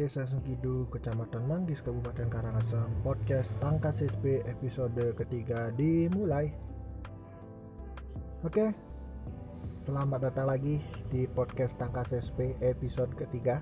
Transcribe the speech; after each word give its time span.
Desa 0.00 0.24
Sengkidu, 0.24 0.88
Kecamatan 0.88 1.44
Manggis, 1.44 1.84
Kabupaten 1.84 2.32
Karangasem, 2.32 2.88
podcast 3.04 3.52
Tangkas 3.60 4.00
SP 4.00 4.40
episode 4.48 5.12
ketiga 5.12 5.68
dimulai. 5.76 6.56
Oke, 8.40 8.72
selamat 9.84 10.32
datang 10.32 10.48
lagi 10.48 10.80
di 11.12 11.28
podcast 11.28 11.76
Tangkas 11.76 12.16
SP 12.16 12.56
episode 12.64 13.12
ketiga. 13.12 13.60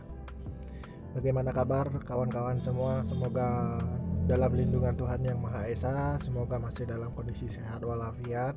Bagaimana 1.18 1.50
kabar 1.50 1.90
kawan-kawan 2.06 2.62
semua? 2.62 3.02
Semoga 3.02 3.82
dalam 4.30 4.54
lindungan 4.54 4.94
Tuhan 4.94 5.26
Yang 5.26 5.42
Maha 5.42 5.66
Esa, 5.66 6.22
semoga 6.22 6.62
masih 6.62 6.86
dalam 6.86 7.10
kondisi 7.18 7.50
sehat 7.50 7.82
walafiat, 7.82 8.54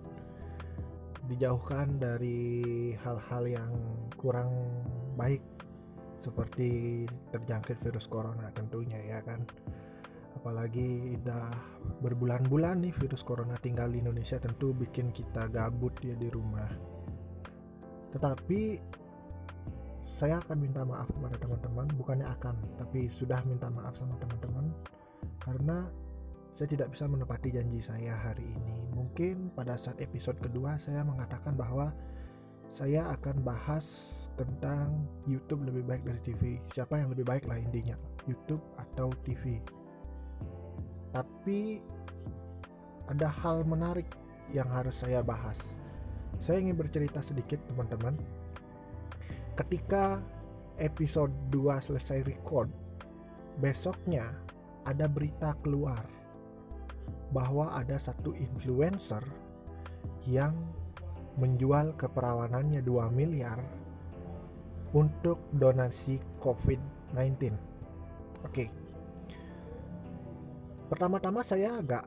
dijauhkan 1.25 1.97
dari 1.97 2.93
hal-hal 3.01 3.49
yang 3.49 3.73
kurang 4.21 4.53
baik 5.17 5.41
seperti 6.21 7.03
terjangkit 7.33 7.81
virus 7.81 8.05
corona 8.05 8.53
tentunya 8.53 9.01
ya 9.01 9.19
kan. 9.25 9.41
Apalagi 10.37 11.17
udah 11.21 11.53
berbulan-bulan 12.01 12.87
nih 12.87 12.93
virus 12.97 13.25
corona 13.25 13.57
tinggal 13.61 13.89
di 13.89 14.01
Indonesia 14.01 14.37
tentu 14.37 14.73
bikin 14.73 15.09
kita 15.11 15.49
gabut 15.49 15.93
ya 16.01 16.13
di 16.15 16.29
rumah. 16.29 16.69
Tetapi 18.13 18.61
saya 20.01 20.37
akan 20.45 20.57
minta 20.61 20.85
maaf 20.85 21.09
kepada 21.09 21.37
teman-teman 21.41 21.89
bukannya 21.97 22.27
akan 22.37 22.55
tapi 22.77 23.09
sudah 23.09 23.41
minta 23.49 23.69
maaf 23.73 23.97
sama 23.97 24.13
teman-teman. 24.21 24.69
Karena 25.41 25.89
saya 26.53 26.67
tidak 26.77 26.93
bisa 26.93 27.09
menepati 27.09 27.49
janji 27.49 27.81
saya 27.81 28.13
hari 28.13 28.45
ini. 28.45 28.85
Mungkin 28.93 29.57
pada 29.57 29.77
saat 29.81 29.97
episode 29.97 30.37
kedua 30.37 30.77
saya 30.77 31.01
mengatakan 31.01 31.57
bahwa 31.57 31.89
saya 32.69 33.09
akan 33.17 33.41
bahas 33.43 34.13
tentang 34.39 35.07
YouTube 35.27 35.67
lebih 35.67 35.83
baik 35.87 36.03
dari 36.07 36.21
TV. 36.23 36.43
Siapa 36.71 36.99
yang 36.99 37.11
lebih 37.11 37.27
baik 37.27 37.45
lah 37.47 37.59
intinya, 37.59 37.95
YouTube 38.25 38.63
atau 38.79 39.11
TV. 39.25 39.59
Tapi 41.11 41.83
ada 43.11 43.27
hal 43.27 43.67
menarik 43.67 44.07
yang 44.55 44.67
harus 44.71 45.03
saya 45.03 45.19
bahas. 45.19 45.59
Saya 46.39 46.63
ingin 46.63 46.79
bercerita 46.79 47.19
sedikit 47.19 47.59
teman-teman. 47.67 48.15
Ketika 49.59 50.23
episode 50.79 51.31
2 51.51 51.87
selesai 51.91 52.23
record, 52.23 52.71
besoknya 53.59 54.31
ada 54.87 55.05
berita 55.05 55.53
keluar 55.59 56.01
bahwa 57.35 57.71
ada 57.75 57.99
satu 57.99 58.35
influencer 58.35 59.23
yang 60.27 60.55
menjual 61.39 61.95
keperawanannya 61.95 62.83
2 62.83 63.07
miliar 63.11 63.59
untuk 64.91 65.39
donasi 65.55 66.19
COVID-19. 66.43 67.55
Oke. 68.43 68.65
Pertama-tama 70.91 71.39
saya 71.45 71.79
agak 71.79 72.03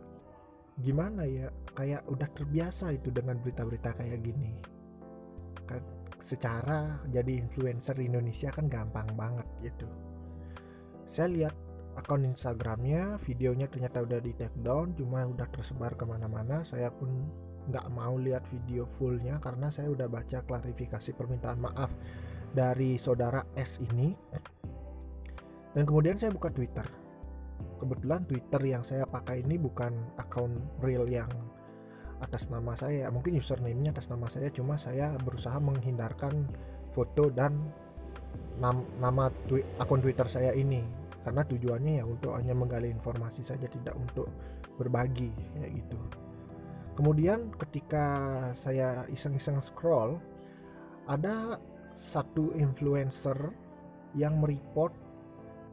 gimana 0.77 1.25
ya, 1.25 1.49
kayak 1.73 2.05
udah 2.11 2.29
terbiasa 2.29 2.93
itu 2.93 3.09
dengan 3.09 3.41
berita-berita 3.41 3.97
kayak 3.97 4.21
gini. 4.21 4.53
Kan 5.65 5.81
secara 6.21 7.01
jadi 7.09 7.41
influencer 7.41 7.97
Indonesia 8.01 8.53
kan 8.53 8.69
gampang 8.69 9.09
banget 9.17 9.49
gitu. 9.65 9.89
Saya 11.09 11.29
lihat 11.33 11.55
akun 11.97 12.29
Instagramnya, 12.29 13.17
videonya 13.23 13.71
ternyata 13.71 14.05
udah 14.05 14.21
di 14.21 14.37
take 14.37 14.57
down, 14.61 14.93
cuma 14.93 15.25
udah 15.25 15.49
tersebar 15.49 15.97
ke 15.97 16.05
mana-mana. 16.05 16.61
Saya 16.67 16.93
pun 16.93 17.09
nggak 17.65 17.87
mau 17.97 18.21
lihat 18.21 18.45
video 18.53 18.85
fullnya 19.01 19.41
karena 19.41 19.73
saya 19.73 19.89
udah 19.89 20.05
baca 20.05 20.45
klarifikasi 20.45 21.17
permintaan 21.17 21.65
maaf 21.65 21.89
dari 22.55 22.97
saudara 22.97 23.43
S 23.59 23.83
ini. 23.83 24.15
Dan 25.75 25.83
kemudian 25.83 26.15
saya 26.15 26.31
buka 26.31 26.55
Twitter. 26.55 26.87
Kebetulan 27.83 28.23
Twitter 28.31 28.63
yang 28.63 28.87
saya 28.87 29.05
pakai 29.05 29.43
ini 29.43 29.59
bukan 29.59 29.91
akun 30.17 30.63
real 30.79 31.05
yang 31.11 31.29
atas 32.23 32.47
nama 32.49 32.79
saya. 32.79 33.11
Mungkin 33.11 33.37
username-nya 33.43 33.91
atas 33.93 34.07
nama 34.07 34.31
saya 34.31 34.49
cuma 34.55 34.79
saya 34.79 35.13
berusaha 35.19 35.59
menghindarkan 35.59 36.47
foto 36.95 37.29
dan 37.35 37.59
nam 38.63 38.87
nama 39.03 39.29
twi 39.51 39.67
akun 39.83 39.99
Twitter 39.99 40.31
saya 40.31 40.55
ini. 40.55 40.87
Karena 41.27 41.43
tujuannya 41.43 41.93
ya 41.99 42.05
untuk 42.07 42.39
hanya 42.39 42.55
menggali 42.55 42.95
informasi 42.95 43.43
saja 43.43 43.67
tidak 43.67 43.99
untuk 43.99 44.31
berbagi 44.79 45.35
kayak 45.59 45.73
gitu. 45.75 45.99
Kemudian 46.95 47.51
ketika 47.59 48.07
saya 48.55 49.03
iseng-iseng 49.11 49.59
scroll 49.59 50.23
ada 51.11 51.59
satu 51.95 52.55
influencer 52.59 53.55
yang 54.15 54.39
mereport 54.39 54.95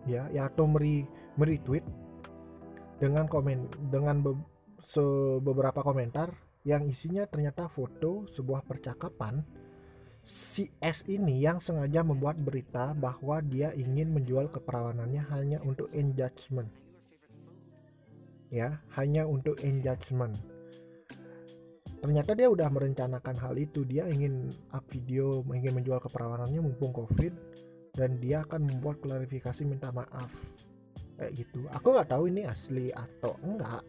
ya 0.09 0.25
ya 0.33 0.49
atau 0.49 0.65
meri 0.65 1.05
meretweet 1.37 1.85
dengan 2.97 3.25
komen 3.29 3.69
dengan 3.89 4.21
be, 4.21 4.31
se, 4.81 5.01
beberapa 5.41 5.81
komentar 5.81 6.33
yang 6.65 6.85
isinya 6.85 7.25
ternyata 7.25 7.65
foto 7.69 8.29
sebuah 8.29 8.65
percakapan 8.65 9.41
si 10.21 10.69
S 10.77 11.01
ini 11.09 11.41
yang 11.41 11.57
sengaja 11.57 12.05
membuat 12.05 12.37
berita 12.37 12.93
bahwa 12.93 13.41
dia 13.41 13.73
ingin 13.73 14.13
menjual 14.13 14.53
keperawanannya 14.53 15.25
hanya 15.33 15.57
untuk 15.65 15.89
engagement. 15.97 16.69
Ya 18.53 18.83
hanya 18.93 19.25
untuk 19.25 19.63
engagement 19.65 20.37
ternyata 22.01 22.33
dia 22.33 22.49
udah 22.49 22.67
merencanakan 22.67 23.35
hal 23.37 23.55
itu. 23.55 23.85
Dia 23.85 24.09
ingin 24.09 24.49
up 24.73 24.83
video 24.89 25.45
ingin 25.53 25.77
menjual 25.77 26.01
keperawanannya 26.01 26.59
mumpung 26.59 26.91
covid 26.91 27.31
dan 27.93 28.17
dia 28.17 28.41
akan 28.43 28.67
membuat 28.67 28.99
klarifikasi 29.05 29.61
minta 29.63 29.93
maaf. 29.93 30.33
Kayak 31.15 31.31
gitu. 31.45 31.69
Aku 31.69 31.93
nggak 31.93 32.09
tahu 32.09 32.27
ini 32.33 32.49
asli 32.49 32.89
atau 32.89 33.37
enggak. 33.45 33.85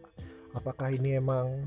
Apakah 0.53 0.93
ini 0.93 1.17
emang 1.17 1.65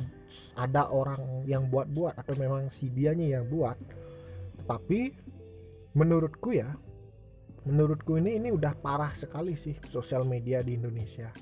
ada 0.54 0.86
orang 0.94 1.42
yang 1.42 1.66
buat-buat 1.66 2.22
atau 2.22 2.38
memang 2.38 2.70
si 2.70 2.86
dianya 2.86 3.42
yang 3.42 3.50
buat. 3.50 3.74
Tapi 4.62 5.10
menurutku 5.98 6.54
ya 6.54 6.70
menurutku 7.66 8.14
ini 8.22 8.38
ini 8.38 8.54
udah 8.54 8.78
parah 8.78 9.10
sekali 9.10 9.58
sih 9.58 9.74
sosial 9.90 10.22
media 10.22 10.62
di 10.62 10.78
Indonesia. 10.78 11.34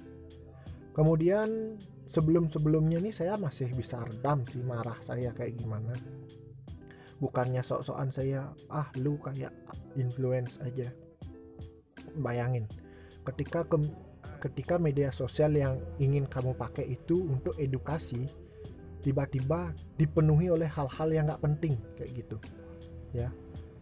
Kemudian 0.97 1.77
sebelum-sebelumnya 2.09 3.01
nih 3.01 3.15
saya 3.15 3.35
masih 3.41 3.73
bisa 3.73 4.01
redam 4.05 4.45
sih 4.49 4.61
marah 4.61 4.97
saya 5.01 5.33
kayak 5.33 5.57
gimana. 5.59 5.93
Bukannya 7.19 7.63
sok-sokan 7.65 8.11
saya 8.13 8.53
ah 8.69 8.89
lu 9.01 9.17
kayak 9.21 9.55
influence 9.97 10.59
aja. 10.61 10.91
Bayangin 12.15 12.69
ketika 13.25 13.65
ke, 13.65 13.81
ketika 14.45 14.77
media 14.77 15.09
sosial 15.09 15.57
yang 15.57 15.81
ingin 15.97 16.29
kamu 16.29 16.53
pakai 16.53 16.85
itu 16.93 17.25
untuk 17.25 17.57
edukasi 17.57 18.29
tiba-tiba 19.01 19.73
dipenuhi 19.97 20.49
oleh 20.53 20.69
hal-hal 20.69 21.09
yang 21.13 21.25
nggak 21.29 21.43
penting 21.45 21.75
kayak 21.97 22.13
gitu. 22.13 22.37
Ya 23.17 23.33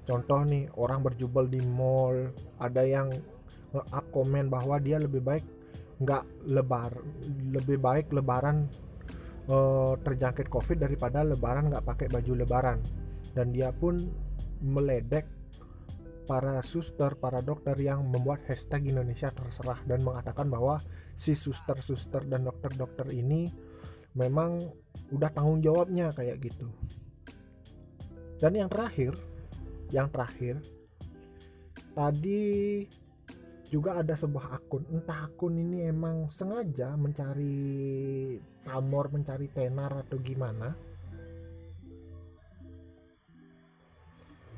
contoh 0.03 0.43
nih 0.43 0.67
orang 0.75 1.03
berjubel 1.03 1.47
di 1.47 1.63
mall 1.63 2.35
ada 2.59 2.83
yang 2.83 3.11
nge-up 3.73 4.07
komen 4.11 4.51
bahwa 4.51 4.79
dia 4.83 4.99
lebih 4.99 5.23
baik 5.23 5.47
nggak 6.03 6.51
lebar 6.51 6.93
lebih 7.55 7.79
baik 7.79 8.11
lebaran 8.11 8.67
uh, 9.49 9.95
terjangkit 10.03 10.51
covid 10.51 10.83
daripada 10.83 11.23
lebaran 11.23 11.71
nggak 11.71 11.87
pakai 11.87 12.07
baju 12.11 12.33
lebaran. 12.43 12.79
Dan 13.33 13.55
dia 13.55 13.73
pun 13.73 13.97
meledek 14.61 15.25
para 16.27 16.63
suster 16.63 17.19
para 17.19 17.43
dokter 17.43 17.75
yang 17.83 18.07
membuat 18.07 18.47
hashtag 18.47 18.95
Indonesia 18.95 19.29
terserah 19.33 19.79
dan 19.91 20.07
mengatakan 20.07 20.47
bahwa 20.47 20.79
si 21.19 21.35
suster-suster 21.35 22.25
dan 22.31 22.47
dokter-dokter 22.47 23.11
ini 23.11 23.51
memang 24.15 24.61
udah 25.11 25.31
tanggung 25.33 25.61
jawabnya 25.61 26.15
kayak 26.15 26.41
gitu. 26.41 26.69
Dan 28.39 28.59
yang 28.59 28.71
terakhir 28.71 29.15
yang 29.93 30.09
terakhir 30.09 30.59
tadi 31.93 32.41
juga 33.73 33.97
ada 33.97 34.13
sebuah 34.13 34.61
akun. 34.61 34.85
Entah 34.93 35.33
akun 35.33 35.57
ini 35.57 35.89
emang 35.89 36.29
sengaja 36.29 36.93
mencari 36.93 38.37
pamor 38.61 39.09
mencari 39.09 39.49
tenar 39.49 40.05
atau 40.05 40.21
gimana. 40.21 40.77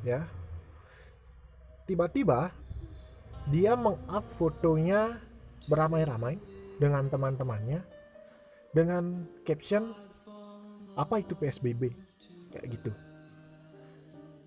Ya. 0.03 0.27
Tiba-tiba 1.87 2.51
dia 3.55 3.79
meng-up 3.79 4.27
fotonya 4.35 5.23
beramai-ramai 5.71 6.43
dengan 6.83 7.07
teman-temannya 7.07 7.87
dengan 8.75 9.31
caption 9.47 9.95
apa 10.99 11.23
itu 11.23 11.39
PSBB 11.39 11.95
kayak 12.51 12.67
gitu. 12.67 12.91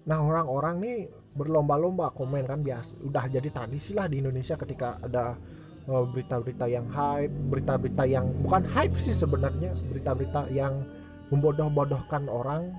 Nah 0.07 0.19
orang-orang 0.23 0.75
nih 0.83 0.97
berlomba-lomba 1.37 2.09
komen 2.17 2.49
kan 2.49 2.59
biasa 2.65 2.97
udah 3.05 3.29
jadi 3.29 3.49
tradisi 3.53 3.93
lah 3.93 4.09
di 4.09 4.19
Indonesia 4.19 4.57
ketika 4.57 4.97
ada 4.99 5.37
uh, 5.85 6.03
berita-berita 6.09 6.65
yang 6.65 6.89
hype 6.89 7.31
berita-berita 7.53 8.03
yang 8.09 8.25
bukan 8.41 8.65
hype 8.73 8.97
sih 8.97 9.13
sebenarnya 9.13 9.77
berita-berita 9.93 10.49
yang 10.49 10.81
membodoh-bodohkan 11.29 12.27
orang 12.31 12.71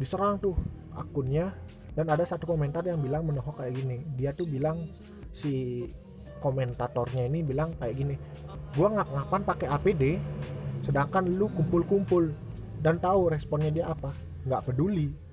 diserang 0.00 0.40
tuh 0.40 0.56
akunnya. 0.94 1.54
Dan 1.94 2.10
ada 2.10 2.26
satu 2.26 2.50
komentar 2.50 2.82
yang 2.82 2.98
bilang 2.98 3.22
menohok 3.22 3.62
kayak 3.62 3.78
gini. 3.78 4.02
Dia 4.18 4.34
tuh 4.34 4.50
bilang 4.50 4.90
si 5.30 5.86
komentatornya 6.42 7.30
ini 7.30 7.40
bilang 7.40 7.72
kayak 7.80 7.94
gini 7.96 8.14
gua 8.76 8.92
ngap-ngapan 9.00 9.40
pakai 9.48 9.66
APD 9.72 10.02
sedangkan 10.84 11.24
lu 11.40 11.48
kumpul-kumpul 11.48 12.28
dan 12.82 12.98
tahu 12.98 13.30
responnya 13.30 13.70
dia 13.70 13.86
apa. 13.86 14.10
Nggak 14.42 14.62
peduli 14.68 15.23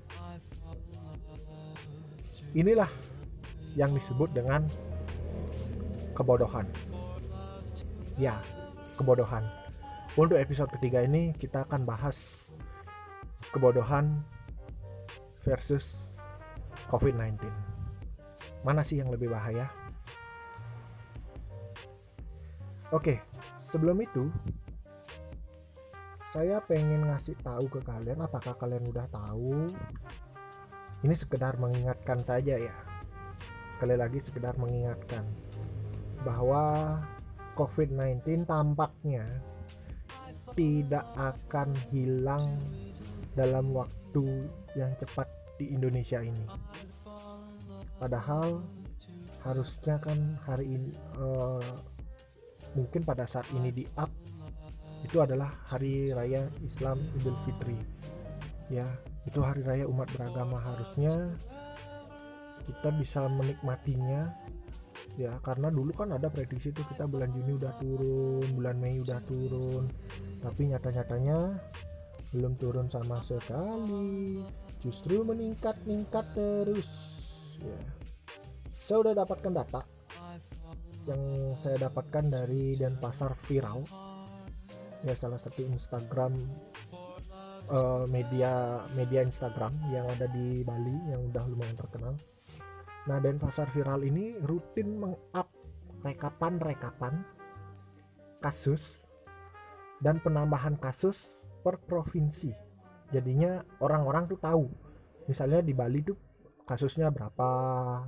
inilah 2.51 2.89
yang 3.75 3.95
disebut 3.95 4.31
dengan 4.35 4.67
kebodohan. 6.15 6.67
Ya 8.19 8.39
kebodohan. 8.99 9.47
Untuk 10.19 10.35
episode 10.35 10.67
ketiga 10.75 11.07
ini 11.07 11.31
kita 11.35 11.63
akan 11.65 11.87
bahas 11.87 12.47
kebodohan 13.55 14.19
versus 15.47 16.11
COVID-19 16.91 17.39
mana 18.61 18.85
sih 18.85 19.01
yang 19.01 19.09
lebih 19.09 19.33
bahaya? 19.33 19.65
Oke 22.93 23.23
sebelum 23.71 24.03
itu 24.03 24.27
saya 26.35 26.59
pengen 26.63 27.07
ngasih 27.07 27.39
tahu 27.39 27.71
ke 27.71 27.79
kalian 27.83 28.19
apakah 28.19 28.55
kalian 28.59 28.83
udah 28.87 29.07
tahu 29.07 29.67
ini 31.01 31.15
sekedar 31.17 31.57
mengingatkan 31.57 32.21
saja 32.21 32.57
ya 32.57 32.75
sekali 33.81 33.97
lagi 33.97 34.21
sekedar 34.21 34.53
mengingatkan 34.61 35.25
bahwa 36.21 37.01
COVID-19 37.57 38.45
tampaknya 38.45 39.25
tidak 40.53 41.01
akan 41.17 41.73
hilang 41.89 42.61
dalam 43.33 43.73
waktu 43.73 44.45
yang 44.77 44.93
cepat 45.01 45.25
di 45.57 45.73
Indonesia 45.73 46.21
ini. 46.21 46.45
Padahal 47.97 48.61
harusnya 49.41 49.97
kan 49.97 50.37
hari 50.45 50.77
ini 50.77 50.93
uh, 51.17 51.65
mungkin 52.77 53.01
pada 53.01 53.25
saat 53.25 53.49
ini 53.57 53.73
di 53.73 53.85
up 53.97 54.13
itu 55.01 55.17
adalah 55.17 55.49
hari 55.65 56.13
raya 56.13 56.45
Islam 56.61 57.01
Idul 57.17 57.37
Fitri. 57.49 57.77
Ya, 58.69 58.85
itu 59.25 59.39
hari 59.41 59.61
raya 59.61 59.85
umat 59.89 60.09
beragama. 60.15 60.57
Harusnya 60.57 61.35
kita 62.65 62.89
bisa 62.97 63.25
menikmatinya 63.29 64.29
ya. 65.17 65.37
Karena 65.45 65.69
dulu 65.69 65.93
kan 65.93 66.13
ada 66.13 66.29
prediksi 66.29 66.73
itu 66.73 66.81
kita 66.85 67.05
bulan 67.05 67.29
Juni 67.33 67.57
udah 67.57 67.73
turun 67.77 68.45
bulan 68.55 68.77
Mei 68.81 69.01
udah 69.01 69.19
turun. 69.25 69.89
Tapi 70.41 70.61
nyata-nyatanya 70.73 71.57
belum 72.31 72.53
turun 72.57 72.87
sama 72.89 73.21
sekali. 73.21 74.41
Justru 74.81 75.21
meningkat-ningkat 75.21 76.25
terus 76.33 76.89
ya. 77.61 77.81
Saya 78.73 78.97
udah 79.07 79.13
dapatkan 79.23 79.53
data 79.53 79.81
yang 81.09 81.53
saya 81.57 81.89
dapatkan 81.89 82.29
dari 82.29 82.77
Denpasar 82.77 83.33
Viral. 83.45 83.81
Ya 85.01 85.17
salah 85.17 85.41
satu 85.41 85.65
Instagram 85.65 86.37
uh, 87.69 88.09
media 88.09 88.81
media 88.97 89.21
Instagram 89.21 89.75
yang 89.93 90.09
ada 90.09 90.25
di 90.31 90.65
Bali 90.65 90.95
yang 91.11 91.29
udah 91.29 91.43
lumayan 91.45 91.77
terkenal 91.77 92.17
Nah, 93.09 93.17
Denpasar 93.17 93.73
Viral 93.73 94.05
ini 94.05 94.37
rutin 94.45 95.01
meng-up 95.01 95.49
rekapan-rekapan 96.05 97.25
kasus 98.41 99.01
dan 99.97 100.21
penambahan 100.21 100.77
kasus 100.77 101.41
per 101.65 101.81
provinsi. 101.81 102.53
Jadinya 103.09 103.65
orang-orang 103.81 104.29
tuh 104.29 104.37
tahu. 104.37 104.65
Misalnya 105.25 105.65
di 105.65 105.73
Bali 105.73 106.05
tuh 106.05 106.17
kasusnya 106.61 107.09
berapa, 107.09 107.49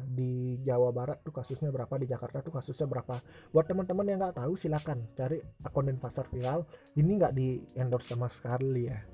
di 0.05 0.61
Jawa 0.61 0.93
Barat 0.93 1.25
tuh 1.25 1.33
kasusnya 1.33 1.73
berapa, 1.73 1.93
di 1.97 2.05
Jakarta 2.05 2.45
tuh 2.45 2.53
kasusnya 2.53 2.85
berapa. 2.85 3.17
Buat 3.49 3.65
teman-teman 3.65 4.05
yang 4.05 4.21
nggak 4.21 4.45
tahu 4.45 4.53
silakan 4.53 5.09
cari 5.17 5.41
akun 5.65 5.89
Denpasar 5.89 6.29
Viral. 6.29 6.69
Ini 6.93 7.11
nggak 7.17 7.33
di 7.33 7.65
endorse 7.81 8.13
sama 8.13 8.29
sekali 8.29 8.93
ya. 8.93 9.12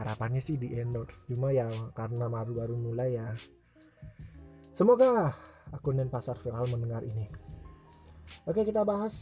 Harapannya 0.00 0.40
sih 0.40 0.56
di 0.56 0.72
endorse. 0.80 1.28
Cuma 1.28 1.52
ya 1.52 1.68
karena 1.92 2.32
baru-baru 2.32 2.74
mulai 2.80 3.20
ya 3.20 3.28
Semoga 4.80 5.34
akun 5.76 6.00
dan 6.00 6.08
pasar 6.08 6.40
viral 6.40 6.64
mendengar 6.72 7.04
ini. 7.04 7.28
Oke, 8.48 8.64
kita 8.64 8.80
bahas 8.80 9.12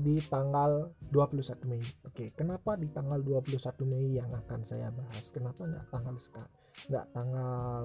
di 0.00 0.20
tanggal 0.28 0.92
21 1.08 1.68
Mei. 1.68 1.80
Oke, 2.04 2.32
kenapa 2.36 2.76
di 2.76 2.88
tanggal 2.92 3.20
21 3.20 3.56
Mei 3.88 4.20
yang 4.20 4.28
akan 4.28 4.60
saya 4.64 4.92
bahas? 4.92 5.24
Kenapa 5.32 5.64
nggak 5.64 5.88
tanggal 5.88 6.16
sekarang? 6.20 6.54
Nggak 6.88 7.06
tanggal 7.16 7.84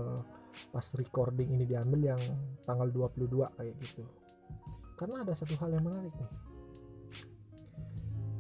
pas 0.72 0.88
recording 0.96 1.56
ini 1.56 1.66
diambil 1.68 2.16
yang 2.16 2.22
tanggal 2.64 2.88
22 2.92 3.28
kayak 3.56 3.76
gitu. 3.80 4.04
Karena 4.96 5.24
ada 5.24 5.32
satu 5.36 5.56
hal 5.60 5.76
yang 5.76 5.84
menarik 5.84 6.12
nih. 6.16 6.32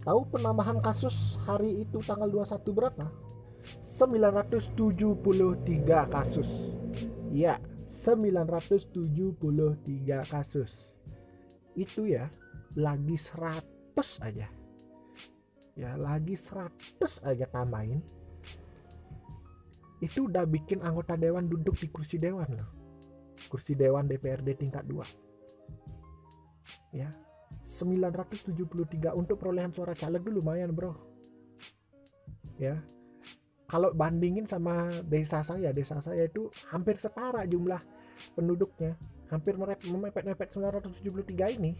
Tahu 0.06 0.22
penambahan 0.30 0.78
kasus 0.86 1.34
hari 1.50 1.82
itu 1.82 1.98
tanggal 2.06 2.30
21 2.30 2.78
berapa? 2.78 3.10
973 3.82 6.06
kasus. 6.14 6.78
Ya, 7.34 7.58
973 7.90 10.22
kasus. 10.30 10.94
Itu 11.74 12.06
ya, 12.06 12.30
lagi 12.78 13.18
100 13.18 14.22
aja. 14.22 14.46
Ya, 15.74 15.98
lagi 15.98 16.38
100 16.38 17.26
aja 17.26 17.50
tambahin. 17.50 18.06
Itu 20.06 20.30
udah 20.30 20.46
bikin 20.46 20.86
anggota 20.86 21.18
dewan 21.18 21.50
duduk 21.50 21.82
di 21.82 21.90
kursi 21.90 22.22
dewan 22.22 22.54
loh. 22.54 22.70
Kursi 23.50 23.74
dewan 23.74 24.06
DPRD 24.06 24.54
tingkat 24.54 24.86
2. 24.86 25.02
Ya, 26.94 27.10
973 27.66 29.18
untuk 29.18 29.42
perolehan 29.42 29.74
suara 29.74 29.98
caleg 29.98 30.22
dulu 30.22 30.46
lumayan, 30.46 30.70
Bro. 30.70 30.94
Ya, 32.62 32.80
kalau 33.66 33.92
bandingin 33.92 34.46
sama 34.46 34.94
desa 35.04 35.42
saya 35.42 35.74
desa 35.74 35.98
saya 35.98 36.30
itu 36.30 36.54
hampir 36.70 36.96
setara 37.02 37.42
jumlah 37.50 37.82
penduduknya. 38.38 38.94
Hampir 39.34 39.58
memepet-mepet 39.58 40.54
973 40.54 41.58
ini. 41.58 41.74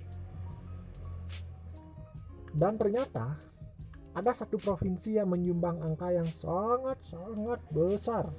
Dan 2.50 2.74
ternyata 2.82 3.38
ada 4.18 4.32
satu 4.34 4.58
provinsi 4.58 5.22
yang 5.22 5.30
menyumbang 5.30 5.78
angka 5.86 6.10
yang 6.10 6.26
sangat-sangat 6.26 7.62
besar. 7.70 8.34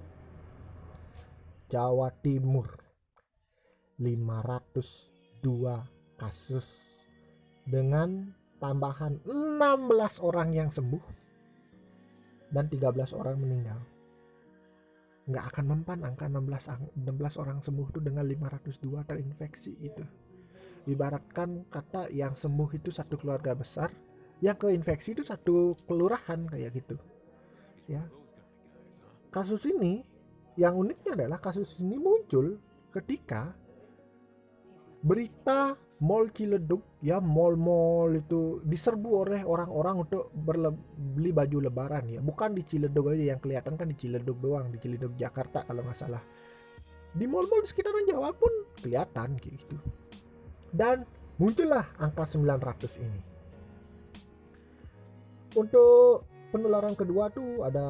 Jawa 1.70 2.10
Timur. 2.18 2.82
502 3.96 5.40
kasus 6.20 6.95
dengan 7.66 8.30
tambahan 8.62 9.20
16 9.26 10.22
orang 10.22 10.54
yang 10.54 10.70
sembuh 10.70 11.04
dan 12.54 12.70
13 12.70 13.18
orang 13.18 13.36
meninggal. 13.36 13.80
Nggak 15.26 15.44
akan 15.50 15.64
mempan 15.66 15.98
angka 16.06 16.30
16, 16.30 17.02
16 17.02 17.42
orang 17.42 17.58
sembuh 17.58 17.86
itu 17.90 17.98
dengan 17.98 18.22
502 18.22 19.02
terinfeksi 19.02 19.74
itu. 19.82 20.04
Ibaratkan 20.86 21.66
kata 21.66 22.14
yang 22.14 22.38
sembuh 22.38 22.70
itu 22.78 22.94
satu 22.94 23.18
keluarga 23.18 23.58
besar, 23.58 23.90
yang 24.38 24.54
keinfeksi 24.54 25.18
itu 25.18 25.26
satu 25.26 25.74
kelurahan 25.82 26.46
kayak 26.46 26.78
gitu. 26.78 26.94
Ya. 27.90 28.06
Kasus 29.34 29.66
ini 29.66 30.06
yang 30.54 30.78
uniknya 30.78 31.18
adalah 31.18 31.42
kasus 31.42 31.74
ini 31.82 31.98
muncul 31.98 32.62
ketika 32.94 33.50
berita 35.02 35.74
mall 35.96 36.28
Ciledug 36.28 37.00
ya 37.00 37.24
mall-mall 37.24 38.20
itu 38.20 38.60
diserbu 38.60 39.10
oleh 39.24 39.40
orang-orang 39.48 40.04
untuk 40.04 40.28
beli 40.36 41.32
baju 41.32 41.58
lebaran 41.72 42.04
ya. 42.12 42.20
Bukan 42.20 42.52
di 42.52 42.62
Ciledug 42.68 43.16
aja 43.16 43.32
yang 43.32 43.40
kelihatan 43.40 43.80
kan 43.80 43.88
di 43.88 43.96
Ciledug 43.96 44.36
doang 44.36 44.68
di 44.68 44.76
Ciledug 44.76 45.16
Jakarta 45.16 45.64
kalau 45.64 45.80
nggak 45.80 45.96
salah. 45.96 46.20
Di 47.16 47.24
mall-mall 47.24 47.64
sekitaran 47.64 48.04
Jawa 48.04 48.28
pun 48.36 48.52
kelihatan 48.76 49.40
kayak 49.40 49.56
gitu. 49.64 49.76
Dan 50.68 51.08
muncullah 51.40 51.88
angka 51.96 52.28
900 52.28 53.00
ini. 53.00 53.20
Untuk 55.56 56.28
penularan 56.52 56.92
kedua 56.92 57.32
tuh 57.32 57.64
ada 57.64 57.86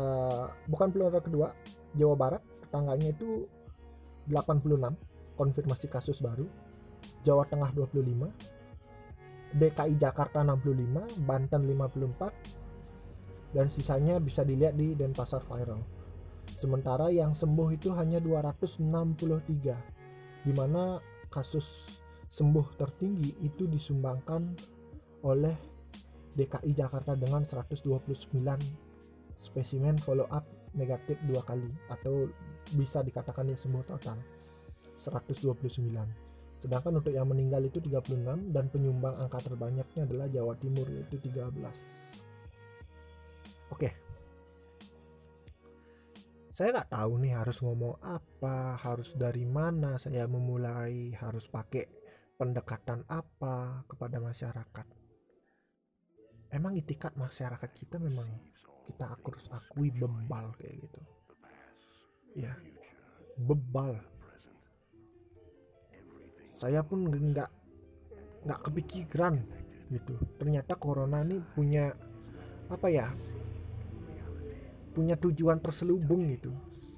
bukan 0.71 0.95
penularan 0.95 1.23
kedua 1.27 1.51
Jawa 1.99 2.15
Barat 2.15 2.43
tetangganya 2.63 3.11
itu 3.11 3.51
86 4.31 4.95
konfirmasi 5.35 5.87
kasus 5.91 6.23
baru 6.23 6.47
Jawa 7.27 7.43
Tengah 7.51 7.75
25, 7.75 9.59
DKI 9.59 9.99
Jakarta 9.99 10.47
65, 10.47 11.27
Banten 11.27 11.67
54, 11.67 13.51
dan 13.51 13.67
sisanya 13.67 14.23
bisa 14.23 14.47
dilihat 14.47 14.79
di 14.79 14.95
Denpasar 14.95 15.43
Viral. 15.43 15.83
Sementara 16.55 17.11
yang 17.11 17.35
sembuh 17.35 17.75
itu 17.75 17.91
hanya 17.99 18.23
263, 18.23 20.47
di 20.47 20.55
mana 20.55 21.03
kasus 21.27 21.99
sembuh 22.31 22.79
tertinggi 22.79 23.43
itu 23.43 23.67
disumbangkan 23.67 24.55
oleh 25.27 25.59
DKI 26.39 26.71
Jakarta 26.77 27.17
dengan 27.19 27.43
129 27.43 27.91
spesimen 29.41 29.99
follow 29.99 30.29
up 30.31 30.47
negatif 30.77 31.17
dua 31.25 31.41
kali 31.43 31.73
atau 31.89 32.29
bisa 32.77 33.01
dikatakan 33.01 33.49
dia 33.49 33.57
sembuh 33.57 33.85
total 33.89 34.21
129 35.01 36.26
sedangkan 36.61 36.99
untuk 36.99 37.13
yang 37.13 37.29
meninggal 37.29 37.61
itu 37.65 37.79
36 37.79 38.53
dan 38.53 38.65
penyumbang 38.73 39.15
angka 39.21 39.45
terbanyaknya 39.45 40.09
adalah 40.09 40.27
Jawa 40.33 40.55
Timur 40.57 40.89
yaitu 40.89 41.21
13 41.21 42.17
oke. 43.77 43.91
Saya 46.57 46.73
nggak 46.73 46.89
tahu 46.89 47.13
nih 47.21 47.37
harus 47.37 47.61
ngomong 47.61 48.01
apa 48.01 48.81
harus 48.81 49.13
dari 49.13 49.45
mana 49.45 50.01
saya 50.01 50.25
memulai 50.25 51.13
harus 51.13 51.45
pakai 51.53 51.85
pendekatan 52.41 53.05
apa 53.13 53.85
kepada 53.85 54.17
masyarakat. 54.25 54.87
Emang 56.49 56.73
itikat 56.81 57.13
masyarakat 57.21 57.71
kita 57.77 58.01
memang 58.01 58.25
kita 58.89 59.05
harus 59.05 59.53
akui 59.53 59.93
bebal 59.93 60.57
kayak 60.57 60.81
gitu. 60.81 61.01
Ya 62.41 62.57
bebal 63.37 64.01
saya 66.57 66.81
pun 66.81 67.05
nggak 67.05 67.51
nggak 68.49 68.61
kepikiran 68.65 69.45
gitu. 69.93 70.17
Ternyata 70.41 70.75
corona 70.81 71.21
ini 71.23 71.39
punya 71.55 71.93
apa 72.67 72.89
ya 72.91 73.13
punya 74.97 75.15
tujuan 75.21 75.61
terselubung 75.61 76.33
gitu. 76.33 76.51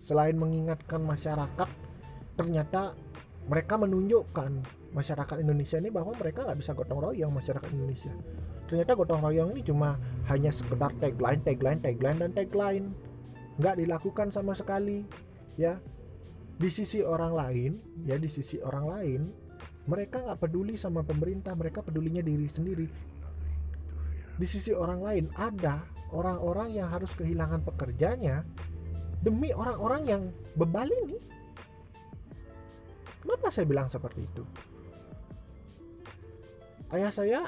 Selain 0.06 0.38
mengingatkan 0.38 1.02
masyarakat 1.02 1.68
ternyata 2.38 2.94
mereka 3.50 3.74
menunjukkan 3.74 4.50
masyarakat 4.94 5.36
Indonesia 5.42 5.76
ini 5.82 5.90
bahwa 5.90 6.14
mereka 6.14 6.46
nggak 6.46 6.58
bisa 6.62 6.72
gotong 6.78 7.02
royong 7.10 7.34
masyarakat 7.34 7.68
Indonesia. 7.74 8.14
Ternyata 8.70 8.94
gotong 8.94 9.20
royong 9.24 9.50
ini 9.56 9.66
cuma 9.66 9.98
hanya 10.30 10.54
sekedar 10.54 10.94
tagline 11.02 11.42
tagline 11.42 11.80
tagline 11.82 12.18
dan 12.22 12.30
tagline. 12.32 12.86
Nggak 13.58 13.74
dilakukan 13.82 14.30
sama 14.30 14.54
sekali 14.54 15.02
ya. 15.58 15.82
Di 16.58 16.70
sisi 16.70 17.02
orang 17.02 17.34
lain 17.34 17.72
ya 18.06 18.18
di 18.18 18.26
sisi 18.26 18.58
orang 18.58 18.86
lain 18.86 19.47
mereka 19.88 20.20
nggak 20.20 20.38
peduli 20.44 20.76
sama 20.76 21.00
pemerintah 21.00 21.56
mereka 21.56 21.80
pedulinya 21.80 22.20
diri 22.20 22.44
sendiri. 22.44 22.86
Di 24.38 24.46
sisi 24.46 24.70
orang 24.70 25.00
lain 25.00 25.24
ada 25.34 25.82
orang-orang 26.12 26.76
yang 26.76 26.92
harus 26.92 27.16
kehilangan 27.16 27.64
pekerjaannya 27.64 28.44
demi 29.24 29.50
orang-orang 29.50 30.02
yang 30.04 30.22
bebal 30.54 30.86
ini. 30.86 31.18
Kenapa 33.24 33.48
saya 33.48 33.66
bilang 33.66 33.88
seperti 33.88 34.28
itu? 34.28 34.44
Ayah 36.92 37.12
saya 37.12 37.40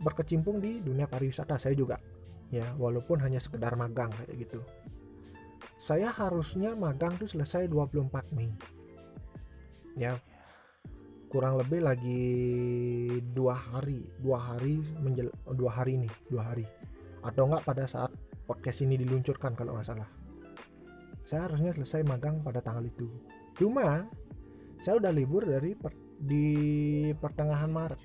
berkecimpung 0.00 0.60
di 0.60 0.84
dunia 0.84 1.08
pariwisata 1.08 1.56
saya 1.56 1.72
juga. 1.72 1.96
Ya 2.52 2.76
walaupun 2.78 3.18
hanya 3.24 3.40
sekedar 3.40 3.72
magang 3.74 4.12
kayak 4.14 4.36
gitu. 4.46 4.60
Saya 5.82 6.12
harusnya 6.12 6.76
magang 6.76 7.16
tuh 7.16 7.28
selesai 7.28 7.68
24 7.68 8.36
Mei. 8.36 8.52
Ya 9.96 10.20
kurang 11.26 11.58
lebih 11.58 11.82
lagi 11.82 12.22
dua 13.34 13.58
hari 13.58 14.06
dua 14.22 14.38
hari 14.38 14.78
menjel 15.02 15.28
dua 15.54 15.70
hari 15.82 15.98
nih 15.98 16.12
dua 16.30 16.52
hari. 16.52 16.66
Atau 17.26 17.50
enggak 17.50 17.66
pada 17.66 17.84
saat 17.90 18.14
podcast 18.46 18.82
ini 18.86 18.94
diluncurkan 19.00 19.58
kalau 19.58 19.74
nggak 19.74 19.86
salah. 19.86 20.08
Saya 21.26 21.50
harusnya 21.50 21.74
selesai 21.74 22.06
magang 22.06 22.38
pada 22.46 22.62
tanggal 22.62 22.86
itu. 22.86 23.10
Cuma 23.58 24.06
saya 24.86 25.02
udah 25.02 25.10
libur 25.10 25.42
dari 25.42 25.74
per, 25.74 25.90
di 26.22 26.46
pertengahan 27.18 27.70
Maret. 27.72 28.02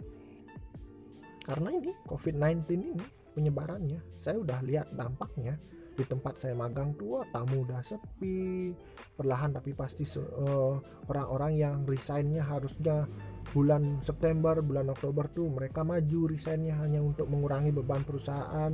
Karena 1.46 1.70
ini 1.70 1.94
COVID-19 2.10 2.66
ini 2.74 3.06
penyebarannya 3.38 4.00
saya 4.20 4.42
udah 4.42 4.60
lihat 4.66 4.92
dampaknya 4.94 5.58
di 5.92 6.04
tempat 6.08 6.40
saya 6.40 6.56
magang 6.56 6.96
tua 6.96 7.28
tamu 7.30 7.68
udah 7.68 7.84
sepi 7.84 8.72
perlahan 9.16 9.52
tapi 9.52 9.76
pasti 9.76 10.08
uh, 10.18 10.80
orang-orang 11.12 11.54
yang 11.60 11.76
resignnya 11.84 12.42
harusnya 12.48 13.06
bulan 13.52 14.00
September 14.00 14.64
bulan 14.64 14.88
Oktober 14.88 15.28
tuh 15.36 15.52
mereka 15.52 15.84
maju 15.84 16.32
resignnya 16.32 16.80
hanya 16.80 17.04
untuk 17.04 17.28
mengurangi 17.28 17.76
beban 17.76 18.08
perusahaan 18.08 18.72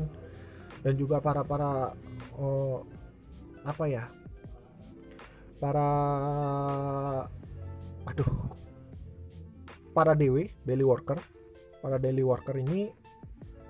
dan 0.85 0.93
juga 0.93 1.17
para 1.17 1.41
para 1.41 1.97
uh, 2.37 2.79
apa 3.65 3.85
ya 3.89 4.05
para 5.57 5.89
aduh 8.05 8.57
para 9.97 10.13
dewi 10.13 10.53
daily 10.61 10.85
worker. 10.85 11.17
Para 11.81 11.97
daily 11.97 12.21
worker 12.21 12.53
ini 12.61 12.93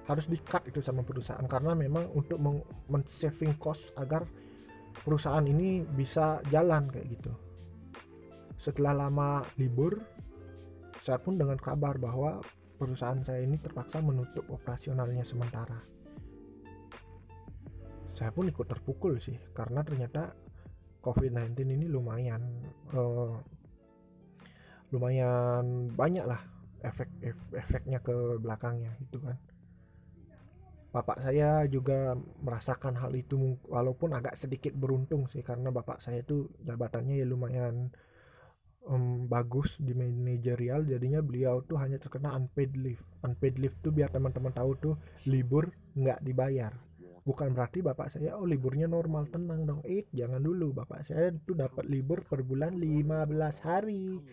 harus 0.08 0.26
di 0.32 0.40
cut 0.40 0.64
itu 0.72 0.80
sama 0.80 1.04
perusahaan 1.04 1.44
karena 1.44 1.76
memang 1.76 2.08
untuk 2.16 2.40
men-saving 2.88 3.60
cost 3.60 3.92
agar 4.00 4.24
perusahaan 5.04 5.44
ini 5.44 5.84
bisa 5.84 6.40
jalan 6.48 6.88
kayak 6.88 7.08
gitu. 7.12 7.32
Setelah 8.56 9.08
lama 9.08 9.44
libur, 9.60 10.00
saya 11.04 11.20
pun 11.20 11.36
dengan 11.36 11.60
kabar 11.60 12.00
bahwa 12.00 12.40
perusahaan 12.80 13.20
saya 13.22 13.44
ini 13.44 13.60
terpaksa 13.60 14.00
menutup 14.00 14.48
operasionalnya 14.48 15.28
sementara. 15.28 15.78
Saya 18.16 18.32
pun 18.34 18.48
ikut 18.50 18.66
terpukul 18.66 19.20
sih 19.22 19.38
karena 19.54 19.84
ternyata 19.84 20.34
COVID-19 21.04 21.54
ini 21.68 21.86
lumayan 21.86 22.42
uh, 22.96 23.38
lumayan 24.90 25.92
banyak 25.94 26.26
lah 26.26 26.42
efek 26.82 27.12
efeknya 27.54 28.00
ke 28.00 28.40
belakangnya 28.40 28.96
gitu 29.04 29.20
kan 29.22 29.38
bapak 30.88 31.20
saya 31.20 31.68
juga 31.68 32.16
merasakan 32.42 32.98
hal 32.98 33.12
itu 33.14 33.60
walaupun 33.68 34.16
agak 34.16 34.40
sedikit 34.40 34.72
beruntung 34.74 35.28
sih 35.28 35.44
karena 35.44 35.70
bapak 35.70 36.00
saya 36.00 36.24
itu 36.24 36.48
jabatannya 36.64 37.22
ya 37.22 37.26
lumayan 37.28 37.92
um, 38.88 39.28
bagus 39.28 39.78
di 39.78 39.92
manajerial. 39.94 40.88
Jadinya 40.88 41.20
beliau 41.20 41.62
tuh 41.62 41.78
hanya 41.78 42.00
terkena 42.00 42.34
unpaid 42.34 42.74
leave. 42.80 43.04
Unpaid 43.22 43.60
leave 43.60 43.76
tuh 43.84 43.92
biar 43.92 44.10
teman-teman 44.10 44.56
tahu 44.56 44.72
tuh 44.80 44.96
libur 45.28 45.70
nggak 45.94 46.24
dibayar. 46.24 46.74
Bukan 47.28 47.52
berarti 47.52 47.84
bapak 47.84 48.08
saya 48.08 48.40
oh 48.40 48.48
liburnya 48.48 48.88
normal 48.88 49.28
tenang 49.28 49.68
dong. 49.68 49.82
Eh 49.84 50.08
jangan 50.16 50.40
dulu. 50.40 50.72
Bapak 50.72 51.04
saya 51.04 51.36
tuh 51.44 51.60
dapat 51.60 51.84
libur 51.86 52.24
per 52.24 52.42
bulan 52.42 52.80
15 52.80 53.68
hari. 53.68 54.24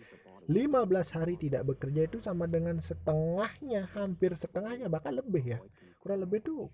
15 0.45 1.15
hari 1.17 1.35
tidak 1.41 1.65
bekerja 1.65 2.05
itu 2.05 2.21
sama 2.21 2.45
dengan 2.45 2.77
setengahnya 2.77 3.89
hampir 3.97 4.37
setengahnya 4.37 4.85
bahkan 4.93 5.17
lebih 5.17 5.57
ya 5.57 5.59
kurang 6.05 6.21
lebih 6.21 6.45
tuh 6.45 6.69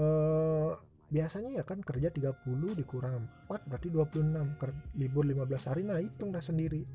uh, 0.00 0.72
biasanya 1.12 1.60
ya 1.60 1.64
kan 1.68 1.84
kerja 1.84 2.08
30 2.08 2.32
dikurang 2.72 3.28
4 3.44 3.68
berarti 3.68 3.88
26 3.92 4.56
Ker 4.56 4.72
libur 4.96 5.28
15 5.28 5.68
hari 5.68 5.82
nah 5.84 6.00
hitung 6.00 6.32
dah 6.32 6.40
sendiri. 6.40 6.88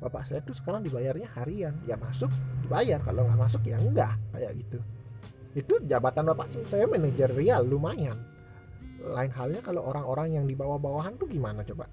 Bapak 0.00 0.26
saya 0.26 0.40
tuh 0.40 0.56
sekarang 0.56 0.82
dibayarnya 0.82 1.28
harian 1.36 1.76
ya 1.84 2.00
masuk 2.00 2.32
dibayar 2.64 2.98
kalau 3.04 3.28
nggak 3.28 3.38
masuk 3.38 3.62
ya 3.68 3.76
enggak 3.76 4.16
kayak 4.32 4.56
gitu. 4.56 4.78
Itu 5.52 5.74
jabatan 5.84 6.32
bapak 6.32 6.48
saya 6.72 6.88
manajerial 6.88 7.68
lumayan. 7.68 8.16
Lain 9.12 9.30
halnya 9.36 9.60
kalau 9.60 9.84
orang-orang 9.84 10.40
yang 10.40 10.44
di 10.48 10.56
bawah-bawahan 10.56 11.20
tuh 11.20 11.28
gimana 11.28 11.60
coba? 11.60 11.84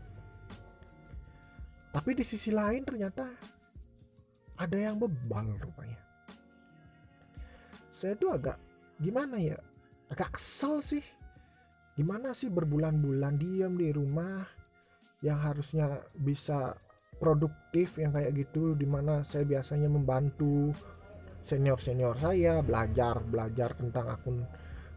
Tapi 1.92 2.16
di 2.16 2.24
sisi 2.24 2.56
lain 2.56 2.88
ternyata 2.88 3.28
ada 4.56 4.78
yang 4.80 4.96
bebal 4.96 5.60
rupanya. 5.60 6.00
Saya 7.92 8.16
tuh 8.16 8.32
agak 8.32 8.69
gimana 9.00 9.39
ya? 9.39 9.58
Agak 10.12 10.38
kesel 10.38 10.84
sih. 10.84 11.06
Gimana 11.96 12.32
sih 12.32 12.48
berbulan-bulan 12.48 13.36
diam 13.36 13.75
di 13.75 13.91
rumah 13.91 14.48
yang 15.20 15.39
harusnya 15.44 16.00
bisa 16.15 16.75
produktif 17.20 18.00
yang 18.00 18.15
kayak 18.15 18.32
gitu 18.48 18.72
di 18.79 18.88
mana 18.88 19.27
saya 19.27 19.44
biasanya 19.44 19.91
membantu 19.91 20.72
senior 21.44 21.75
senior 21.75 22.15
saya 22.15 22.63
belajar 22.63 23.20
belajar 23.27 23.75
tentang 23.75 24.08
akun 24.08 24.38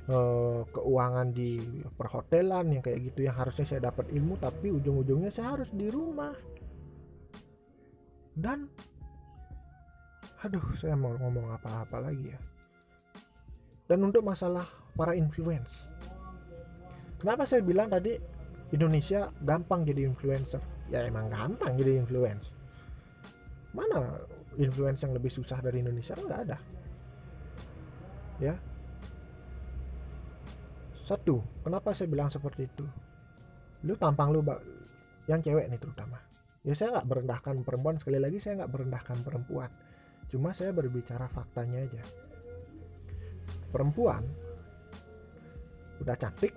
uh, 0.06 0.62
keuangan 0.70 1.34
di 1.34 1.58
perhotelan 1.98 2.78
yang 2.78 2.82
kayak 2.86 3.10
gitu 3.10 3.26
yang 3.26 3.34
harusnya 3.34 3.66
saya 3.66 3.90
dapat 3.90 4.14
ilmu 4.14 4.38
tapi 4.38 4.70
ujung-ujungnya 4.70 5.34
saya 5.34 5.58
harus 5.58 5.74
di 5.74 5.90
rumah. 5.90 6.34
Dan 8.32 8.70
aduh 10.42 10.62
saya 10.78 10.94
mau 10.94 11.14
ngomong 11.18 11.54
apa-apa 11.54 12.02
lagi 12.02 12.34
ya 12.34 12.40
dan 13.86 13.98
untuk 14.02 14.22
masalah 14.22 14.66
para 14.94 15.16
influence. 15.16 15.90
Kenapa 17.18 17.46
saya 17.46 17.62
bilang 17.62 17.90
tadi 17.90 18.18
Indonesia 18.74 19.30
gampang 19.42 19.86
jadi 19.86 20.06
influencer? 20.06 20.62
Ya 20.90 21.06
emang 21.06 21.30
gampang 21.30 21.78
jadi 21.78 22.02
influence. 22.02 22.50
Mana 23.72 24.20
influence 24.58 25.00
yang 25.06 25.14
lebih 25.16 25.32
susah 25.32 25.58
dari 25.62 25.80
Indonesia? 25.80 26.18
Nggak 26.18 26.40
ada. 26.50 26.58
Ya. 28.42 28.54
Satu 31.02 31.42
kenapa 31.62 31.94
saya 31.94 32.10
bilang 32.10 32.30
seperti 32.30 32.66
itu? 32.66 32.86
Lu 33.86 33.94
tampang 33.98 34.34
lu 34.34 34.42
yang 35.30 35.38
cewek 35.42 35.70
nih 35.70 35.78
terutama. 35.78 36.18
Ya 36.62 36.74
saya 36.78 36.98
nggak 36.98 37.06
merendahkan 37.06 37.54
perempuan. 37.66 37.98
Sekali 37.98 38.18
lagi 38.18 38.38
saya 38.38 38.62
nggak 38.62 38.70
merendahkan 38.70 39.18
perempuan. 39.22 39.70
Cuma 40.30 40.54
saya 40.54 40.70
berbicara 40.74 41.26
faktanya 41.30 41.86
aja 41.86 42.02
perempuan 43.72 44.22
udah 46.04 46.16
cantik 46.18 46.52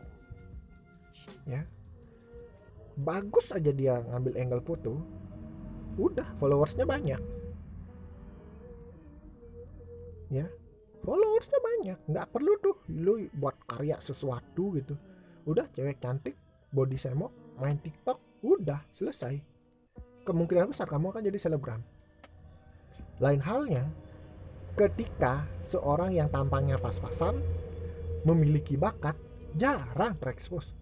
ya 1.48 1.64
bagus 3.00 3.52
aja 3.56 3.72
dia 3.72 4.00
ngambil 4.12 4.34
angle 4.40 4.64
foto 4.64 4.94
udah 5.96 6.28
followersnya 6.40 6.84
banyak. 6.84 7.22
Ya 10.32 10.48
followersnya 11.06 11.60
banyak 11.62 11.98
nggak 12.12 12.28
perlu 12.34 12.52
tuh 12.60 12.76
lu 12.92 13.28
buat 13.36 13.56
karya 13.68 14.00
sesuatu 14.04 14.76
gitu. 14.76 14.96
Udah 15.48 15.70
cewek 15.72 16.02
cantik 16.02 16.36
body 16.74 17.00
semok 17.00 17.32
main 17.60 17.80
tiktok 17.80 18.20
udah 18.44 18.84
selesai. 18.96 19.40
Kemungkinan 20.26 20.74
besar 20.74 20.90
kamu 20.90 21.14
akan 21.14 21.24
jadi 21.32 21.40
selebgram. 21.40 21.82
Lain 23.22 23.40
halnya 23.40 23.88
ketika 24.76 25.48
seorang 25.64 26.12
yang 26.12 26.28
tampangnya 26.28 26.76
pas-pasan 26.76 27.40
memiliki 28.28 28.76
bakat 28.76 29.16
jarang 29.56 30.20
terekspos. 30.20 30.76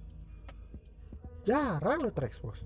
Jarang 1.46 2.02
lo 2.02 2.10
terekspos. 2.10 2.66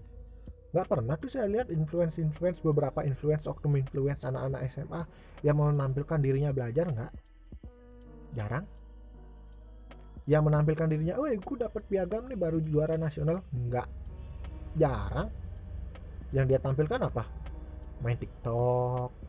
Nggak 0.71 0.87
pernah 0.87 1.15
tuh 1.19 1.27
saya 1.27 1.51
lihat 1.51 1.67
influence 1.67 2.15
influence 2.15 2.63
beberapa 2.63 3.03
influence 3.03 3.43
oknum 3.43 3.75
influence 3.75 4.23
anak-anak 4.23 4.71
SMA 4.71 5.01
yang 5.43 5.59
menampilkan 5.59 6.19
dirinya 6.23 6.55
belajar 6.55 6.87
nggak? 6.87 7.11
Jarang. 8.39 8.65
Yang 10.27 10.43
menampilkan 10.43 10.87
dirinya, 10.91 11.15
oh 11.19 11.27
gue 11.27 11.57
dapat 11.59 11.83
piagam 11.87 12.27
nih 12.27 12.35
baru 12.35 12.59
juara 12.59 12.99
nasional, 12.99 13.47
nggak, 13.47 13.87
jarang. 14.75 15.31
Yang 16.35 16.45
dia 16.51 16.59
tampilkan 16.59 16.99
apa? 16.99 17.23
Main 18.03 18.19
TikTok, 18.19 19.26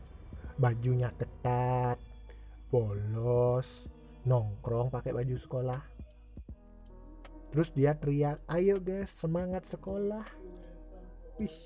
bajunya 0.59 1.09
ketat, 1.15 1.95
bolos, 2.67 3.87
nongkrong 4.27 4.91
pakai 4.91 5.15
baju 5.15 5.35
sekolah. 5.39 5.81
Terus 7.49 7.71
dia 7.73 7.95
teriak, 7.97 8.43
ayo 8.51 8.77
guys 8.77 9.09
semangat 9.15 9.65
sekolah. 9.65 10.27
Wih, 11.39 11.59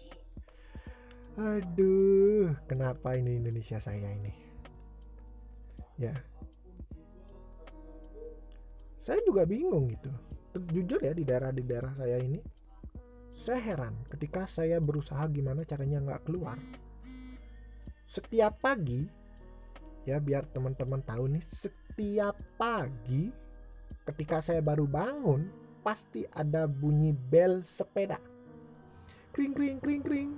aduh, 1.35 2.53
kenapa 2.69 3.17
ini 3.17 3.41
Indonesia 3.41 3.81
saya 3.81 4.13
ini? 4.13 4.31
Ya, 5.97 6.13
saya 9.03 9.19
juga 9.27 9.43
bingung 9.43 9.91
gitu 9.91 10.07
jujur 10.71 11.03
ya 11.03 11.11
di 11.11 11.27
daerah 11.27 11.51
di 11.51 11.67
daerah 11.67 11.91
saya 11.91 12.23
ini 12.23 12.39
saya 13.35 13.59
heran 13.59 13.99
ketika 14.07 14.47
saya 14.47 14.79
berusaha 14.79 15.27
gimana 15.27 15.67
caranya 15.67 15.99
nggak 15.99 16.23
keluar 16.23 16.55
setiap 18.13 18.61
pagi 18.61 19.09
ya 20.05 20.21
biar 20.21 20.45
teman-teman 20.53 21.01
tahu 21.01 21.33
nih 21.33 21.41
setiap 21.41 22.37
pagi 22.61 23.33
ketika 24.05 24.37
saya 24.45 24.61
baru 24.61 24.85
bangun 24.85 25.49
pasti 25.81 26.23
ada 26.29 26.69
bunyi 26.69 27.11
bel 27.11 27.65
sepeda. 27.65 28.21
Kring 29.33 29.57
kring 29.57 29.81
kring 29.81 30.05
kring. 30.05 30.31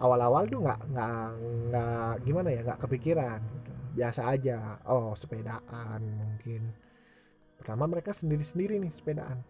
Awal-awal 0.00 0.48
tuh 0.48 0.64
nggak 0.64 0.80
nggak 0.94 1.28
nggak 1.68 2.12
gimana 2.24 2.48
ya 2.54 2.60
nggak 2.62 2.80
kepikiran. 2.86 3.40
Biasa 3.92 4.20
aja. 4.30 4.78
Oh 4.86 5.12
sepedaan 5.18 6.00
mungkin. 6.00 6.70
Pertama 7.58 7.84
mereka 7.90 8.14
sendiri-sendiri 8.14 8.80
nih 8.80 8.94
sepedaan. 8.94 9.42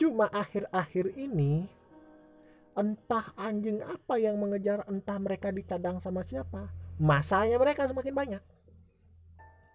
Cuma 0.00 0.30
akhir-akhir 0.32 1.12
ini 1.18 1.68
entah 2.76 3.32
anjing 3.40 3.80
apa 3.80 4.20
yang 4.20 4.36
mengejar 4.36 4.84
entah 4.86 5.16
mereka 5.16 5.48
dicadang 5.48 5.98
sama 5.98 6.20
siapa. 6.22 6.68
Masanya 7.00 7.56
mereka 7.56 7.88
semakin 7.88 8.14
banyak. 8.14 8.42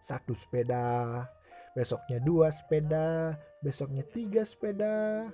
Satu 0.01 0.33
sepeda, 0.33 1.25
besoknya 1.73 2.17
dua 2.21 2.49
sepeda, 2.53 3.37
besoknya 3.61 4.05
tiga 4.05 4.45
sepeda. 4.45 5.29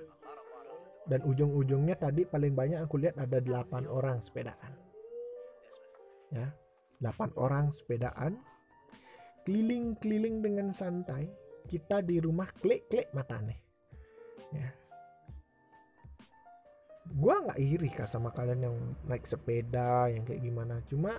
Dan 1.08 1.24
ujung-ujungnya 1.24 1.96
tadi 1.96 2.28
paling 2.28 2.52
banyak 2.52 2.84
aku 2.84 3.00
lihat 3.00 3.16
ada 3.16 3.40
delapan 3.40 3.88
orang 3.88 4.20
sepedaan. 4.20 4.72
Ya, 6.28 6.52
delapan 7.00 7.32
orang 7.40 7.72
sepedaan 7.72 8.36
keliling-keliling 9.48 10.44
dengan 10.44 10.68
santai 10.76 11.24
kita 11.64 12.04
di 12.04 12.20
rumah 12.20 12.52
klik-klik 12.60 13.08
mata 13.16 13.40
nih 13.40 13.56
ya 14.52 14.68
gua 17.18 17.42
nggak 17.42 17.58
iri 17.58 17.90
kah 17.90 18.06
sama 18.06 18.30
kalian 18.30 18.70
yang 18.70 18.76
naik 19.10 19.26
sepeda 19.26 20.06
yang 20.06 20.22
kayak 20.22 20.38
gimana. 20.38 20.78
Cuma 20.86 21.18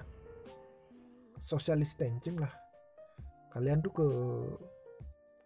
social 1.44 1.84
distancing 1.84 2.40
lah. 2.40 2.52
Kalian 3.52 3.84
tuh 3.84 3.92
ke 3.92 4.08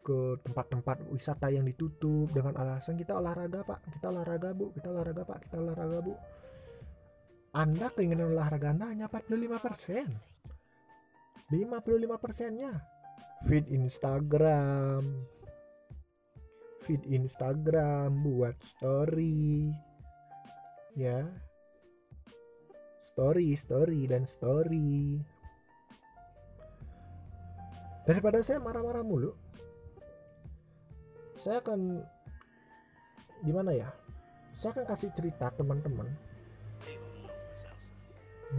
ke 0.04 0.20
tempat-tempat 0.44 1.08
wisata 1.10 1.48
yang 1.48 1.64
ditutup 1.64 2.28
dengan 2.30 2.54
alasan 2.60 3.00
kita 3.00 3.18
olahraga 3.18 3.66
pak. 3.66 3.82
Kita 3.98 4.14
olahraga 4.14 4.52
bu. 4.54 4.70
Kita 4.76 4.88
olahraga 4.94 5.24
pak. 5.26 5.38
Kita 5.48 5.56
olahraga 5.58 5.98
bu. 6.04 6.14
Anda 7.54 7.88
keinginan 7.94 8.36
olahraga 8.36 8.76
anda 8.76 8.92
hanya 8.92 9.08
45 9.10 9.58
persen. 9.64 10.08
55 11.50 12.20
persennya. 12.20 12.74
Feed 13.48 13.72
Instagram. 13.72 15.02
Feed 16.84 17.08
Instagram 17.08 18.12
buat 18.28 18.60
story 18.60 19.72
ya. 20.98 21.26
Story 23.14 23.54
story 23.54 24.10
dan 24.10 24.26
story. 24.26 25.22
Daripada 28.04 28.44
saya 28.44 28.60
marah-marah 28.60 29.06
mulu 29.06 29.32
saya 31.44 31.60
akan 31.60 32.00
gimana 33.44 33.76
ya 33.76 33.92
saya 34.56 34.72
akan 34.80 34.86
kasih 34.88 35.12
cerita 35.12 35.52
teman-teman. 35.52 36.08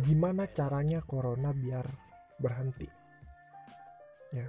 Gimana 0.04 0.44
caranya 0.52 1.00
corona 1.00 1.54
biar 1.54 1.86
berhenti? 2.36 2.84
Ya. 4.34 4.44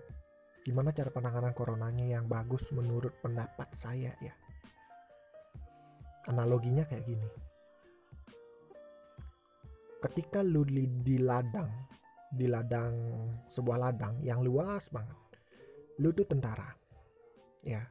Gimana 0.66 0.90
cara 0.92 1.14
penanganan 1.14 1.54
coronanya 1.54 2.04
yang 2.04 2.26
bagus 2.26 2.74
menurut 2.74 3.14
pendapat 3.22 3.70
saya 3.78 4.12
ya. 4.20 4.34
Analoginya 6.28 6.84
kayak 6.90 7.06
gini 7.06 7.45
ketika 10.06 10.46
lu 10.46 10.62
di, 10.66 10.86
di 11.02 11.18
ladang 11.18 11.70
di 12.30 12.46
ladang 12.46 12.94
sebuah 13.50 13.78
ladang 13.90 14.22
yang 14.22 14.46
luas 14.46 14.90
banget 14.94 15.18
lu 16.02 16.14
tuh 16.14 16.28
tentara 16.28 16.70
ya 17.66 17.82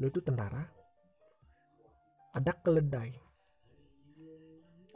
lu 0.00 0.10
tuh 0.10 0.24
tentara 0.24 0.64
ada 2.34 2.52
keledai 2.58 3.10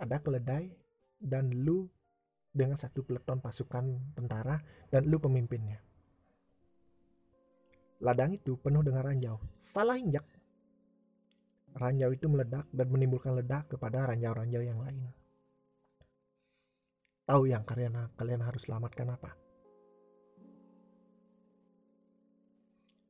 ada 0.02 0.16
keledai 0.18 0.66
dan 1.22 1.52
lu 1.52 1.86
dengan 2.52 2.76
satu 2.76 3.06
peleton 3.06 3.38
pasukan 3.38 4.14
tentara 4.18 4.58
dan 4.90 5.06
lu 5.06 5.16
pemimpinnya 5.22 5.80
Ladang 8.02 8.34
itu 8.34 8.58
penuh 8.58 8.82
dengan 8.82 9.06
ranjau. 9.06 9.38
Salah 9.62 9.94
injak. 9.94 10.26
Ranjau 11.78 12.10
itu 12.10 12.26
meledak 12.26 12.66
dan 12.74 12.90
menimbulkan 12.90 13.38
ledak 13.38 13.70
kepada 13.70 14.10
ranjau-ranjau 14.10 14.58
yang 14.58 14.82
lain. 14.82 15.06
Tahu 17.22 17.42
yang 17.48 17.62
kalian 17.62 18.12
kalian 18.18 18.42
harus 18.42 18.62
selamatkan 18.66 19.08
apa? 19.14 19.30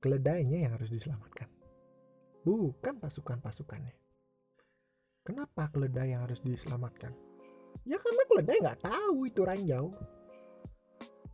Keledainya 0.02 0.66
yang 0.66 0.72
harus 0.74 0.90
diselamatkan. 0.90 1.48
Bukan 2.42 2.98
pasukan-pasukannya. 2.98 3.94
Kenapa 5.22 5.70
keledai 5.70 6.12
yang 6.12 6.26
harus 6.26 6.42
diselamatkan? 6.42 7.14
Ya 7.86 7.96
karena 8.02 8.22
keledai 8.26 8.58
nggak 8.58 8.82
tahu 8.82 9.30
itu 9.30 9.40
ranjau. 9.46 9.94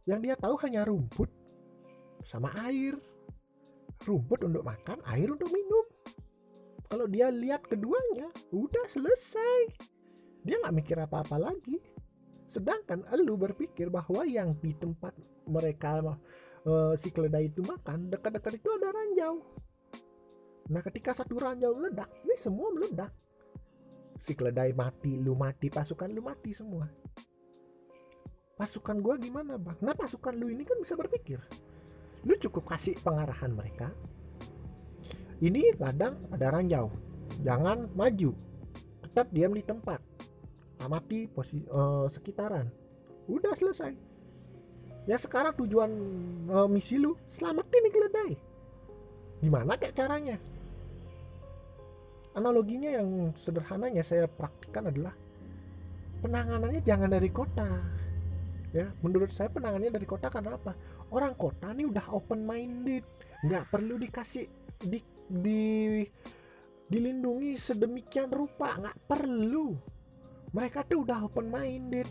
Yang 0.04 0.20
dia 0.24 0.34
tahu 0.36 0.54
hanya 0.64 0.84
rumput 0.84 1.32
sama 2.28 2.52
air 2.68 3.00
rumput 4.04 4.46
untuk 4.46 4.62
makan, 4.62 5.02
air 5.10 5.26
untuk 5.26 5.50
minum. 5.50 5.86
Kalau 6.88 7.04
dia 7.10 7.28
lihat 7.28 7.66
keduanya, 7.66 8.30
udah 8.54 8.86
selesai. 8.88 9.74
Dia 10.46 10.56
nggak 10.62 10.76
mikir 10.76 10.96
apa-apa 10.96 11.36
lagi. 11.36 11.76
Sedangkan 12.48 13.04
elu 13.12 13.37
berpikir 13.37 13.92
bahwa 13.92 14.24
yang 14.24 14.56
di 14.58 14.72
tempat 14.72 15.12
mereka 15.44 16.00
uh, 16.64 16.96
si 16.96 17.12
keledai 17.12 17.52
itu 17.52 17.61
makan, 17.61 18.08
dekat-dekat 18.08 18.58
itu 18.58 18.68
ada 18.72 18.88
ranjau. 18.88 19.34
Nah 20.72 20.80
ketika 20.80 21.12
satu 21.12 21.37
ranjau 21.37 21.76
meledak, 21.76 22.08
ini 22.24 22.34
semua 22.40 22.72
meledak. 22.72 23.12
Si 24.18 24.32
keledai 24.32 24.72
mati, 24.72 25.20
lu 25.20 25.37
mati, 25.37 25.68
pasukan 25.68 26.08
lu 26.08 26.24
mati 26.24 26.50
semua. 26.56 26.88
Pasukan 28.58 28.98
gua 28.98 29.14
gimana 29.20 29.54
bang? 29.54 29.78
Nah 29.84 29.94
pasukan 29.94 30.34
lu 30.34 30.50
ini 30.50 30.66
kan 30.66 30.80
bisa 30.82 30.98
berpikir 30.98 31.38
lu 32.26 32.34
cukup 32.34 32.74
kasih 32.74 32.98
pengarahan 32.98 33.54
mereka 33.54 33.94
ini 35.38 35.70
ladang 35.78 36.18
ada 36.34 36.50
ranjau 36.50 36.90
jangan 37.46 37.87
maju 37.94 38.34
tetap 39.06 39.30
diam 39.30 39.54
di 39.54 39.62
tempat 39.62 39.97
amati 40.88 41.29
posisi 41.29 41.68
uh, 41.68 42.09
sekitaran. 42.09 42.64
Udah 43.29 43.53
selesai. 43.53 43.92
Ya 45.05 45.16
sekarang 45.20 45.57
tujuan 45.61 45.92
uh, 46.48 46.68
misi 46.68 46.96
lu 46.96 47.16
selamatin 47.29 47.81
nih 47.85 47.92
keledai. 47.92 48.33
Gimana 49.44 49.77
kayak 49.77 49.96
caranya? 49.96 50.37
Analoginya 52.37 52.92
yang 52.92 53.33
sederhananya 53.37 54.05
saya 54.05 54.24
praktikkan 54.29 54.88
adalah 54.88 55.12
penanganannya 56.24 56.81
jangan 56.85 57.09
dari 57.12 57.31
kota. 57.33 57.68
Ya 58.72 58.92
menurut 59.01 59.33
saya 59.33 59.48
penanganannya 59.48 59.96
dari 59.96 60.05
kota 60.09 60.29
karena 60.29 60.57
apa? 60.57 60.77
Orang 61.09 61.37
kota 61.40 61.72
nih 61.72 61.88
udah 61.88 62.12
open 62.12 62.44
minded 62.44 63.05
nggak 63.48 63.70
perlu 63.72 63.96
dikasih 63.96 64.44
di, 64.83 65.01
di 65.24 65.61
dilindungi 66.85 67.57
sedemikian 67.57 68.29
rupa. 68.29 68.77
Nggak 68.77 68.98
perlu 69.09 69.97
mereka 70.52 70.84
tuh 70.84 71.04
udah 71.04 71.28
open 71.28 71.52
minded 71.52 72.08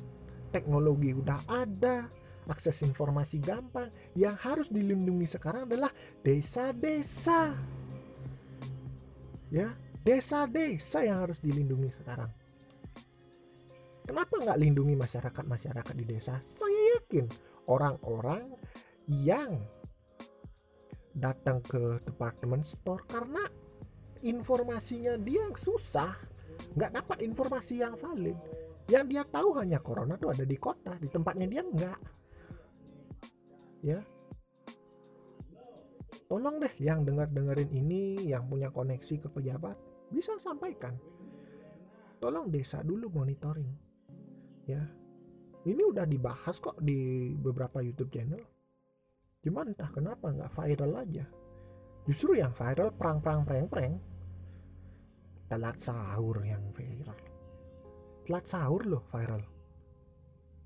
teknologi 0.50 1.12
udah 1.12 1.44
ada 1.50 2.08
akses 2.48 2.80
informasi 2.82 3.44
gampang. 3.44 3.92
Yang 4.16 4.36
harus 4.42 4.68
dilindungi 4.72 5.28
sekarang 5.28 5.68
adalah 5.68 5.92
desa-desa. 6.24 7.52
Ya 9.52 9.76
desa-desa 10.08 11.04
yang 11.04 11.28
harus 11.28 11.44
dilindungi 11.44 11.92
sekarang. 11.92 12.32
Kenapa 14.08 14.40
nggak 14.40 14.60
lindungi 14.64 14.96
masyarakat-masyarakat 14.96 15.96
di 16.00 16.06
desa? 16.08 16.40
Saya 16.40 16.96
yakin 16.96 17.28
orang-orang 17.68 18.56
yang 19.12 19.60
datang 21.12 21.60
ke 21.60 22.00
department 22.08 22.64
store 22.64 23.04
karena 23.04 23.44
informasinya 24.24 25.20
dia 25.20 25.44
susah, 25.60 26.16
nggak 26.76 26.92
dapat 26.92 27.18
informasi 27.24 27.80
yang 27.80 27.96
valid. 27.96 28.38
Yang 28.88 29.06
dia 29.12 29.24
tahu 29.28 29.56
hanya 29.60 29.80
corona 29.84 30.16
tuh 30.16 30.32
ada 30.32 30.48
di 30.48 30.58
kota, 30.60 30.96
di 31.00 31.08
tempatnya 31.12 31.48
dia 31.48 31.64
nggak. 31.64 32.00
Ya, 33.86 34.00
tolong 36.26 36.58
deh 36.58 36.74
yang 36.82 37.06
dengar 37.06 37.30
dengerin 37.30 37.72
ini, 37.72 38.28
yang 38.28 38.50
punya 38.50 38.74
koneksi 38.74 39.22
ke 39.22 39.28
pejabat, 39.30 39.78
bisa 40.10 40.36
sampaikan. 40.42 40.98
Tolong 42.18 42.50
desa 42.50 42.82
dulu 42.82 43.14
monitoring 43.14 43.88
ya 44.68 44.84
ini 45.64 45.82
udah 45.82 46.04
dibahas 46.04 46.60
kok 46.60 46.76
di 46.84 47.32
beberapa 47.40 47.80
YouTube 47.80 48.12
channel 48.12 48.44
cuman 49.42 49.72
entah 49.72 49.88
kenapa 49.96 50.28
nggak 50.28 50.52
viral 50.52 50.94
aja 51.00 51.26
justru 52.04 52.36
yang 52.36 52.52
viral 52.52 52.92
perang-perang 52.92 53.48
prank-prank 53.48 53.96
telat 55.48 55.80
sahur 55.80 56.44
yang 56.44 56.64
viral. 56.76 57.16
Telat 58.28 58.46
sahur 58.48 58.84
loh 58.84 59.04
viral. 59.08 59.44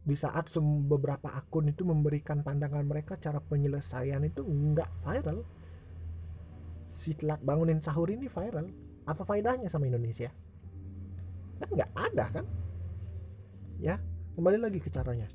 Di 0.02 0.18
saat 0.18 0.50
beberapa 0.90 1.30
akun 1.30 1.70
itu 1.70 1.86
memberikan 1.86 2.42
pandangan 2.42 2.82
mereka 2.82 3.22
cara 3.22 3.38
penyelesaian 3.38 4.26
itu 4.26 4.42
nggak 4.42 4.90
viral. 5.06 5.46
Si 6.90 7.14
telat 7.14 7.42
bangunin 7.46 7.82
sahur 7.82 8.10
ini 8.10 8.26
viral. 8.26 8.66
Apa 9.06 9.22
faedahnya 9.26 9.70
sama 9.70 9.86
Indonesia? 9.86 10.34
Kan 11.62 11.70
nggak 11.70 11.92
ada 11.94 12.26
kan? 12.42 12.46
Ya 13.78 14.02
kembali 14.34 14.58
lagi 14.58 14.82
ke 14.82 14.90
caranya. 14.90 15.30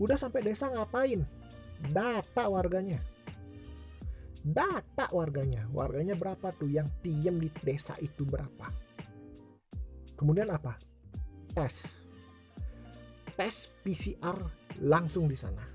Udah 0.00 0.16
sampai 0.16 0.44
desa 0.44 0.72
ngapain? 0.72 1.24
Data 1.92 2.48
warganya 2.48 3.15
data 4.46 5.10
warganya. 5.10 5.66
Warganya 5.74 6.14
berapa 6.14 6.54
tuh? 6.54 6.70
Yang 6.70 6.94
diem 7.02 7.36
di 7.42 7.50
desa 7.66 7.98
itu 7.98 8.22
berapa? 8.22 8.70
Kemudian 10.14 10.46
apa? 10.54 10.78
Tes. 11.50 11.82
Tes 13.34 13.56
PCR 13.82 14.38
langsung 14.86 15.26
di 15.26 15.34
sana. 15.34 15.66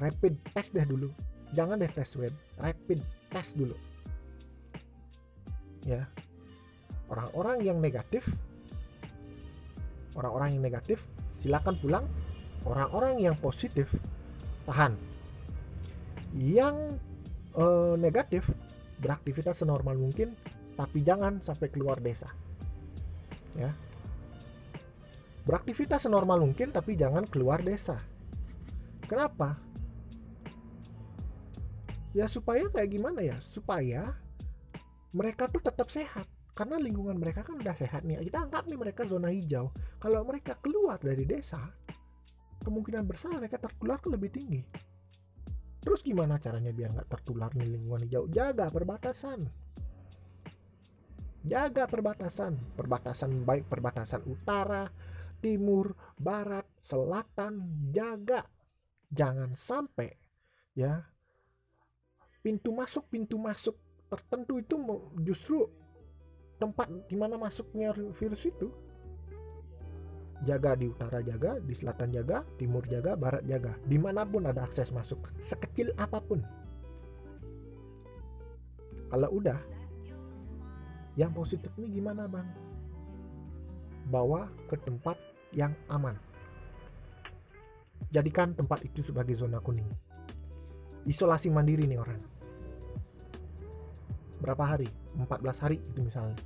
Rapid 0.00 0.56
test 0.56 0.72
deh 0.72 0.88
dulu. 0.88 1.12
Jangan 1.52 1.78
deh 1.78 1.92
tes 1.92 2.08
web 2.16 2.32
rapid 2.56 3.00
test 3.28 3.52
dulu. 3.54 3.76
Ya. 5.84 6.08
Orang-orang 7.06 7.62
yang 7.62 7.78
negatif 7.78 8.26
orang-orang 10.16 10.56
yang 10.56 10.64
negatif 10.64 11.04
silakan 11.38 11.76
pulang. 11.78 12.04
Orang-orang 12.66 13.22
yang 13.22 13.38
positif 13.38 13.94
tahan. 14.66 14.98
Yang 16.34 16.98
eh, 17.56 17.94
negatif 17.98 18.52
beraktivitas 19.00 19.60
senormal 19.60 19.96
mungkin 19.96 20.32
tapi 20.76 21.00
jangan 21.00 21.40
sampai 21.40 21.72
keluar 21.72 22.00
desa. 22.00 22.28
Ya. 23.56 23.72
Beraktivitas 25.48 26.04
senormal 26.04 26.42
mungkin 26.42 26.68
tapi 26.72 26.98
jangan 26.98 27.24
keluar 27.24 27.64
desa. 27.64 28.04
Kenapa? 29.08 29.56
Ya 32.12 32.28
supaya 32.28 32.68
kayak 32.68 32.90
gimana 32.92 33.20
ya? 33.24 33.36
Supaya 33.40 34.16
mereka 35.16 35.48
tuh 35.48 35.64
tetap 35.64 35.88
sehat. 35.88 36.28
Karena 36.56 36.80
lingkungan 36.80 37.20
mereka 37.20 37.44
kan 37.44 37.60
udah 37.60 37.76
sehat 37.76 38.04
nih. 38.04 38.20
Kita 38.24 38.48
anggap 38.48 38.64
nih 38.64 38.80
mereka 38.80 39.04
zona 39.04 39.28
hijau. 39.28 39.72
Kalau 40.00 40.24
mereka 40.24 40.56
keluar 40.60 40.96
dari 41.00 41.24
desa 41.28 41.60
kemungkinan 42.66 43.06
besar 43.06 43.38
mereka 43.38 43.62
tertular 43.62 44.02
lebih 44.10 44.30
tinggi 44.34 44.60
terus 45.86 46.02
gimana 46.02 46.42
caranya 46.42 46.74
biar 46.74 46.90
nggak 46.98 47.06
tertular 47.06 47.54
nih 47.54 47.78
lingkungan 47.78 48.02
hijau? 48.02 48.26
Jaga 48.26 48.66
perbatasan. 48.74 49.46
Jaga 51.46 51.86
perbatasan. 51.86 52.58
Perbatasan 52.74 53.30
baik 53.46 53.70
perbatasan 53.70 54.26
utara 54.26 54.90
timur 55.38 55.94
barat 56.18 56.66
selatan. 56.82 57.86
Jaga. 57.94 58.42
Jangan 59.14 59.54
sampai 59.54 60.10
ya 60.74 61.06
pintu 62.42 62.74
masuk 62.74 63.06
pintu 63.06 63.38
masuk 63.38 63.78
tertentu 64.10 64.58
itu 64.58 64.74
justru 65.22 65.70
tempat 66.58 66.90
di 67.06 67.14
mana 67.14 67.38
masuknya 67.38 67.94
virus 68.18 68.44
itu 68.46 68.70
jaga 70.44 70.76
di 70.76 70.90
utara 70.90 71.24
jaga 71.24 71.56
di 71.62 71.72
selatan 71.72 72.12
jaga 72.12 72.44
timur 72.60 72.84
jaga 72.84 73.16
barat 73.16 73.46
jaga. 73.48 73.72
Di 73.86 73.96
mana 73.96 74.28
pun 74.28 74.44
ada 74.44 74.66
akses 74.66 74.92
masuk 74.92 75.32
sekecil 75.40 75.96
apa 75.96 76.20
pun. 76.20 76.44
Kalau 79.06 79.30
udah 79.38 79.56
yang 81.16 81.32
positif 81.32 81.72
ini 81.80 82.02
gimana 82.02 82.28
bang? 82.28 82.44
Bawa 84.12 84.50
ke 84.68 84.76
tempat 84.76 85.16
yang 85.56 85.72
aman. 85.88 86.14
Jadikan 88.12 88.52
tempat 88.52 88.84
itu 88.84 89.00
sebagai 89.00 89.34
zona 89.34 89.58
kuning. 89.58 89.88
Isolasi 91.08 91.48
mandiri 91.48 91.88
nih 91.88 91.98
orang. 91.98 92.20
Berapa 94.42 94.76
hari? 94.76 94.88
14 95.16 95.62
hari 95.64 95.80
itu 95.80 96.00
misalnya. 96.04 96.36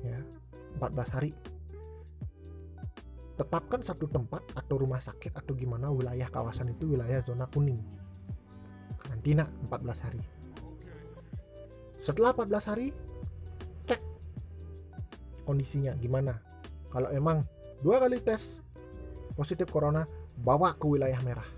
Ya 0.00 0.18
14 0.80 1.12
hari 1.12 1.30
tetapkan 3.40 3.80
satu 3.80 4.04
tempat 4.04 4.44
atau 4.52 4.76
rumah 4.76 5.00
sakit 5.00 5.32
atau 5.32 5.56
gimana 5.56 5.88
wilayah 5.88 6.28
kawasan 6.28 6.76
itu 6.76 6.92
wilayah 6.92 7.24
zona 7.24 7.48
kuning. 7.48 7.80
Karantina 9.00 9.48
14 9.64 10.04
hari. 10.04 10.20
Setelah 12.04 12.36
14 12.36 12.68
hari 12.68 12.92
cek 13.88 14.00
kondisinya 15.48 15.96
gimana. 15.96 16.36
Kalau 16.92 17.08
emang 17.16 17.40
dua 17.80 18.04
kali 18.04 18.20
tes 18.20 18.60
positif 19.32 19.72
corona 19.72 20.04
bawa 20.36 20.76
ke 20.76 20.84
wilayah 20.84 21.24
merah. 21.24 21.48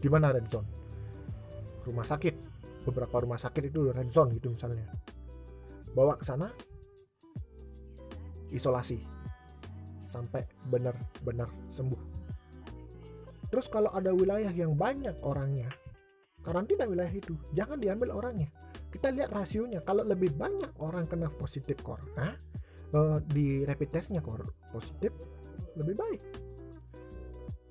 Di 0.00 0.08
mana 0.08 0.32
red 0.32 0.48
zone? 0.48 0.68
Rumah 1.84 2.06
sakit. 2.08 2.48
Beberapa 2.88 3.20
rumah 3.20 3.36
sakit 3.36 3.68
itu 3.68 3.92
red 3.92 4.08
zone 4.08 4.40
gitu 4.40 4.56
misalnya. 4.56 4.88
Bawa 5.92 6.16
ke 6.16 6.24
sana 6.24 6.48
isolasi 8.48 9.19
sampai 10.10 10.42
benar-benar 10.66 11.46
sembuh. 11.70 12.02
Terus 13.50 13.66
kalau 13.70 13.90
ada 13.94 14.10
wilayah 14.10 14.50
yang 14.50 14.74
banyak 14.74 15.14
orangnya 15.22 15.70
karantina 16.40 16.88
wilayah 16.88 17.12
itu 17.12 17.36
jangan 17.52 17.78
diambil 17.78 18.16
orangnya. 18.16 18.48
Kita 18.90 19.12
lihat 19.14 19.30
rasionya 19.30 19.84
kalau 19.86 20.02
lebih 20.02 20.34
banyak 20.34 20.74
orang 20.82 21.06
kena 21.06 21.30
positif 21.30 21.78
corona 21.84 22.34
uh, 22.96 23.22
di 23.22 23.62
rapid 23.62 23.88
testnya 23.92 24.18
positif 24.74 25.14
lebih 25.78 25.94
baik. 25.94 26.22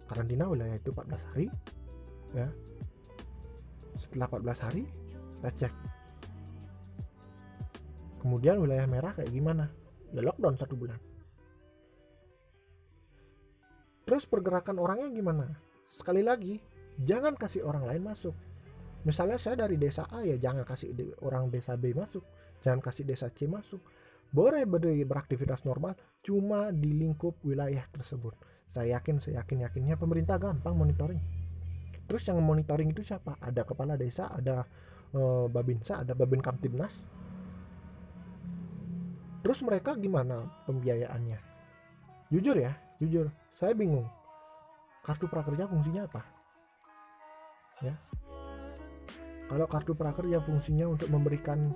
Karantina 0.07 0.47
wilayah 0.47 0.77
itu 0.79 0.89
14 0.95 1.27
hari 1.33 1.47
ya. 2.33 2.47
Setelah 3.99 4.25
14 4.31 4.65
hari 4.65 4.83
kita 5.39 5.51
cek. 5.65 5.73
Kemudian 8.19 8.59
wilayah 8.59 8.87
merah 8.87 9.11
kayak 9.15 9.31
gimana? 9.31 9.71
Ya 10.11 10.23
lockdown 10.23 10.55
satu 10.57 10.75
bulan 10.75 11.08
terus 14.09 14.25
pergerakan 14.25 14.81
orangnya 14.81 15.13
gimana? 15.13 15.45
Sekali 15.85 16.25
lagi 16.25 16.57
jangan 16.97 17.37
kasih 17.37 17.61
orang 17.61 17.85
lain 17.85 18.01
masuk. 18.01 18.33
Misalnya 19.05 19.37
saya 19.37 19.61
dari 19.61 19.77
desa 19.77 20.09
A 20.09 20.25
ya 20.25 20.33
jangan 20.41 20.65
kasih 20.65 20.97
orang 21.21 21.53
desa 21.53 21.77
B 21.77 21.93
masuk. 21.93 22.25
Jangan 22.65 22.81
kasih 22.81 23.05
desa 23.05 23.29
C 23.29 23.45
masuk. 23.45 23.77
Boleh 24.33 24.65
beraktivitas 25.05 25.61
normal 25.61 25.93
cuma 26.25 26.73
di 26.73 26.89
lingkup 26.97 27.37
wilayah 27.45 27.85
tersebut. 27.93 28.33
Saya 28.65 28.97
yakin 28.97 29.21
saya 29.21 29.45
yakin 29.45 29.69
yakinnya 29.69 29.93
pemerintah 29.93 30.41
gampang 30.41 30.73
monitoring. 30.73 31.21
Terus 32.09 32.25
yang 32.25 32.41
monitoring 32.41 32.89
itu 32.89 33.05
siapa? 33.05 33.37
Ada 33.37 33.61
kepala 33.61 33.93
desa 33.93 34.33
ada 34.33 34.65
uh, 35.13 35.45
Babinsa 35.49 36.01
ada 36.01 36.13
Babin 36.17 36.41
Kamtibnas 36.41 36.93
terus 39.39 39.63
mereka 39.63 39.95
gimana 39.95 40.51
pembiayaannya? 40.67 41.39
Jujur 42.29 42.59
ya 42.59 42.75
jujur 42.99 43.31
saya 43.59 43.75
bingung. 43.75 44.07
Kartu 45.03 45.27
prakerja 45.27 45.67
fungsinya 45.67 46.07
apa? 46.07 46.23
Ya. 47.83 47.95
Kalau 49.51 49.67
kartu 49.67 49.91
prakerja 49.91 50.39
fungsinya 50.39 50.87
untuk 50.87 51.11
memberikan 51.11 51.75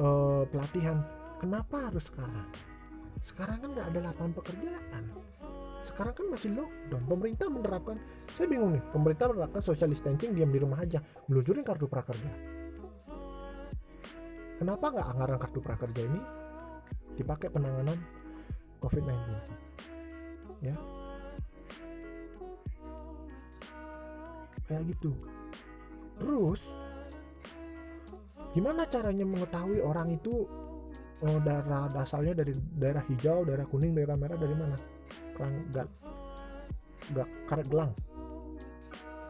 uh, 0.00 0.42
pelatihan 0.50 1.06
kenapa 1.38 1.86
harus 1.86 2.10
sekarang? 2.10 2.50
Sekarang 3.22 3.62
kan 3.62 3.68
nggak 3.78 3.86
ada 3.94 4.00
lapangan 4.10 4.32
pekerjaan. 4.42 5.04
Sekarang 5.86 6.14
kan 6.18 6.26
masih 6.34 6.50
lockdown. 6.50 7.04
Pemerintah 7.06 7.46
menerapkan 7.46 7.96
saya 8.34 8.50
bingung 8.50 8.74
nih 8.74 8.82
pemerintah 8.90 9.30
menerapkan 9.30 9.62
social 9.62 9.90
distancing 9.92 10.34
diam 10.34 10.50
di 10.50 10.58
rumah 10.58 10.82
aja 10.82 10.98
meluncurin 11.30 11.62
kartu 11.62 11.86
prakerja. 11.86 12.30
Kenapa 14.58 14.86
nggak 14.92 15.06
anggaran 15.14 15.38
kartu 15.38 15.60
prakerja 15.62 16.02
ini? 16.04 16.20
Dipakai 17.14 17.52
penanganan 17.52 18.00
COVID-19 18.80 19.70
ya 20.60 20.99
kayak 24.70 24.86
gitu. 24.94 25.10
Terus 26.22 26.62
gimana 28.54 28.86
caranya 28.86 29.26
mengetahui 29.26 29.82
orang 29.82 30.14
itu 30.14 30.46
oh, 31.26 31.38
daerah 31.42 31.90
asalnya 31.98 32.38
dari 32.38 32.54
daerah 32.78 33.02
hijau 33.10 33.42
daerah 33.46 33.66
kuning 33.66 33.98
daerah 33.98 34.14
merah 34.14 34.38
dari 34.38 34.54
mana? 34.54 34.78
Kerang 35.34 35.54
gak 35.74 35.88
gak 37.18 37.28
karet 37.50 37.66
gelang. 37.66 37.92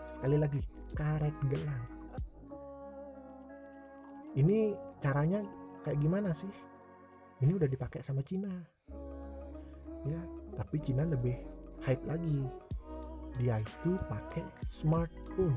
Sekali 0.05 0.37
lagi 0.37 0.61
karet 0.93 1.33
gelang. 1.49 1.85
Ini 4.37 4.77
caranya 5.01 5.41
kayak 5.83 5.99
gimana 6.05 6.37
sih? 6.37 6.53
Ini 7.41 7.57
udah 7.57 7.67
dipakai 7.67 8.05
sama 8.05 8.21
Cina. 8.21 8.53
Ya 10.05 10.21
tapi 10.61 10.77
Cina 10.85 11.09
lebih 11.09 11.41
hype 11.81 12.05
lagi. 12.05 12.45
Dia 13.41 13.63
itu 13.63 13.97
pakai 14.11 14.45
smartphone 15.31 15.55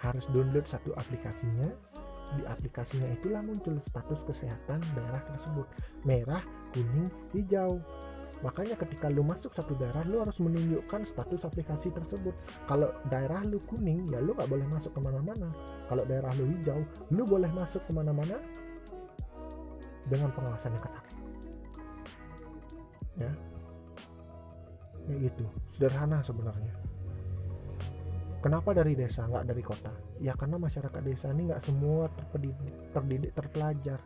harus 0.00 0.24
download 0.32 0.64
satu 0.64 0.96
aplikasinya. 0.96 1.68
Di 2.30 2.46
aplikasinya 2.46 3.10
itulah 3.10 3.42
muncul 3.42 3.76
status 3.82 4.22
kesehatan 4.22 4.80
daerah 4.94 5.20
tersebut. 5.28 5.66
Merah 6.06 6.40
kuning 6.72 7.10
hijau. 7.34 7.82
Makanya 8.40 8.78
ketika 8.80 9.12
lu 9.12 9.20
masuk 9.20 9.52
satu 9.52 9.76
daerah 9.76 10.00
lu 10.08 10.22
harus 10.24 10.40
menunjukkan 10.40 11.04
status 11.04 11.44
aplikasi 11.44 11.92
tersebut. 11.92 12.32
Kalau 12.64 12.94
daerah 13.12 13.44
lu 13.44 13.60
kuning 13.68 14.08
ya 14.08 14.22
lu 14.22 14.32
gak 14.32 14.48
boleh 14.48 14.64
masuk 14.70 14.94
ke 14.96 15.00
mana-mana. 15.02 15.52
Kalau 15.90 16.06
daerah 16.06 16.32
lu 16.38 16.48
hijau 16.48 16.80
lu 17.12 17.26
boleh 17.26 17.50
masuk 17.52 17.82
ke 17.84 17.92
mana-mana 17.92 18.40
dengan 20.08 20.30
pengawasan 20.32 20.72
yang 20.72 20.84
ketat. 20.86 21.04
Ya. 23.20 23.32
Ya 25.10 25.16
gitu 25.18 25.44
sederhana 25.74 26.22
sebenarnya 26.22 26.89
kenapa 28.40 28.72
dari 28.72 28.96
desa 28.96 29.28
nggak 29.28 29.44
dari 29.46 29.62
kota? 29.62 29.92
Ya 30.20 30.32
karena 30.34 30.56
masyarakat 30.56 31.02
desa 31.04 31.32
ini 31.32 31.52
nggak 31.52 31.62
semua 31.64 32.08
terdidik, 32.32 32.74
terdidik 32.92 33.32
terpelajar. 33.36 34.00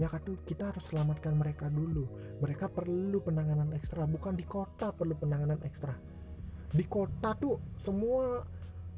Ya 0.00 0.08
kan 0.08 0.24
kita 0.24 0.72
harus 0.72 0.88
selamatkan 0.88 1.36
mereka 1.36 1.68
dulu. 1.68 2.08
Mereka 2.40 2.72
perlu 2.72 3.20
penanganan 3.20 3.76
ekstra 3.76 4.08
bukan 4.08 4.32
di 4.32 4.48
kota 4.48 4.96
perlu 4.96 5.12
penanganan 5.12 5.60
ekstra. 5.60 5.92
Di 6.70 6.84
kota 6.88 7.36
tuh 7.36 7.76
semua 7.76 8.40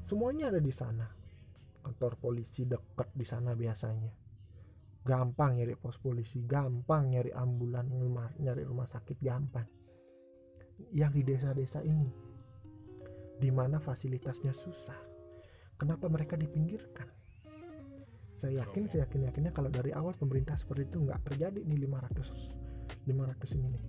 semuanya 0.07 0.55
ada 0.55 0.63
di 0.63 0.71
sana. 0.71 1.09
Kantor 1.83 2.15
polisi 2.23 2.63
dekat 2.63 3.11
di 3.19 3.27
sana 3.27 3.59
biasanya. 3.59 4.15
Gampang 5.03 5.59
nyari 5.59 5.75
pos 5.75 5.99
polisi 5.99 6.47
gampang 6.47 7.11
nyari 7.11 7.35
ambulan 7.35 7.91
nyari 8.39 8.63
rumah 8.63 8.87
sakit 8.87 9.19
gampang. 9.19 9.67
Yang 10.95 11.13
di 11.19 11.23
desa-desa 11.35 11.83
ini 11.83 12.32
di 13.43 13.51
mana 13.51 13.83
fasilitasnya 13.83 14.55
susah. 14.55 14.95
Kenapa 15.75 16.07
mereka 16.07 16.39
dipinggirkan? 16.39 17.11
Saya 18.39 18.63
yakin 18.63 18.87
saya 18.87 19.03
yakin 19.03 19.27
yakinnya 19.27 19.51
kalau 19.51 19.67
dari 19.67 19.91
awal 19.91 20.15
pemerintah 20.15 20.55
seperti 20.55 20.95
itu 20.95 21.03
nggak 21.03 21.27
terjadi 21.27 21.59
nih 21.67 21.91
500 21.91 23.11
500 23.11 23.59
ini 23.59 23.67
nih. 23.75 23.85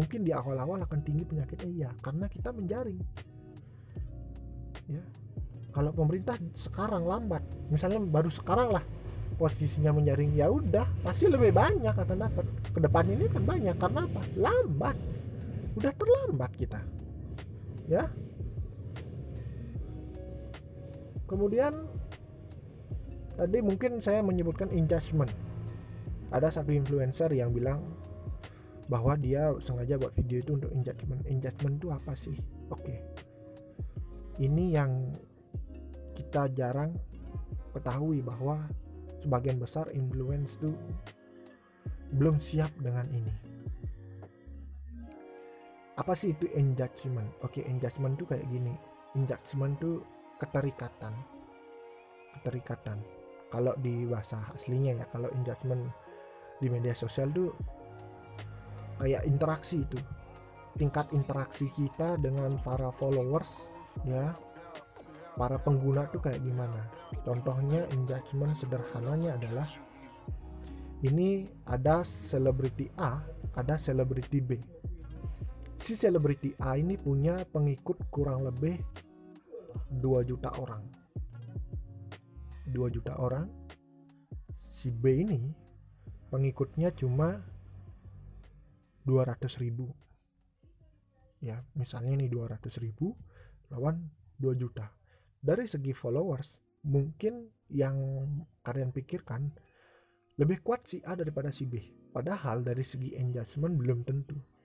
Mungkin 0.00 0.20
di 0.24 0.32
awal-awal 0.32 0.80
akan 0.80 1.00
tinggi 1.04 1.28
penyakitnya 1.28 1.68
iya 1.68 1.90
karena 2.00 2.24
kita 2.24 2.56
menjaring. 2.56 3.00
Ya. 4.88 5.04
Kalau 5.76 5.92
pemerintah 5.92 6.40
sekarang 6.56 7.04
lambat 7.04 7.44
misalnya 7.68 8.00
baru 8.00 8.32
sekarang 8.32 8.72
lah 8.72 8.84
posisinya 9.36 9.92
menjaring 9.92 10.32
ya 10.32 10.48
udah 10.48 10.88
pasti 11.04 11.28
lebih 11.28 11.52
banyak 11.52 11.92
akan 11.92 12.16
dapat 12.16 12.48
ke 12.72 12.80
depan 12.80 13.04
ini 13.12 13.28
kan 13.28 13.44
banyak 13.44 13.76
karena 13.76 14.08
apa? 14.08 14.20
Lambat. 14.40 14.96
Udah 15.76 15.92
terlambat 15.92 16.52
kita. 16.56 16.80
Ya 17.92 18.08
kemudian 21.26 21.86
tadi 23.36 23.58
mungkin 23.60 24.00
saya 24.00 24.24
menyebutkan 24.24 24.72
engagement 24.72 25.30
ada 26.32 26.50
satu 26.50 26.74
influencer 26.74 27.30
yang 27.34 27.54
bilang 27.54 27.82
bahwa 28.86 29.18
dia 29.18 29.50
sengaja 29.62 29.98
buat 29.98 30.14
video 30.14 30.42
itu 30.42 30.52
untuk 30.58 30.70
engagement 30.70 31.22
engagement 31.26 31.74
itu 31.78 31.88
apa 31.90 32.12
sih? 32.14 32.38
Oke. 32.70 33.02
Ini 34.38 34.64
yang 34.78 35.14
kita 36.14 36.50
jarang 36.54 36.94
ketahui 37.74 38.22
bahwa 38.22 38.66
sebagian 39.18 39.58
besar 39.58 39.90
influence 39.90 40.54
itu 40.62 40.70
belum 42.14 42.38
siap 42.38 42.70
dengan 42.78 43.10
ini. 43.10 43.34
Apa 45.96 46.12
sih 46.14 46.36
itu 46.36 46.46
engagement 46.54 47.26
oke 47.42 47.58
engagement 47.66 48.14
tuh 48.14 48.26
kayak 48.30 48.46
gini. 48.46 48.74
Engagement 49.18 49.74
tuh 49.82 50.04
keterikatan. 50.40 51.14
Keterikatan. 52.38 52.98
Kalau 53.48 53.72
di 53.78 54.04
bahasa 54.04 54.42
aslinya 54.52 55.02
ya 55.02 55.04
kalau 55.08 55.30
engagement 55.32 55.86
di 56.58 56.66
media 56.66 56.92
sosial 56.96 57.30
tuh 57.30 57.52
kayak 59.00 59.24
interaksi 59.24 59.84
itu. 59.84 59.98
Tingkat 60.76 61.08
interaksi 61.16 61.72
kita 61.72 62.20
dengan 62.20 62.60
para 62.60 62.92
followers 62.92 63.48
ya 64.04 64.36
para 65.36 65.56
pengguna 65.56 66.08
tuh 66.12 66.20
kayak 66.20 66.44
gimana. 66.44 66.84
Contohnya 67.24 67.88
engagement 67.96 68.56
sederhananya 68.56 69.40
adalah 69.40 69.68
ini 71.04 71.48
ada 71.68 72.04
selebriti 72.04 72.88
A 73.00 73.36
ada 73.56 73.80
selebriti 73.80 74.38
B. 74.44 74.50
Si 75.80 75.96
selebriti 75.96 76.52
A 76.60 76.76
ini 76.76 77.00
punya 77.00 77.40
pengikut 77.48 78.12
kurang 78.12 78.44
lebih 78.44 78.76
2 79.90 80.28
juta 80.28 80.50
orang. 80.58 80.82
2 82.66 82.94
juta 82.94 83.14
orang 83.16 83.46
si 84.60 84.90
B 84.90 85.22
ini 85.22 85.40
pengikutnya 86.28 86.92
cuma 86.92 87.38
200 89.06 89.62
ribu. 89.62 89.88
Ya 91.40 91.62
misalnya 91.78 92.18
nih 92.18 92.30
200 92.32 92.82
ribu 92.82 93.14
lawan 93.70 94.10
2 94.42 94.52
juta. 94.58 94.90
Dari 95.38 95.64
segi 95.64 95.94
followers 95.94 96.58
mungkin 96.86 97.46
yang 97.70 97.96
kalian 98.62 98.90
pikirkan 98.90 99.50
lebih 100.36 100.60
kuat 100.60 100.84
si 100.90 101.00
A 101.06 101.14
daripada 101.14 101.54
si 101.54 101.64
B. 101.64 101.78
Padahal 102.10 102.64
dari 102.64 102.82
segi 102.82 103.14
engagement 103.14 103.76
belum 103.76 104.02
tentu 104.02 104.55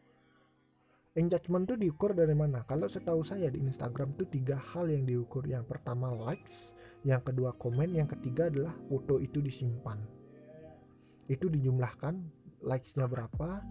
engagement 1.12 1.68
tuh 1.68 1.76
diukur 1.76 2.16
dari 2.16 2.32
mana? 2.32 2.64
Kalau 2.64 2.88
setahu 2.88 3.24
saya 3.28 3.52
di 3.52 3.60
Instagram 3.60 4.16
tuh 4.16 4.28
tiga 4.32 4.56
hal 4.56 4.88
yang 4.88 5.04
diukur. 5.04 5.44
Yang 5.44 5.68
pertama 5.68 6.12
likes, 6.12 6.72
yang 7.04 7.20
kedua 7.20 7.52
komen, 7.60 7.92
yang 7.92 8.08
ketiga 8.08 8.48
adalah 8.48 8.72
foto 8.88 9.20
itu 9.20 9.44
disimpan. 9.44 10.00
Itu 11.28 11.52
dijumlahkan 11.52 12.16
likesnya 12.64 13.08
berapa, 13.12 13.64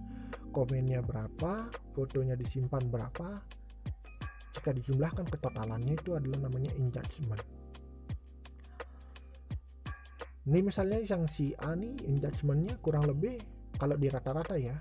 komennya 0.53 1.00
berapa, 1.00 1.72
fotonya 1.96 2.37
disimpan 2.37 2.85
berapa. 2.92 3.40
Jika 4.50 4.74
dijumlahkan 4.74 5.31
ketotalannya 5.31 5.94
itu 5.94 6.12
adalah 6.12 6.50
namanya 6.50 6.74
engagement. 6.76 7.40
Ini 10.50 10.61
misalnya 10.66 10.98
yang 11.05 11.31
si 11.31 11.55
A 11.62 11.79
nih 11.79 11.94
engagementnya 12.11 12.74
kurang 12.83 13.07
lebih 13.07 13.38
kalau 13.79 13.94
di 13.94 14.11
rata-rata 14.11 14.59
ya 14.59 14.74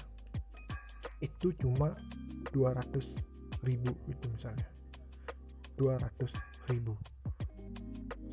itu 1.19 1.51
cuma 1.59 1.93
200 2.51 3.63
ribu 3.63 3.91
itu 4.07 4.25
misalnya. 4.31 4.67
200 5.75 6.71
ribu. 6.71 6.93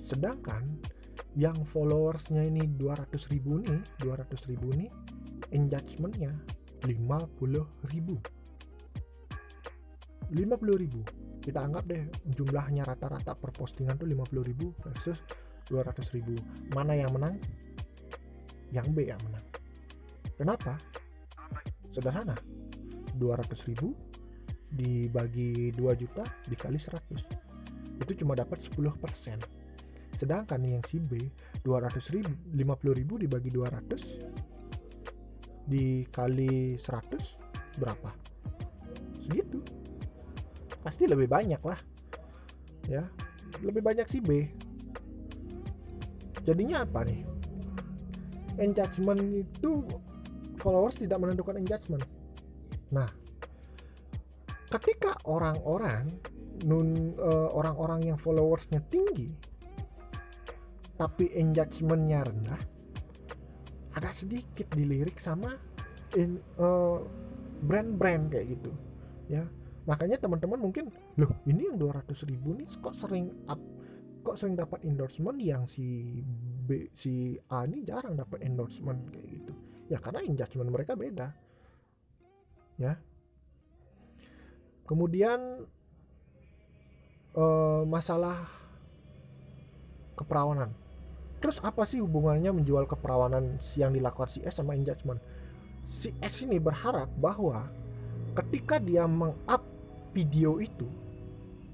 Sedangkan 0.03 0.63
yang 1.37 1.67
followersnya 1.69 2.43
ini 2.47 2.65
200 2.65 3.13
ribu 3.29 3.61
nih 3.61 3.81
200 4.01 4.51
ribu 4.51 4.73
nih 4.73 4.91
engagementnya 5.53 6.33
50 6.83 7.93
ribu. 7.93 8.17
50 10.33 10.83
ribu. 10.83 11.01
Kita 11.39 11.63
anggap 11.63 11.87
deh 11.87 12.03
jumlahnya 12.35 12.83
rata-rata 12.83 13.39
per 13.39 13.55
postingan 13.55 13.95
tuh 13.95 14.11
50 14.11 14.43
ribu 14.43 14.75
versus 14.83 15.23
200 15.71 16.17
ribu. 16.19 16.35
Mana 16.75 16.99
yang 16.99 17.15
menang? 17.15 17.39
Yang 18.75 18.87
B 18.91 18.99
yang 19.07 19.23
menang. 19.23 19.47
Kenapa? 20.35 20.75
Sederhana 21.95 22.35
200 23.17 23.69
ribu 23.73 23.97
dibagi 24.71 25.73
2 25.73 26.01
juta 26.01 26.25
dikali 26.47 26.77
100 26.77 28.03
itu 28.05 28.13
cuma 28.23 28.37
dapat 28.37 28.61
10% 28.61 28.77
sedangkan 30.17 30.61
yang 30.65 30.85
si 30.85 31.01
B 31.01 31.33
200 31.65 31.97
ribu 32.15 32.31
50 32.53 32.99
ribu 33.01 33.15
dibagi 33.17 33.51
200 33.53 34.47
dikali 35.67 36.79
100 36.79 37.83
berapa? 37.83 38.11
Segitu. 39.27 39.61
Pasti 40.81 41.11
lebih 41.11 41.27
banyak 41.27 41.59
lah. 41.67 41.79
Ya 42.87 43.03
lebih 43.61 43.83
banyak 43.83 44.07
si 44.07 44.23
B. 44.23 44.47
Jadinya 46.47 46.87
apa 46.87 47.03
nih? 47.03 47.27
Engagement 48.63 49.21
itu 49.21 49.85
followers 50.57 50.97
tidak 50.97 51.19
menentukan 51.21 51.59
engagement 51.59 52.07
nah 52.93 53.11
ketika 54.71 55.19
orang-orang 55.27 56.19
nun 56.65 57.15
uh, 57.21 57.53
orang-orang 57.53 58.15
yang 58.15 58.19
followersnya 58.19 58.81
tinggi 58.89 59.31
tapi 60.97 61.29
engagementnya 61.37 62.25
rendah 62.25 62.63
agak 63.97 64.13
sedikit 64.13 64.69
dilirik 64.73 65.21
sama 65.21 65.57
uh, 66.17 66.99
brand-brand 67.65 68.33
kayak 68.33 68.57
gitu 68.57 68.73
ya. 69.29 69.45
Makanya 69.87 70.19
teman-teman 70.19 70.59
mungkin 70.59 70.91
loh 71.17 71.33
ini 71.47 71.71
yang 71.71 71.79
200 71.79 72.13
ribu 72.29 72.53
nih 72.59 72.69
kok 72.83 72.97
sering 72.99 73.31
up 73.49 73.61
kok 74.27 74.37
sering 74.37 74.59
dapat 74.59 74.83
endorsement? 74.85 75.39
Yang 75.39 75.79
si 75.79 75.87
B 76.67 76.91
si 76.93 77.39
A 77.49 77.65
ini 77.65 77.87
jarang 77.87 78.19
dapat 78.19 78.43
endorsement 78.43 78.99
kayak 79.15 79.27
gitu. 79.41 79.53
Ya 79.87 80.03
karena 80.03 80.21
engagement 80.27 80.69
mereka 80.69 80.99
beda 80.99 81.31
ya. 82.81 82.97
Kemudian 84.87 85.67
uh, 87.35 87.83
masalah 87.85 88.49
keperawanan. 90.15 90.71
Terus 91.43 91.61
apa 91.61 91.85
sih 91.85 92.01
hubungannya 92.01 92.55
menjual 92.55 92.89
keperawanan 92.89 93.61
yang 93.77 93.93
dilakukan 93.93 94.31
si 94.33 94.41
S 94.47 94.57
sama 94.57 94.73
engagement 94.73 95.21
si 95.87 96.11
S 96.19 96.43
ini 96.43 96.59
berharap 96.59 97.07
bahwa 97.17 97.71
ketika 98.35 98.83
dia 98.83 99.07
meng-up 99.07 99.63
video 100.11 100.59
itu 100.59 100.91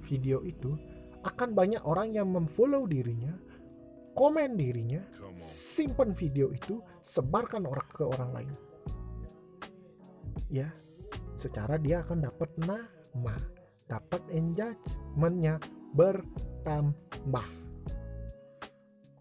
video 0.05 0.45
itu 0.45 0.77
akan 1.25 1.57
banyak 1.57 1.81
orang 1.83 2.12
yang 2.12 2.29
memfollow 2.29 2.85
dirinya 2.85 3.33
komen 4.12 4.61
dirinya 4.61 5.01
simpan 5.41 6.12
video 6.12 6.53
itu 6.53 6.85
sebarkan 7.01 7.65
orang 7.65 7.88
ke 7.88 8.05
orang 8.05 8.31
lain. 8.37 8.55
Ya 10.53 10.69
secara 11.43 11.75
dia 11.83 12.07
akan 12.07 12.23
dapat 12.23 12.55
nama 12.63 12.87
ma 13.19 13.35
dapat 13.91 14.23
engagementnya 14.31 15.59
bertambah. 15.93 17.49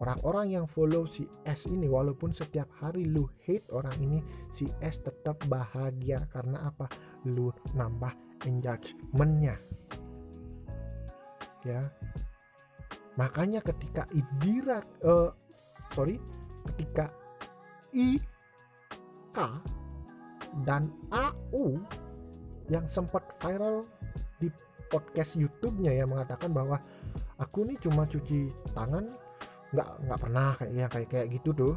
Orang-orang 0.02 0.58
yang 0.58 0.66
follow 0.66 1.06
si 1.06 1.30
S 1.46 1.70
ini 1.70 1.86
walaupun 1.86 2.34
setiap 2.34 2.66
hari 2.82 3.06
lu 3.06 3.30
hate 3.46 3.70
orang 3.70 3.94
ini 4.02 4.20
si 4.50 4.66
S 4.82 4.98
tetap 5.02 5.38
bahagia. 5.46 6.26
Karena 6.34 6.66
apa? 6.72 6.90
Lu 7.30 7.54
nambah 7.78 8.10
engagementnya. 8.50 9.62
Ya. 11.62 11.86
Makanya 13.14 13.62
ketika 13.62 14.10
Idira 14.10 14.82
uh, 15.06 15.30
sorry 15.94 16.18
ketika 16.74 17.14
I 17.94 18.18
K 19.30 19.38
dan 20.66 20.90
AU 21.14 21.78
yang 22.67 22.86
sempat 22.86 23.24
viral 23.41 23.88
di 24.38 24.52
podcast 24.91 25.39
YouTube-nya 25.39 25.95
ya 25.95 26.06
mengatakan 26.06 26.52
bahwa 26.52 26.78
aku 27.39 27.63
nih 27.63 27.80
cuma 27.80 28.04
cuci 28.06 28.52
tangan 28.76 29.08
nggak 29.71 29.89
nggak 30.04 30.19
pernah 30.19 30.50
kayak 30.60 30.71
ya 30.76 30.88
kayak 30.91 31.10
kayak 31.10 31.28
gitu 31.39 31.50
tuh. 31.56 31.76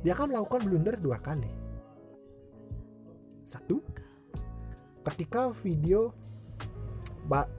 Dia 0.00 0.16
akan 0.16 0.32
melakukan 0.32 0.60
blunder 0.64 0.96
dua 0.96 1.20
kali. 1.20 1.52
Satu 3.44 3.84
ketika 5.04 5.52
video 5.60 6.10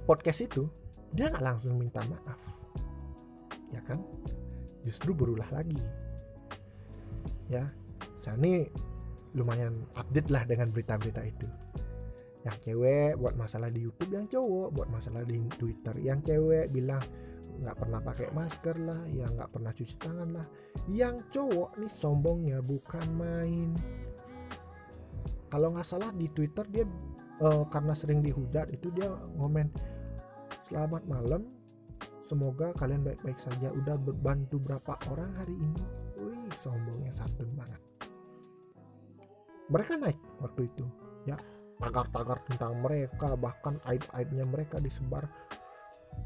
podcast 0.03 0.43
itu 0.43 0.65
dia 1.13 1.29
nggak 1.29 1.45
langsung 1.45 1.77
minta 1.77 2.01
maaf. 2.10 2.41
Ya 3.69 3.79
kan? 3.86 4.01
Justru 4.81 5.13
berulah 5.13 5.47
lagi. 5.53 5.77
Ya 7.45 7.69
saya 8.21 8.38
ini 8.38 8.69
lumayan 9.34 9.86
update 9.97 10.29
lah 10.29 10.43
dengan 10.45 10.69
berita-berita 10.69 11.21
itu 11.25 11.47
yang 12.41 12.58
cewek 12.58 13.13
buat 13.21 13.38
masalah 13.38 13.69
di 13.69 13.86
YouTube 13.86 14.12
yang 14.17 14.25
cowok 14.25 14.69
buat 14.73 14.89
masalah 14.89 15.21
di 15.21 15.38
Twitter. 15.54 15.93
Yang 16.01 16.34
cewek 16.34 16.73
bilang 16.73 17.04
nggak 17.62 17.77
pernah 17.77 17.99
pakai 18.01 18.27
masker 18.34 18.75
lah 18.82 19.01
yang 19.13 19.30
nggak 19.38 19.51
pernah 19.54 19.69
cuci 19.69 19.95
tangan 20.01 20.30
lah. 20.34 20.47
Yang 20.89 21.15
cowok 21.38 21.77
nih 21.77 21.91
sombongnya 21.93 22.58
bukan 22.65 23.06
main. 23.13 23.69
Kalau 25.51 25.69
nggak 25.69 25.86
salah 25.86 26.10
di 26.17 26.25
Twitter 26.34 26.65
dia 26.71 26.86
uh, 27.45 27.65
karena 27.69 27.93
sering 27.93 28.25
dihujat 28.25 28.73
itu 28.73 28.89
dia 28.89 29.12
ngomen 29.38 29.69
selamat 30.71 31.04
malam 31.06 31.43
semoga 32.25 32.73
kalian 32.73 33.06
baik-baik 33.06 33.38
saja. 33.38 33.69
Udah 33.69 34.01
berbantu 34.01 34.58
berapa 34.58 34.97
orang 35.13 35.30
hari 35.38 35.54
ini? 35.54 35.84
Wih 36.17 36.49
sombongnya 36.58 37.13
santun 37.13 37.54
banget. 37.54 37.82
Mereka 39.69 39.93
naik 40.01 40.19
waktu 40.41 40.65
itu 40.65 40.84
ya 41.30 41.38
tagar-tagar 41.82 42.38
tentang 42.46 42.78
mereka 42.78 43.34
bahkan 43.34 43.82
aib-aibnya 43.89 44.46
mereka 44.46 44.78
disebar. 44.78 45.26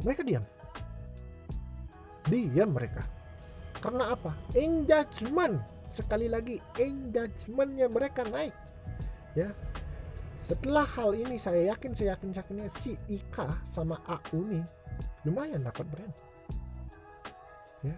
Mereka 0.03 0.27
diam. 0.27 0.43
Diam 2.27 2.75
mereka. 2.75 3.07
Karena 3.79 4.11
apa? 4.11 4.35
Engagement. 4.51 5.63
Sekali 5.95 6.27
lagi 6.27 6.59
engagementnya 6.75 7.87
mereka 7.87 8.27
naik. 8.27 8.51
Ya. 9.31 9.55
Setelah 10.43 10.83
hal 10.83 11.15
ini 11.15 11.39
saya 11.39 11.71
yakin 11.71 11.95
saya 11.95 12.19
yakin 12.19 12.35
yakinnya 12.35 12.67
si 12.83 12.93
Ika 13.09 13.65
sama 13.65 13.97
Aku 14.05 14.45
nih 14.45 14.61
lumayan 15.23 15.63
dapat 15.63 15.87
brand. 15.87 16.13
Ya. 17.81 17.95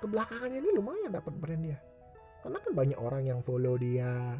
Kebelakangannya 0.00 0.58
ini 0.58 0.70
lumayan 0.74 1.12
dapat 1.12 1.34
brand 1.36 1.62
dia. 1.62 1.78
Karena 2.42 2.58
kan 2.58 2.72
banyak 2.74 2.98
orang 2.98 3.22
yang 3.22 3.38
follow 3.44 3.78
dia 3.78 4.34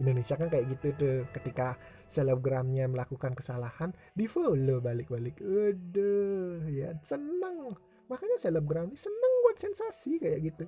Indonesia 0.00 0.34
kan 0.34 0.48
kayak 0.48 0.66
gitu 0.76 0.86
tuh 0.96 1.16
ketika 1.36 1.76
selebgramnya 2.08 2.88
melakukan 2.88 3.36
kesalahan 3.36 3.92
di 4.16 4.24
follow 4.24 4.80
balik-balik. 4.80 5.38
Aduh 5.44 6.64
ya 6.72 6.96
seneng. 7.04 7.76
Makanya 8.08 8.40
selebgram 8.40 8.90
ini 8.90 8.98
seneng 8.98 9.32
buat 9.46 9.56
sensasi 9.60 10.18
kayak 10.18 10.40
gitu. 10.50 10.64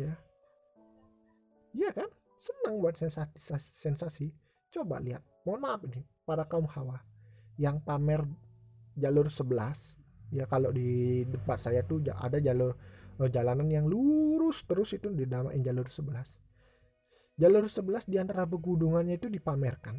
Ya. 0.00 0.12
Iya 1.76 1.90
kan? 1.92 2.10
Seneng 2.40 2.80
buat 2.80 2.96
sensasi 2.96 3.36
sensasi. 3.78 4.26
Coba 4.72 4.98
lihat 4.98 5.22
mohon 5.44 5.62
maaf 5.62 5.84
nih 5.86 6.02
para 6.24 6.48
kaum 6.48 6.66
hawa. 6.66 7.04
Yang 7.60 7.84
pamer 7.84 8.24
jalur 8.96 9.28
11 9.28 10.02
ya 10.32 10.44
kalau 10.48 10.72
di 10.72 11.22
depan 11.28 11.60
saya 11.60 11.84
tuh 11.84 12.00
ada 12.08 12.40
jalur 12.40 12.72
eh, 13.20 13.28
jalanan 13.28 13.68
yang 13.68 13.84
lurus 13.84 14.64
terus 14.64 14.96
itu 14.96 15.12
dinamain 15.12 15.60
jalur 15.60 15.88
11 15.88 16.41
Jalur 17.40 17.64
11 17.64 18.12
di 18.12 18.16
antara 18.20 18.44
pegunungannya 18.44 19.16
itu 19.16 19.32
dipamerkan. 19.32 19.96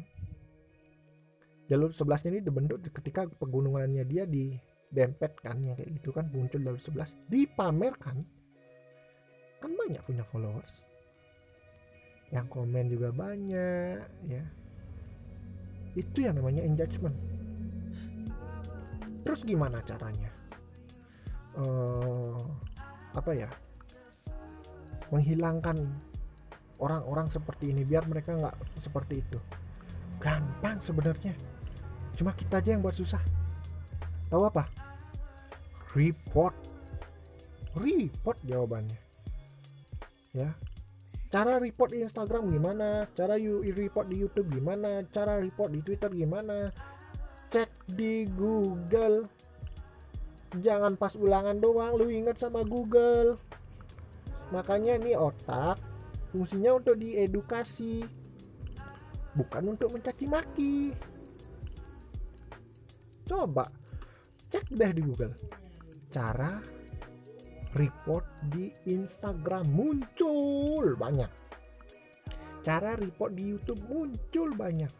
Jalur 1.66 1.90
11 1.90 2.30
ini 2.30 2.38
dibentuk 2.44 2.78
ketika 2.92 3.26
pegunungannya 3.26 4.04
dia 4.06 4.28
di 4.28 4.54
dempet 4.94 5.34
kan 5.42 5.58
ya 5.58 5.74
kayak 5.74 5.90
gitu 5.98 6.14
kan 6.14 6.30
muncul 6.30 6.62
jalur 6.62 6.78
11 6.78 7.26
dipamerkan 7.26 8.22
kan 9.58 9.70
banyak 9.74 9.98
punya 10.04 10.22
followers. 10.28 10.84
Yang 12.30 12.46
komen 12.52 12.86
juga 12.92 13.08
banyak 13.10 14.04
ya. 14.28 14.44
Itu 15.98 16.22
yang 16.22 16.38
namanya 16.38 16.62
engagement. 16.62 17.16
Terus 19.24 19.40
gimana 19.42 19.80
caranya? 19.82 20.30
Uh, 21.56 22.36
apa 23.16 23.32
ya? 23.32 23.48
Menghilangkan 25.08 25.80
orang-orang 26.78 27.30
seperti 27.30 27.70
ini 27.70 27.86
biar 27.86 28.06
mereka 28.10 28.34
nggak 28.34 28.56
seperti 28.82 29.22
itu. 29.22 29.38
Gampang 30.18 30.80
sebenarnya. 30.80 31.34
Cuma 32.14 32.32
kita 32.32 32.62
aja 32.62 32.74
yang 32.74 32.82
buat 32.82 32.96
susah. 32.96 33.20
Tahu 34.30 34.42
apa? 34.46 34.66
Report. 35.94 36.56
Report 37.78 38.38
jawabannya. 38.46 38.98
Ya. 40.34 40.54
Cara 41.30 41.58
report 41.58 41.90
di 41.90 42.06
Instagram 42.06 42.46
gimana? 42.46 43.10
Cara 43.10 43.34
you 43.34 43.58
report 43.74 44.06
di 44.06 44.22
YouTube 44.22 44.54
gimana? 44.54 45.02
Cara 45.10 45.42
report 45.42 45.74
di 45.74 45.82
Twitter 45.82 46.10
gimana? 46.14 46.70
Cek 47.50 47.90
di 47.98 48.22
Google. 48.30 49.26
Jangan 50.54 50.94
pas 50.94 51.18
ulangan 51.18 51.58
doang 51.58 51.98
lu 51.98 52.06
ingat 52.06 52.38
sama 52.38 52.62
Google. 52.62 53.34
Makanya 54.54 55.02
ini 55.02 55.18
otak 55.18 55.82
fungsinya 56.34 56.74
untuk 56.74 56.98
diedukasi 56.98 58.02
bukan 59.38 59.78
untuk 59.78 59.94
mencaci 59.94 60.26
maki. 60.26 60.90
Coba 63.22 63.70
cek 64.50 64.66
deh 64.74 64.90
di 64.90 65.02
Google. 65.06 65.30
Cara 66.10 66.58
report 67.78 68.26
di 68.50 68.66
Instagram 68.90 69.70
muncul 69.70 70.98
banyak. 70.98 71.30
Cara 72.66 72.98
report 72.98 73.38
di 73.38 73.54
YouTube 73.54 73.86
muncul 73.86 74.50
banyak. 74.58 74.90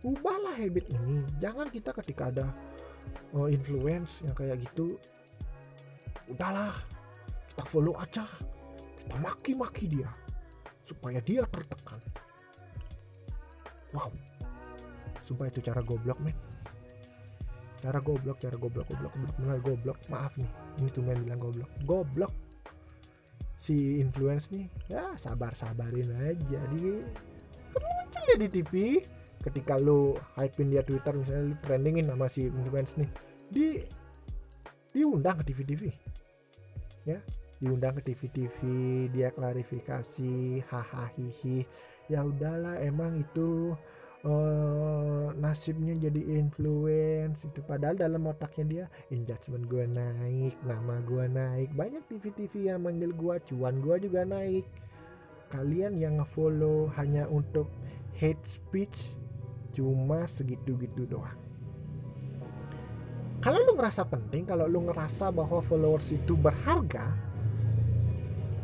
Ubahlah 0.00 0.56
habit 0.56 0.88
ini. 0.96 1.28
Jangan 1.36 1.68
kita 1.68 1.92
ketika 1.92 2.32
ada 2.32 2.46
oh, 3.36 3.52
influence 3.52 4.24
yang 4.24 4.32
kayak 4.32 4.64
gitu 4.64 4.96
udahlah 6.32 6.72
kita 7.52 7.64
follow 7.68 7.92
aja. 8.00 8.24
Kita 8.96 9.16
maki-maki 9.20 9.84
dia 9.88 10.27
supaya 10.88 11.20
dia 11.20 11.44
tertekan. 11.44 12.00
Wow. 13.92 14.08
Sumpah 15.24 15.52
itu 15.52 15.60
cara 15.60 15.84
goblok 15.84 16.16
men. 16.24 16.32
Cara 17.78 18.00
goblok 18.00 18.40
cara 18.40 18.56
goblok 18.56 18.88
goblok 18.88 19.12
goblok. 19.12 19.36
Benar 19.36 19.58
goblok 19.60 19.98
maaf 20.08 20.32
nih. 20.40 20.48
Ini 20.80 20.88
tuh 20.88 21.04
main 21.04 21.20
bilang 21.20 21.40
goblok. 21.40 21.70
Goblok. 21.84 22.32
Si 23.60 24.00
influence 24.00 24.48
nih 24.54 24.70
ya 24.88 25.12
sabar 25.20 25.52
sabarin 25.52 26.08
aja 26.16 26.60
di. 26.72 27.04
Muncul 27.76 28.24
ya 28.32 28.36
di 28.40 28.48
TV 28.48 29.04
ketika 29.44 29.76
lu 29.76 30.16
hypein 30.34 30.72
dia 30.72 30.82
Twitter 30.82 31.14
misalnya 31.14 31.52
lu 31.52 31.56
trendingin 31.62 32.08
sama 32.08 32.26
si 32.32 32.48
influence 32.48 32.96
nih. 32.96 33.10
Di 33.48 33.66
diundang 34.92 35.36
ke 35.40 35.52
TV-TV 35.52 35.82
ya 37.06 37.20
diundang 37.58 37.98
ke 37.98 38.14
TV-TV 38.14 38.58
dia 39.10 39.34
klarifikasi 39.34 40.62
hahaha 40.70 41.10
ya 42.08 42.24
udahlah 42.24 42.78
emang 42.80 43.20
itu 43.20 43.74
uh, 44.24 45.30
nasibnya 45.36 45.94
jadi 45.94 46.40
influence 46.40 47.44
itu. 47.44 47.60
Padahal 47.62 47.94
dalam 47.94 48.26
otaknya 48.26 48.64
dia 48.64 48.84
engagement 49.12 49.68
gue 49.68 49.84
naik 49.86 50.54
nama 50.64 50.98
gue 51.04 51.24
naik. 51.28 51.68
Banyak 51.76 52.02
TV-TV 52.08 52.72
yang 52.72 52.82
manggil 52.82 53.12
gue 53.12 53.34
cuan 53.52 53.78
gue 53.78 53.96
juga 54.08 54.24
naik. 54.24 54.66
Kalian 55.48 55.96
yang 55.96 56.20
ngefollow 56.20 56.92
hanya 56.96 57.24
untuk 57.28 57.72
hate 58.16 58.42
speech 58.44 59.16
cuma 59.72 60.26
segitu-gitu 60.26 61.06
doang. 61.06 61.38
Kalau 63.38 63.62
lu 63.62 63.78
ngerasa 63.78 64.02
penting 64.02 64.42
kalau 64.50 64.66
lu 64.66 64.82
ngerasa 64.90 65.30
bahwa 65.30 65.62
followers 65.62 66.10
itu 66.10 66.34
berharga 66.34 67.27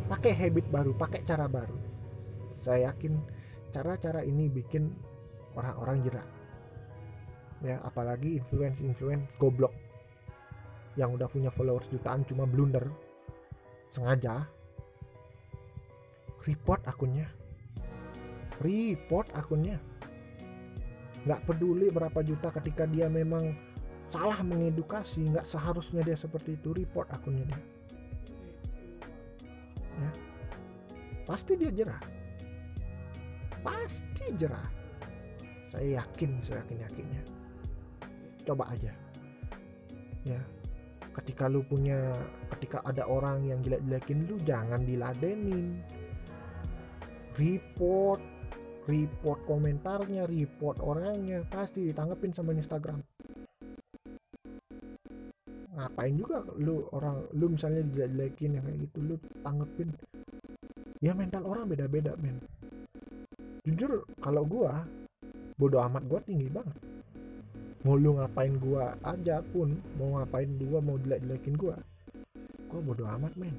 pakai 0.09 0.33
habit 0.37 0.67
baru 0.69 0.93
pakai 0.97 1.25
cara 1.25 1.49
baru. 1.49 1.77
Saya 2.61 2.93
yakin 2.93 3.13
cara-cara 3.73 4.25
ini 4.25 4.49
bikin 4.49 4.93
orang-orang 5.57 6.01
jerak. 6.05 6.29
Ya 7.65 7.81
apalagi 7.81 8.37
influence-influence 8.37 9.41
goblok 9.41 9.73
yang 10.95 11.17
udah 11.17 11.27
punya 11.27 11.49
followers 11.49 11.89
jutaan 11.89 12.23
cuma 12.29 12.45
blunder. 12.45 12.85
Sengaja. 13.89 14.45
Report 16.45 16.85
akunnya. 16.85 17.29
Report 18.61 19.29
akunnya. 19.33 19.81
Nggak 21.25 21.41
peduli 21.49 21.89
berapa 21.89 22.21
juta 22.21 22.53
ketika 22.53 22.85
dia 22.85 23.09
memang 23.09 23.57
salah 24.13 24.45
mengedukasi 24.45 25.25
nggak 25.33 25.49
seharusnya 25.49 26.05
dia 26.05 26.15
seperti 26.15 26.61
itu 26.61 26.77
report 26.77 27.09
akunnya 27.11 27.49
dia 27.49 27.74
ya. 30.01 30.11
Pasti 31.25 31.53
dia 31.57 31.71
jerah. 31.73 32.03
Pasti 33.65 34.25
jerah. 34.37 34.69
Saya 35.73 36.03
yakin 36.03 36.31
saya 36.45 36.61
yakin 36.63 36.79
yakinnya. 36.85 37.23
Coba 38.45 38.71
aja. 38.71 38.93
Ya. 40.29 40.41
Ketika 41.15 41.47
lu 41.47 41.63
punya 41.63 42.11
ketika 42.59 42.83
ada 42.83 43.07
orang 43.07 43.47
yang 43.47 43.63
jelek-jelekin 43.63 44.27
lu 44.29 44.37
jangan 44.43 44.83
diladenin. 44.85 45.81
Report 47.35 48.21
report 48.85 49.41
komentarnya 49.49 50.29
report 50.29 50.77
orangnya 50.85 51.41
pasti 51.49 51.89
ditanggepin 51.89 52.37
sama 52.37 52.53
Instagram 52.53 53.01
ngapain 55.75 56.15
juga 56.15 56.47
lu 56.55 56.87
orang 56.95 57.27
lu 57.35 57.51
misalnya 57.51 57.83
dijelekin 57.91 58.59
yang 58.59 58.65
kayak 58.65 58.79
gitu 58.87 58.99
lu 59.03 59.15
tanggepin. 59.43 59.91
Ya 61.03 61.13
mental 61.13 61.45
orang 61.45 61.67
beda-beda 61.67 62.15
men. 62.23 62.39
Jujur 63.67 64.07
kalau 64.23 64.47
gua 64.47 64.87
bodoh 65.59 65.83
amat 65.83 66.07
gua 66.07 66.21
tinggi 66.23 66.47
banget. 66.47 66.79
Mau 67.85 67.99
lu 67.99 68.17
ngapain 68.17 68.55
gua 68.57 68.95
aja 69.03 69.43
pun 69.43 69.77
mau 69.99 70.17
ngapain 70.17 70.49
gua 70.63 70.79
mau 70.79 70.97
jelek-jelekin 70.97 71.55
gua 71.59 71.77
gua 72.71 72.81
bodoh 72.81 73.09
amat 73.11 73.35
men. 73.35 73.55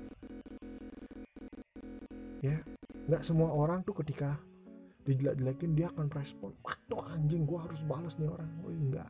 Ya 2.40 2.64
nggak 3.06 3.22
semua 3.28 3.52
orang 3.52 3.84
tuh 3.84 3.94
ketika 4.02 4.40
dijelek-jelekin 5.06 5.78
dia 5.78 5.94
akan 5.94 6.10
respon 6.16 6.50
waduh 6.66 7.06
anjing 7.14 7.46
gue 7.46 7.60
harus 7.62 7.86
balas 7.86 8.18
nih 8.18 8.26
orang. 8.26 8.50
Oh 8.66 8.74
enggak 8.74 9.10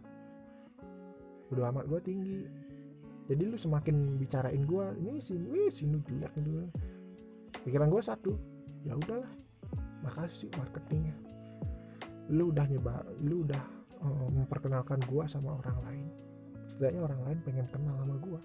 udah 1.53 1.69
amat 1.69 1.85
gue 1.85 2.01
tinggi 2.01 2.39
jadi 3.25 3.43
lu 3.49 3.57
semakin 3.57 4.21
bicarain 4.21 4.61
gue 4.61 4.85
ini 5.01 5.17
sini 5.17 5.45
wih 5.49 5.69
sini 5.73 5.97
jelek 6.05 6.33
itu 6.37 6.69
pikiran 7.65 7.89
gue 7.89 8.01
satu 8.05 8.31
ya 8.85 8.93
udahlah 8.93 9.31
makasih 10.05 10.53
marketingnya. 10.53 11.17
Lu 12.29 12.53
udah 12.53 12.65
nyoba 12.69 13.01
lu 13.25 13.41
udah 13.41 13.63
uh, 14.05 14.29
memperkenalkan 14.29 15.01
gue 15.09 15.23
sama 15.25 15.57
orang 15.57 15.77
lain. 15.89 16.05
Setidaknya 16.69 17.01
orang 17.01 17.21
lain 17.25 17.37
pengen 17.41 17.67
kenal 17.73 17.95
sama 17.97 18.15
gue 18.21 18.41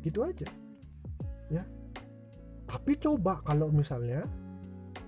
gitu 0.00 0.24
aja 0.24 0.48
ya. 1.52 1.64
Tapi 2.64 2.96
coba 2.96 3.42
kalau 3.44 3.68
misalnya 3.68 4.24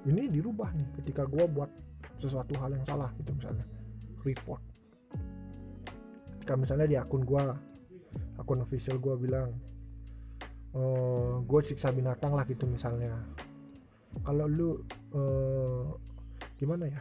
ini 0.04 0.26
dirubah 0.28 0.74
nih 0.74 0.88
ketika 1.00 1.24
gue 1.24 1.46
buat 1.46 1.70
sesuatu 2.18 2.54
hal 2.58 2.74
yang 2.74 2.84
salah 2.86 3.10
gitu 3.18 3.30
misalnya 3.34 3.66
report 4.26 4.62
ketika 6.43 6.59
misalnya 6.59 6.90
di 6.90 6.99
akun 6.99 7.22
gue 7.22 7.38
akun 8.34 8.66
official 8.66 8.99
gue 8.99 9.14
bilang 9.14 9.55
eh, 10.74 11.34
gue 11.38 11.61
siksa 11.62 11.95
binatang 11.95 12.34
lah 12.34 12.43
gitu 12.51 12.66
misalnya. 12.66 13.14
Kalau 14.26 14.45
lu 14.45 14.76
uh, 15.16 15.88
gimana 16.61 16.84
ya? 16.84 17.01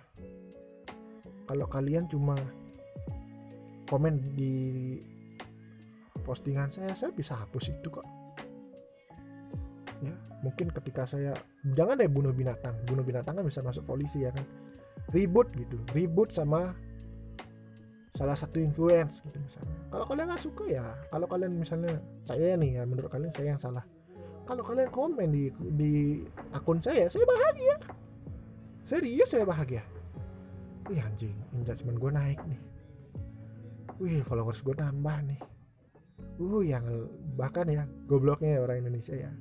Kalau 1.43 1.67
kalian 1.67 2.07
cuma 2.07 2.39
komen 3.91 4.31
di 4.31 4.95
postingan 6.23 6.71
saya 6.71 6.95
saya 6.95 7.11
bisa 7.11 7.35
hapus 7.35 7.73
itu 7.73 7.89
kok. 7.91 8.07
Ya 10.05 10.15
mungkin 10.39 10.71
ketika 10.71 11.03
saya 11.03 11.35
jangan 11.75 11.99
deh 11.99 12.07
bunuh 12.07 12.31
binatang. 12.31 12.77
Bunuh 12.87 13.03
binatang 13.03 13.41
kan 13.41 13.43
bisa 13.43 13.59
masuk 13.59 13.83
polisi 13.89 14.21
ya 14.23 14.31
kan. 14.31 14.45
Ribut 15.11 15.51
gitu 15.57 15.81
ribut 15.91 16.31
sama 16.31 16.71
salah 18.21 18.37
satu 18.37 18.61
influence 18.61 19.25
gitu 19.25 19.33
misalnya. 19.41 19.73
Kalau 19.89 20.05
kalian 20.05 20.25
nggak 20.29 20.43
suka 20.45 20.63
ya 20.69 20.85
kalau 21.09 21.25
kalian 21.25 21.57
misalnya 21.57 21.97
saya 22.21 22.53
nih 22.53 22.77
ya 22.77 22.83
menurut 22.85 23.09
kalian 23.09 23.33
saya 23.33 23.57
yang 23.57 23.61
salah. 23.61 23.81
Kalau 24.45 24.61
kalian 24.61 24.93
komen 24.93 25.27
di 25.33 25.49
di 25.73 26.21
akun 26.53 26.77
saya 26.77 27.09
saya 27.09 27.25
bahagia. 27.25 27.81
Serius 28.85 29.33
saya 29.33 29.41
bahagia. 29.41 29.81
Wih 30.85 31.01
anjing 31.01 31.33
engagement 31.57 31.97
gue 31.97 32.11
naik 32.13 32.37
nih. 32.45 32.61
Wih 33.97 34.21
followers 34.21 34.61
gue 34.61 34.77
nambah 34.77 35.17
nih. 35.25 35.41
Uh 36.37 36.61
yang 36.61 36.85
bahkan 37.33 37.65
ya 37.73 37.89
gobloknya 38.05 38.53
ya 38.53 38.59
orang 38.61 38.85
Indonesia 38.85 39.17
ya. 39.17 39.33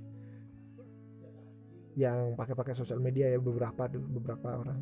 Yang 2.00 2.32
pakai-pakai 2.40 2.72
sosial 2.72 2.96
media 2.96 3.28
ya 3.28 3.36
beberapa 3.36 3.92
beberapa 3.92 4.56
orang 4.56 4.80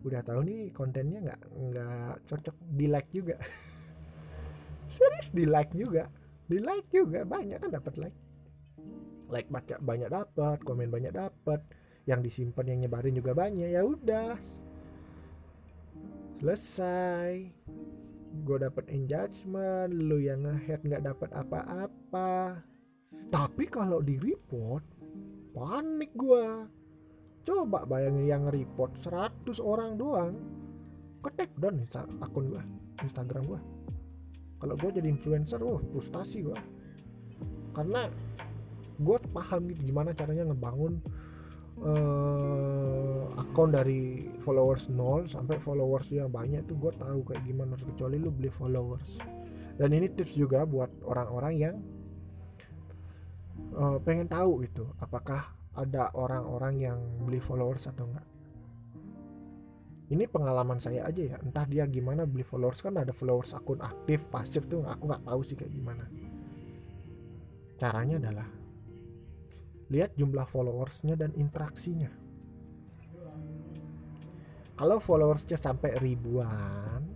udah 0.00 0.20
tahu 0.24 0.40
nih 0.48 0.72
kontennya 0.72 1.18
nggak 1.20 1.40
nggak 1.52 2.14
cocok 2.24 2.56
di 2.72 2.86
like 2.88 3.10
juga. 3.12 3.36
Serius 4.94 5.28
di 5.30 5.44
like 5.44 5.72
juga. 5.76 6.08
Di 6.48 6.58
like 6.58 6.88
juga 6.88 7.22
banyak 7.22 7.60
kan 7.60 7.70
dapat 7.70 7.94
like. 8.00 8.18
Like 9.30 9.48
baca 9.52 9.78
banyak 9.78 10.10
dapat 10.10 10.58
komen 10.66 10.90
banyak 10.90 11.14
dapat 11.14 11.62
yang 12.08 12.24
disimpan 12.24 12.66
yang 12.74 12.78
nyebarin 12.88 13.14
juga 13.14 13.36
banyak. 13.36 13.70
Ya 13.70 13.84
udah. 13.84 14.34
Selesai. 16.40 17.52
Gue 18.46 18.58
dapet 18.62 18.88
engagement 18.88 19.90
lu 19.92 20.22
yang 20.22 20.42
ngehead 20.48 20.80
nggak 20.82 21.04
dapat 21.04 21.30
apa-apa. 21.36 22.64
Tapi 23.30 23.64
kalau 23.70 24.02
di 24.02 24.18
report 24.18 24.82
panik 25.50 26.14
gua 26.14 26.66
coba 27.44 27.84
bayangin 27.88 28.26
yang 28.28 28.44
report 28.48 28.96
100 29.02 29.60
orang 29.60 29.96
doang. 29.96 30.34
Ke 31.20 31.30
take 31.36 31.54
down 31.60 31.84
akun 32.24 32.48
gua 32.48 32.62
Instagram 33.04 33.44
gua. 33.44 33.60
Kalau 34.60 34.74
gua 34.76 34.90
jadi 34.92 35.08
influencer 35.08 35.60
wah 35.60 35.80
frustasi 35.92 36.44
gua. 36.44 36.56
Karena 37.76 38.08
gua 39.00 39.20
paham 39.20 39.68
gitu 39.68 39.92
gimana 39.92 40.16
caranya 40.16 40.48
ngebangun 40.48 41.00
uh, 41.84 43.40
akun 43.40 43.72
dari 43.72 44.28
followers 44.40 44.88
nol 44.92 45.28
sampai 45.28 45.56
followers 45.60 46.08
yang 46.12 46.28
banyak 46.28 46.64
tuh 46.68 46.76
gue 46.76 46.92
tahu 46.96 47.24
kayak 47.24 47.44
gimana. 47.44 47.76
Kecuali 47.76 48.16
lu 48.20 48.32
beli 48.32 48.52
followers. 48.52 49.20
Dan 49.80 49.96
ini 49.96 50.12
tips 50.12 50.36
juga 50.36 50.68
buat 50.68 50.92
orang-orang 51.08 51.54
yang 51.56 51.76
uh, 53.76 53.96
pengen 54.04 54.28
tahu 54.28 54.64
itu 54.64 54.84
apakah 55.00 55.59
ada 55.76 56.10
orang-orang 56.18 56.74
yang 56.82 56.98
beli 57.22 57.38
followers 57.38 57.86
atau 57.86 58.10
enggak? 58.10 58.26
Ini 60.10 60.26
pengalaman 60.26 60.82
saya 60.82 61.06
aja 61.06 61.22
ya. 61.22 61.36
Entah 61.38 61.62
dia 61.70 61.86
gimana 61.86 62.26
beli 62.26 62.42
followers 62.42 62.82
kan 62.82 62.98
ada 62.98 63.14
followers 63.14 63.54
akun 63.54 63.78
aktif 63.78 64.26
pasif 64.26 64.66
tuh. 64.66 64.82
Aku 64.82 65.06
nggak 65.06 65.22
tahu 65.22 65.40
sih 65.46 65.54
kayak 65.54 65.70
gimana. 65.70 66.10
Caranya 67.78 68.18
adalah 68.18 68.48
lihat 69.90 70.18
jumlah 70.18 70.46
followersnya 70.50 71.14
dan 71.14 71.30
interaksinya. 71.38 72.10
Kalau 74.74 74.98
followersnya 74.98 75.60
sampai 75.60 75.94
ribuan 76.02 77.06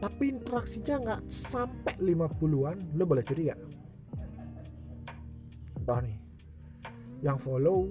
tapi 0.00 0.32
interaksinya 0.32 0.96
nggak 0.96 1.22
sampai 1.28 2.00
50-an 2.00 2.96
lo 2.96 3.04
boleh 3.04 3.20
curiga? 3.20 3.52
Contoh 5.76 6.00
nih 6.00 6.29
yang 7.20 7.36
follow 7.36 7.88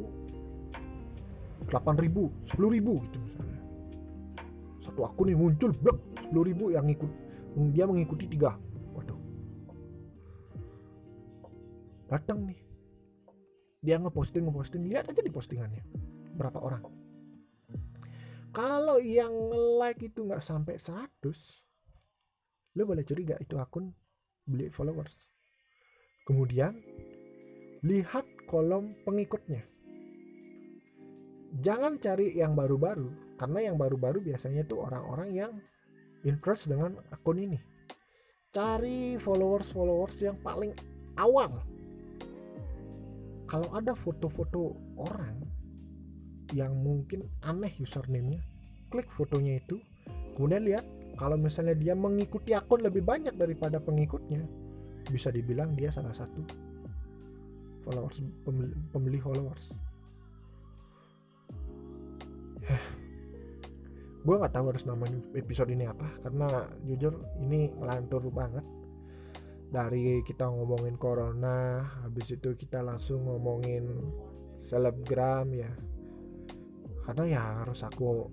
8000 1.69 2.49
10000 2.49 3.05
gitu 3.05 3.19
satu 4.83 5.05
akun 5.05 5.29
nih 5.29 5.37
muncul 5.37 5.71
blok 5.75 6.01
10 6.33 6.49
ribu 6.49 6.73
yang 6.73 6.89
ikut 6.89 7.29
dia 7.73 7.85
mengikuti 7.89 8.29
tiga. 8.29 8.55
Waduh. 8.93 9.19
Datang 12.07 12.45
nih. 12.45 12.59
Dia 13.83 13.97
ngeposting 13.99 14.45
ngeposting. 14.47 14.85
Lihat 14.87 15.09
aja 15.11 15.21
di 15.21 15.31
postingannya. 15.31 15.83
Berapa 16.35 16.59
orang. 16.61 16.83
Kalau 18.49 18.97
yang 18.97 19.31
like 19.77 20.01
itu 20.01 20.25
nggak 20.25 20.41
sampai 20.41 20.81
100 20.81 21.67
lo 22.77 22.85
boleh 22.85 23.03
curiga 23.03 23.35
itu 23.41 23.59
akun 23.59 23.93
beli 24.45 24.71
followers. 24.73 25.29
Kemudian 26.25 26.79
lihat 27.85 28.25
kolom 28.49 28.97
pengikutnya. 29.05 29.61
Jangan 31.61 32.01
cari 32.01 32.33
yang 32.33 32.57
baru-baru 32.57 33.37
karena 33.37 33.69
yang 33.69 33.77
baru-baru 33.77 34.25
biasanya 34.25 34.65
tuh 34.65 34.89
orang-orang 34.89 35.29
yang 35.37 35.51
interest 36.25 36.65
dengan 36.65 36.97
akun 37.13 37.37
ini. 37.37 37.61
Cari 38.49 39.21
followers-followers 39.21 40.17
yang 40.25 40.41
paling 40.41 40.73
awal. 41.21 41.61
Kalau 43.45 43.69
ada 43.77 43.93
foto-foto 43.93 44.73
orang 44.97 45.45
yang 46.57 46.73
mungkin 46.73 47.29
aneh 47.45 47.77
username-nya 47.77 48.41
klik 48.89 49.09
fotonya 49.13 49.61
itu. 49.61 49.77
Kemudian 50.33 50.65
lihat 50.65 50.85
kalau 51.21 51.37
misalnya 51.37 51.77
dia 51.77 51.93
mengikuti 51.93 52.57
akun 52.57 52.81
lebih 52.81 53.05
banyak 53.05 53.37
daripada 53.37 53.77
pengikutnya 53.77 54.41
bisa 55.13 55.29
dibilang 55.29 55.77
dia 55.77 55.93
salah 55.93 56.13
satu 56.13 56.68
followers 57.83 58.17
pembeli, 58.43 58.73
pembeli 58.91 59.19
followers. 59.19 59.65
Gue 64.19 64.35
nggak 64.35 64.51
tahu 64.51 64.65
harus 64.69 64.83
namain 64.83 65.23
episode 65.33 65.71
ini 65.71 65.87
apa 65.87 66.05
karena 66.21 66.67
jujur 66.83 67.23
ini 67.39 67.71
ngelantur 67.71 68.27
banget. 68.29 68.65
Dari 69.69 70.25
kita 70.25 70.49
ngomongin 70.49 70.97
corona 70.97 71.85
habis 72.01 72.33
itu 72.33 72.57
kita 72.57 72.81
langsung 72.81 73.25
ngomongin 73.29 73.85
selebgram 74.65 75.49
ya. 75.53 75.71
Karena 77.05 77.23
ya 77.25 77.41
harus 77.63 77.81
aku 77.85 78.27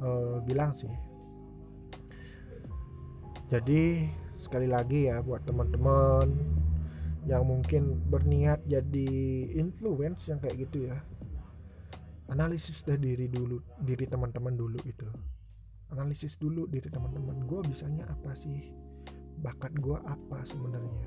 uh, 0.00 0.38
bilang 0.44 0.72
sih. 0.76 0.92
Jadi 3.50 4.08
sekali 4.40 4.68
lagi 4.68 5.08
ya 5.08 5.20
buat 5.24 5.44
teman-teman 5.44 6.53
yang 7.24 7.48
mungkin 7.48 8.04
berniat 8.08 8.64
jadi 8.68 9.08
influence 9.56 10.28
yang 10.28 10.40
kayak 10.40 10.68
gitu 10.68 10.92
ya. 10.92 11.00
Analisis 12.28 12.84
dari 12.84 13.16
diri 13.16 13.26
dulu 13.28 13.60
diri 13.84 14.08
teman-teman 14.08 14.56
dulu 14.56 14.80
itu 14.84 15.08
analisis 15.94 16.34
dulu 16.34 16.66
diri 16.66 16.90
teman-teman 16.90 17.46
gue 17.46 17.60
bisanya 17.70 18.10
apa 18.10 18.34
sih? 18.34 18.74
Bakat 19.38 19.70
gue 19.78 19.94
apa 19.94 20.42
sebenarnya? 20.42 21.06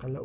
Kalau 0.00 0.24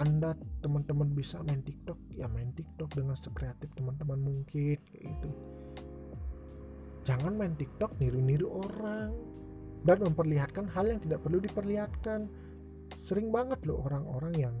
anda 0.00 0.32
teman-teman 0.64 1.12
bisa 1.12 1.44
main 1.44 1.60
TikTok 1.60 2.00
ya 2.16 2.26
main 2.32 2.50
TikTok 2.56 2.88
dengan 2.96 3.14
sekreatif 3.20 3.68
teman-teman 3.76 4.16
mungkin 4.16 4.80
kayak 4.80 5.02
gitu. 5.04 5.30
Jangan 7.04 7.36
main 7.36 7.52
TikTok 7.54 8.00
niru-niru 8.00 8.48
orang. 8.48 9.12
Dan 9.84 10.00
memperlihatkan 10.00 10.64
hal 10.72 10.88
yang 10.88 11.00
tidak 11.04 11.20
perlu 11.20 11.44
diperlihatkan 11.44 12.24
sering 13.04 13.28
banget 13.28 13.60
loh 13.68 13.84
orang-orang 13.84 14.34
yang 14.40 14.54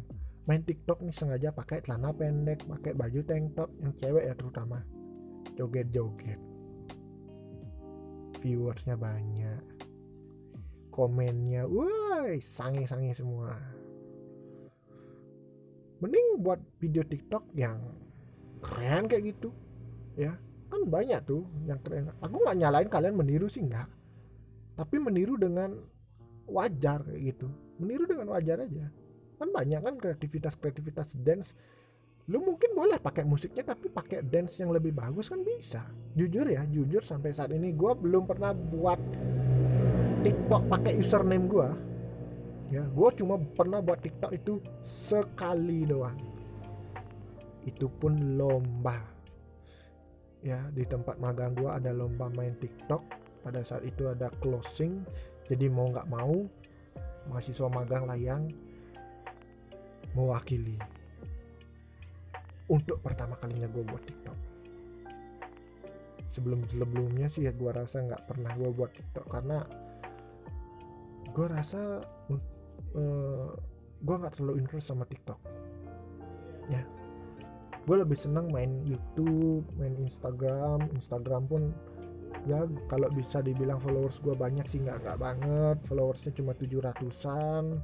main 0.44 0.60
TikTok 0.60 1.00
nih 1.00 1.16
sengaja 1.16 1.48
pakai 1.56 1.80
celana 1.80 2.12
pendek, 2.12 2.68
pakai 2.68 2.92
baju 2.92 3.20
tank 3.24 3.56
top 3.56 3.72
yang 3.80 3.92
cewek 3.96 4.24
ya 4.28 4.34
terutama. 4.36 4.84
Joget-joget. 5.56 6.40
Viewersnya 8.44 9.00
banyak. 9.00 9.64
Komennya, 10.92 11.64
woi, 11.64 12.38
sange-sange 12.44 13.16
semua. 13.16 13.56
Mending 16.04 16.44
buat 16.44 16.60
video 16.76 17.00
TikTok 17.02 17.48
yang 17.56 17.80
keren 18.60 19.08
kayak 19.08 19.32
gitu. 19.32 19.48
Ya, 20.20 20.36
kan 20.68 20.84
banyak 20.84 21.24
tuh 21.24 21.48
yang 21.64 21.80
keren. 21.80 22.12
Aku 22.20 22.36
nggak 22.36 22.60
nyalain 22.60 22.88
kalian 22.92 23.16
meniru 23.16 23.48
sih 23.48 23.64
nggak. 23.64 23.88
Tapi 24.76 24.96
meniru 25.00 25.40
dengan 25.40 25.80
wajar 26.44 27.00
kayak 27.08 27.32
gitu. 27.32 27.48
Meniru 27.82 28.06
dengan 28.06 28.30
wajar 28.30 28.62
aja. 28.62 28.86
Kan 29.38 29.48
banyak 29.50 29.80
kan 29.82 29.94
kreativitas 29.98 30.54
kreativitas 30.54 31.10
dance. 31.18 31.50
Lu 32.30 32.40
mungkin 32.40 32.72
boleh 32.72 32.96
pakai 32.96 33.26
musiknya 33.26 33.66
tapi 33.66 33.92
pakai 33.92 34.24
dance 34.24 34.56
yang 34.56 34.72
lebih 34.72 34.96
bagus 34.96 35.28
kan 35.28 35.44
bisa. 35.44 35.84
Jujur 36.16 36.48
ya 36.48 36.64
jujur 36.64 37.04
sampai 37.04 37.36
saat 37.36 37.52
ini 37.52 37.76
gue 37.76 37.92
belum 37.92 38.24
pernah 38.24 38.56
buat 38.56 38.96
TikTok 40.24 40.72
pakai 40.72 40.96
username 40.96 41.44
gue 41.44 41.68
ya 42.72 42.80
gue 42.80 43.08
cuma 43.20 43.36
pernah 43.36 43.84
buat 43.84 44.00
TikTok 44.00 44.32
itu 44.32 44.56
sekali 44.88 45.84
doang. 45.84 46.16
Itu 47.68 47.92
pun 47.92 48.40
lomba. 48.40 49.04
Ya 50.40 50.64
di 50.72 50.88
tempat 50.88 51.20
magang 51.20 51.52
gue 51.52 51.68
ada 51.68 51.92
lomba 51.92 52.32
main 52.32 52.56
TikTok. 52.56 53.02
Pada 53.44 53.60
saat 53.60 53.84
itu 53.84 54.08
ada 54.08 54.32
closing 54.40 55.04
jadi 55.44 55.68
mau 55.68 55.92
nggak 55.92 56.08
mau 56.08 56.48
mahasiswa 57.30 57.68
magang 57.70 58.04
layang 58.08 58.50
mewakili 60.14 60.78
untuk 62.70 63.00
pertama 63.04 63.36
kalinya 63.36 63.68
gue 63.68 63.84
buat 63.84 64.02
TikTok. 64.04 64.38
Sebelum 66.32 66.66
sebelumnya 66.66 67.28
sih 67.30 67.46
ya 67.46 67.52
gue 67.52 67.70
rasa 67.70 68.02
nggak 68.02 68.24
pernah 68.26 68.50
gue 68.56 68.70
buat 68.72 68.90
TikTok 68.90 69.26
karena 69.28 69.58
gue 71.34 71.46
rasa 71.50 72.02
uh, 72.30 72.40
eh, 72.96 73.48
gue 74.00 74.14
nggak 74.16 74.32
terlalu 74.38 74.64
interest 74.64 74.90
sama 74.90 75.04
TikTok. 75.04 75.40
Ya. 76.72 76.82
Gue 77.84 78.00
lebih 78.00 78.16
senang 78.16 78.48
main 78.48 78.80
YouTube 78.88 79.68
main 79.76 79.92
Instagram. 80.00 80.88
Instagram 80.96 81.42
pun 81.44 81.62
ya 82.44 82.68
kalau 82.86 83.08
bisa 83.08 83.40
dibilang 83.40 83.80
followers 83.80 84.20
gue 84.20 84.36
banyak 84.36 84.68
sih 84.68 84.80
nggak 84.84 85.00
nggak 85.04 85.18
banget. 85.18 85.76
Followersnya 85.88 86.32
cuma 86.36 86.52
tujuh 86.52 86.80
ratusan 86.80 87.80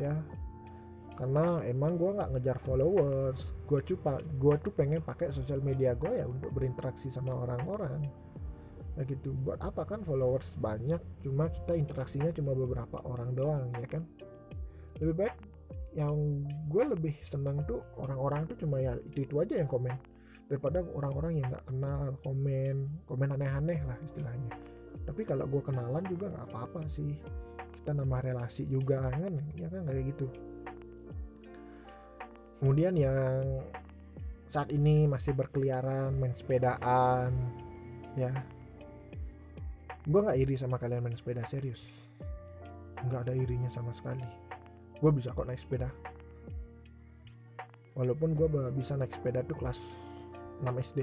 ya. 0.00 0.14
Karena 1.14 1.62
emang 1.62 1.94
gue 2.00 2.10
nggak 2.16 2.30
ngejar 2.34 2.58
followers. 2.58 3.54
Gue 3.68 3.80
cuma 3.84 4.18
gue 4.18 4.54
tuh 4.64 4.72
pengen 4.72 5.04
pakai 5.04 5.30
sosial 5.30 5.60
media 5.60 5.92
gue 5.94 6.10
ya 6.10 6.26
untuk 6.26 6.50
berinteraksi 6.50 7.12
sama 7.12 7.36
orang-orang. 7.36 8.02
Ya 8.96 9.02
gitu. 9.04 9.36
Buat 9.44 9.60
apa 9.62 9.84
kan 9.84 10.00
followers 10.02 10.56
banyak 10.58 10.98
cuma 11.22 11.52
kita 11.52 11.76
interaksinya 11.76 12.32
cuma 12.32 12.56
beberapa 12.56 13.04
orang 13.04 13.36
doang 13.36 13.68
ya 13.78 13.86
kan? 13.86 14.02
Lebih 14.98 15.14
baik 15.14 15.36
yang 15.94 16.42
gue 16.66 16.84
lebih 16.90 17.14
senang 17.22 17.62
tuh 17.62 17.78
orang-orang 18.02 18.50
tuh 18.50 18.58
cuma 18.58 18.82
ya 18.82 18.98
itu 19.06 19.30
itu 19.30 19.34
aja 19.38 19.62
yang 19.62 19.70
komen 19.70 19.94
daripada 20.48 20.84
orang-orang 20.92 21.40
yang 21.40 21.46
nggak 21.48 21.66
kenal 21.68 22.00
komen 22.20 22.76
komen 23.08 23.28
aneh-aneh 23.32 23.80
lah 23.84 23.98
istilahnya. 24.04 24.52
Tapi 25.04 25.22
kalau 25.24 25.44
gue 25.48 25.62
kenalan 25.64 26.04
juga 26.08 26.32
nggak 26.32 26.46
apa-apa 26.52 26.80
sih. 26.88 27.16
Kita 27.80 27.92
nambah 27.92 28.24
relasi 28.24 28.64
juga 28.64 29.04
kan? 29.12 29.32
Ya 29.56 29.68
kan? 29.68 29.84
Kayak 29.84 30.04
gitu. 30.16 30.26
Kemudian 32.60 32.96
yang 32.96 33.60
saat 34.48 34.72
ini 34.72 35.04
masih 35.04 35.36
berkeliaran 35.36 36.16
main 36.16 36.32
sepedaan 36.32 37.32
ya. 38.16 38.32
Gue 40.04 40.20
nggak 40.20 40.38
iri 40.40 40.54
sama 40.56 40.80
kalian 40.80 41.04
main 41.04 41.16
sepeda 41.16 41.44
serius. 41.44 41.84
Nggak 43.04 43.28
ada 43.28 43.34
irinya 43.36 43.68
sama 43.68 43.92
sekali. 43.92 44.24
Gue 45.00 45.10
bisa 45.12 45.36
kok 45.36 45.44
naik 45.44 45.60
sepeda. 45.60 45.92
Walaupun 47.92 48.32
gue 48.32 48.48
bisa 48.74 48.96
naik 48.96 49.12
sepeda 49.12 49.44
tuh 49.44 49.60
kelas 49.60 50.03
6 50.64 50.72
SD 50.90 51.00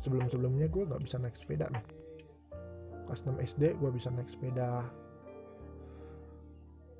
sebelum 0.00 0.28
sebelumnya 0.28 0.68
gue 0.68 0.84
nggak 0.84 1.02
bisa 1.04 1.16
naik 1.20 1.36
sepeda 1.36 1.68
nih. 1.68 1.84
Kelas 3.04 3.24
6 3.24 3.36
SD 3.56 3.62
gue 3.76 3.90
bisa 3.92 4.08
naik 4.08 4.28
sepeda. 4.32 4.84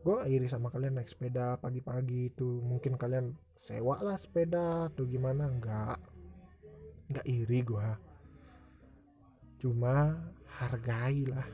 Gue 0.04 0.20
gak 0.20 0.28
iri 0.28 0.48
sama 0.52 0.68
kalian 0.68 1.00
naik 1.00 1.08
sepeda 1.08 1.56
pagi-pagi 1.56 2.28
itu. 2.28 2.60
Mungkin 2.60 3.00
kalian 3.00 3.32
sewa 3.56 3.96
lah 4.04 4.20
sepeda 4.20 4.92
atau 4.92 5.08
gimana 5.08 5.48
nggak. 5.48 5.98
Nggak 7.08 7.26
iri 7.28 7.60
gue 7.64 7.88
cuma 9.64 10.12
hargailah 10.60 11.48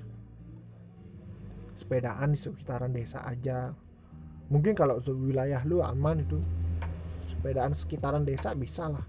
sepedaan 1.78 2.34
di 2.34 2.38
sekitaran 2.42 2.90
desa 2.90 3.22
aja. 3.22 3.70
Mungkin 4.50 4.74
kalau 4.74 4.98
wilayah 5.14 5.62
lu 5.62 5.78
aman 5.78 6.26
itu 6.26 6.42
sepedaan 7.30 7.70
sekitaran 7.70 8.26
desa 8.26 8.50
bisa 8.58 8.90
lah 8.90 9.06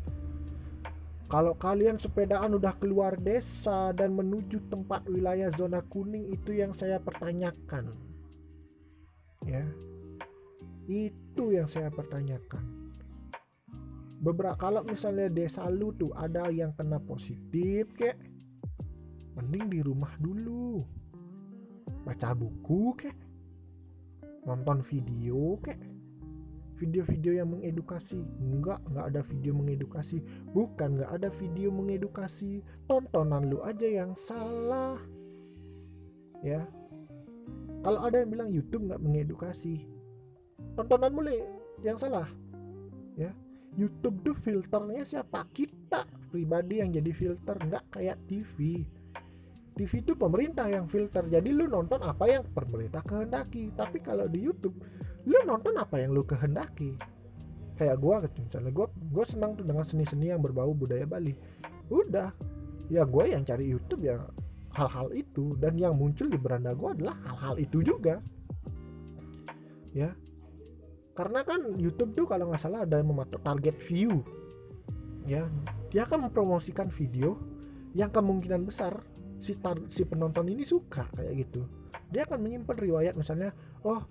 kalau 1.31 1.55
kalian 1.55 1.95
sepedaan 1.95 2.59
udah 2.59 2.75
keluar 2.75 3.15
desa 3.15 3.95
dan 3.95 4.11
menuju 4.11 4.67
tempat 4.67 5.07
wilayah 5.07 5.47
zona 5.55 5.79
kuning 5.79 6.27
itu 6.27 6.59
yang 6.59 6.75
saya 6.75 6.99
pertanyakan. 6.99 7.95
Ya. 9.47 9.63
Itu 10.91 11.55
yang 11.55 11.71
saya 11.71 11.87
pertanyakan. 11.87 12.83
Beberapa 14.19 14.59
kalau 14.59 14.83
misalnya 14.83 15.31
desa 15.31 15.63
lu 15.71 15.95
tuh 15.95 16.11
ada 16.19 16.51
yang 16.51 16.75
kena 16.75 16.99
positif 16.99 17.87
kek 17.95 18.19
mending 19.39 19.71
di 19.71 19.79
rumah 19.79 20.11
dulu. 20.19 20.83
Baca 22.03 22.35
buku 22.35 22.91
kek. 22.99 23.17
Nonton 24.43 24.83
video 24.83 25.55
kek 25.63 25.79
video-video 26.81 27.37
yang 27.37 27.53
mengedukasi. 27.53 28.25
Enggak 28.41 28.81
enggak 28.89 29.05
ada 29.13 29.21
video 29.21 29.53
mengedukasi. 29.53 30.17
Bukan 30.49 30.97
enggak 30.97 31.11
ada 31.13 31.29
video 31.29 31.69
mengedukasi. 31.69 32.65
Tontonan 32.89 33.53
lu 33.53 33.61
aja 33.61 33.85
yang 33.85 34.17
salah. 34.17 34.97
Ya. 36.41 36.65
Kalau 37.85 38.01
ada 38.01 38.25
yang 38.25 38.29
bilang 38.33 38.49
YouTube 38.49 38.89
nggak 38.89 39.01
mengedukasi 39.01 39.85
tontonan 40.73 41.11
mulai 41.13 41.37
yang 41.85 41.97
salah. 41.97 42.29
Ya. 43.17 43.33
YouTube 43.77 44.19
tuh 44.25 44.35
filternya 44.41 45.05
siapa? 45.05 45.47
Kita. 45.53 46.03
Pribadi 46.31 46.79
yang 46.79 46.95
jadi 46.95 47.11
filter 47.11 47.59
nggak 47.59 47.91
kayak 47.91 48.17
TV 48.25 48.87
TV 49.71 50.03
itu 50.03 50.13
pemerintah 50.19 50.67
yang 50.67 50.85
filter. 50.91 51.23
Jadi 51.31 51.49
lu 51.55 51.65
nonton 51.65 52.03
apa 52.03 52.27
yang 52.27 52.43
pemerintah 52.51 52.99
kehendaki. 53.07 53.71
Tapi 53.71 54.03
kalau 54.03 54.27
di 54.27 54.43
YouTube 54.43 54.75
lu 55.23 55.37
nonton 55.47 55.77
apa 55.79 56.01
yang 56.01 56.11
lu 56.11 56.27
kehendaki? 56.27 56.99
Kayak 57.79 57.97
gua 58.03 58.21
misalnya 58.25 58.71
gua 58.75 58.87
gua 58.91 59.25
senang 59.25 59.55
tuh 59.55 59.63
dengan 59.65 59.87
seni-seni 59.87 60.29
yang 60.29 60.43
berbau 60.43 60.75
budaya 60.75 61.07
Bali. 61.07 61.33
Udah. 61.87 62.35
Ya 62.91 63.07
gue 63.07 63.23
yang 63.31 63.47
cari 63.47 63.71
YouTube 63.71 64.03
ya 64.03 64.19
hal-hal 64.75 65.15
itu. 65.15 65.55
Dan 65.55 65.79
yang 65.79 65.95
muncul 65.95 66.27
di 66.27 66.35
beranda 66.35 66.75
gua 66.75 66.91
adalah 66.91 67.15
hal-hal 67.31 67.55
itu 67.63 67.79
juga. 67.79 68.19
Ya. 69.95 70.11
Karena 71.15 71.47
kan 71.47 71.79
YouTube 71.79 72.11
tuh 72.15 72.27
kalau 72.27 72.51
nggak 72.51 72.59
salah 72.59 72.83
ada 72.83 72.99
yang 72.99 73.15
mematok 73.15 73.39
target 73.39 73.79
view. 73.79 74.19
Ya. 75.23 75.47
Dia 75.91 76.03
akan 76.03 76.27
mempromosikan 76.27 76.91
video 76.91 77.39
yang 77.95 78.11
kemungkinan 78.11 78.63
besar 78.63 79.03
si 79.41 79.57
tar, 79.57 79.75
si 79.89 80.05
penonton 80.05 80.47
ini 80.47 80.63
suka 80.63 81.09
kayak 81.17 81.33
gitu. 81.43 81.65
Dia 82.13 82.23
akan 82.29 82.39
menyimpan 82.39 82.77
riwayat 82.77 83.13
misalnya 83.17 83.51
oh 83.83 84.05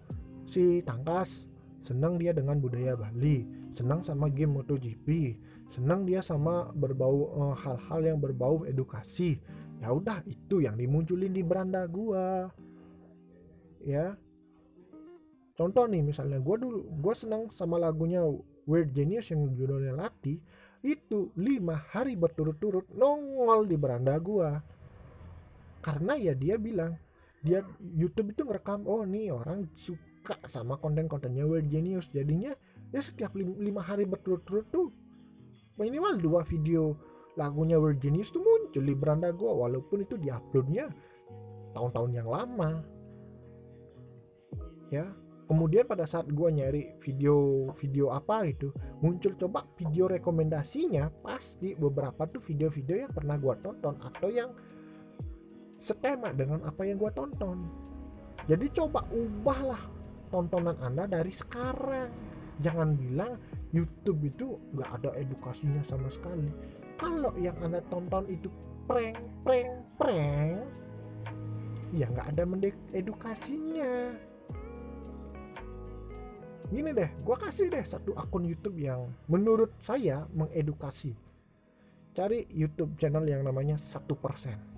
si 0.45 0.83
Tangkas 0.83 1.47
senang 1.81 2.21
dia 2.21 2.35
dengan 2.37 2.61
budaya 2.61 2.99
Bali 2.99 3.47
senang 3.73 4.05
sama 4.05 4.29
game 4.29 4.61
MotoGP 4.61 5.09
senang 5.71 6.03
dia 6.03 6.21
sama 6.21 6.69
berbau 6.75 7.31
eh, 7.31 7.55
hal-hal 7.63 8.01
yang 8.03 8.19
berbau 8.19 8.67
edukasi. 8.67 9.39
Ya 9.81 9.95
udah 9.95 10.21
itu 10.29 10.61
yang 10.61 10.77
dimunculin 10.77 11.33
di 11.33 11.41
beranda 11.41 11.87
gua. 11.89 12.53
Ya. 13.81 14.19
Contoh 15.57 15.89
nih 15.89 16.05
misalnya 16.05 16.37
gua 16.43 16.61
dulu 16.61 16.85
gua 17.01 17.15
senang 17.17 17.49
sama 17.55 17.81
lagunya 17.81 18.21
Weird 18.69 18.93
Genius 18.93 19.33
yang 19.33 19.49
judulnya 19.57 19.97
Lati 19.97 20.37
itu 20.81 21.33
lima 21.37 21.77
hari 21.77 22.17
berturut-turut 22.17 22.89
nongol 22.93 23.69
di 23.69 23.77
beranda 23.81 24.17
gua 24.21 24.61
karena 25.81 26.17
ya 26.17 26.37
dia 26.37 26.61
bilang 26.61 26.97
dia 27.41 27.65
YouTube 27.81 28.37
itu 28.37 28.45
ngerekam 28.45 28.85
oh 28.85 29.05
nih 29.09 29.33
orang 29.33 29.65
suka 29.73 30.37
sama 30.45 30.77
konten-kontennya 30.77 31.49
Weird 31.49 31.73
Genius. 31.73 32.13
Jadinya 32.13 32.53
ya 32.93 33.01
setiap 33.01 33.33
lima 33.37 33.81
hari 33.81 34.05
berturut-turut 34.05 34.69
tuh 34.69 34.93
minimal 35.81 36.21
dua 36.21 36.41
video 36.45 36.93
lagunya 37.41 37.81
Weird 37.81 37.97
Genius 37.97 38.29
tuh 38.29 38.45
muncul 38.45 38.85
di 38.85 38.93
beranda 38.93 39.33
gue 39.33 39.49
walaupun 39.49 40.05
itu 40.05 40.21
diuploadnya 40.21 40.93
tahun-tahun 41.73 42.11
yang 42.13 42.29
lama. 42.29 42.85
Ya 44.93 45.09
kemudian 45.51 45.83
pada 45.83 46.07
saat 46.07 46.31
gue 46.31 46.49
nyari 46.53 46.95
video 47.03 47.67
video 47.75 48.15
apa 48.15 48.47
itu 48.47 48.71
muncul 49.03 49.35
coba 49.35 49.67
video 49.75 50.07
rekomendasinya 50.07 51.11
pasti 51.27 51.75
beberapa 51.75 52.23
tuh 52.31 52.39
video-video 52.39 53.09
yang 53.09 53.11
pernah 53.11 53.35
gue 53.35 53.55
tonton 53.59 53.99
atau 53.99 54.31
yang 54.31 54.55
setema 55.81 56.31
dengan 56.37 56.61
apa 56.69 56.85
yang 56.85 57.01
gue 57.01 57.11
tonton. 57.17 57.65
Jadi 58.47 58.67
coba 58.77 59.05
ubahlah 59.11 59.81
tontonan 60.29 60.77
anda 60.85 61.09
dari 61.09 61.33
sekarang. 61.33 62.13
Jangan 62.61 62.93
bilang 62.95 63.41
YouTube 63.73 64.29
itu 64.29 64.61
nggak 64.77 64.91
ada 65.01 65.11
edukasinya 65.17 65.81
sama 65.83 66.13
sekali. 66.13 66.53
Kalau 67.01 67.33
yang 67.41 67.57
anda 67.65 67.81
tonton 67.89 68.29
itu 68.29 68.53
prank 68.85 69.17
prank 69.43 69.73
prank 69.97 70.61
ya 71.91 72.07
nggak 72.07 72.37
ada 72.37 72.43
edukasinya. 72.95 74.15
Gini 76.71 76.91
deh 76.95 77.11
gue 77.19 77.37
kasih 77.41 77.67
deh 77.67 77.83
satu 77.83 78.15
akun 78.15 78.47
YouTube 78.47 78.79
yang 78.79 79.11
menurut 79.27 79.75
saya 79.83 80.29
mengedukasi. 80.31 81.17
Cari 82.15 82.47
YouTube 82.53 82.95
channel 83.01 83.27
yang 83.27 83.43
namanya 83.43 83.79
satu 83.79 84.15
persen 84.19 84.70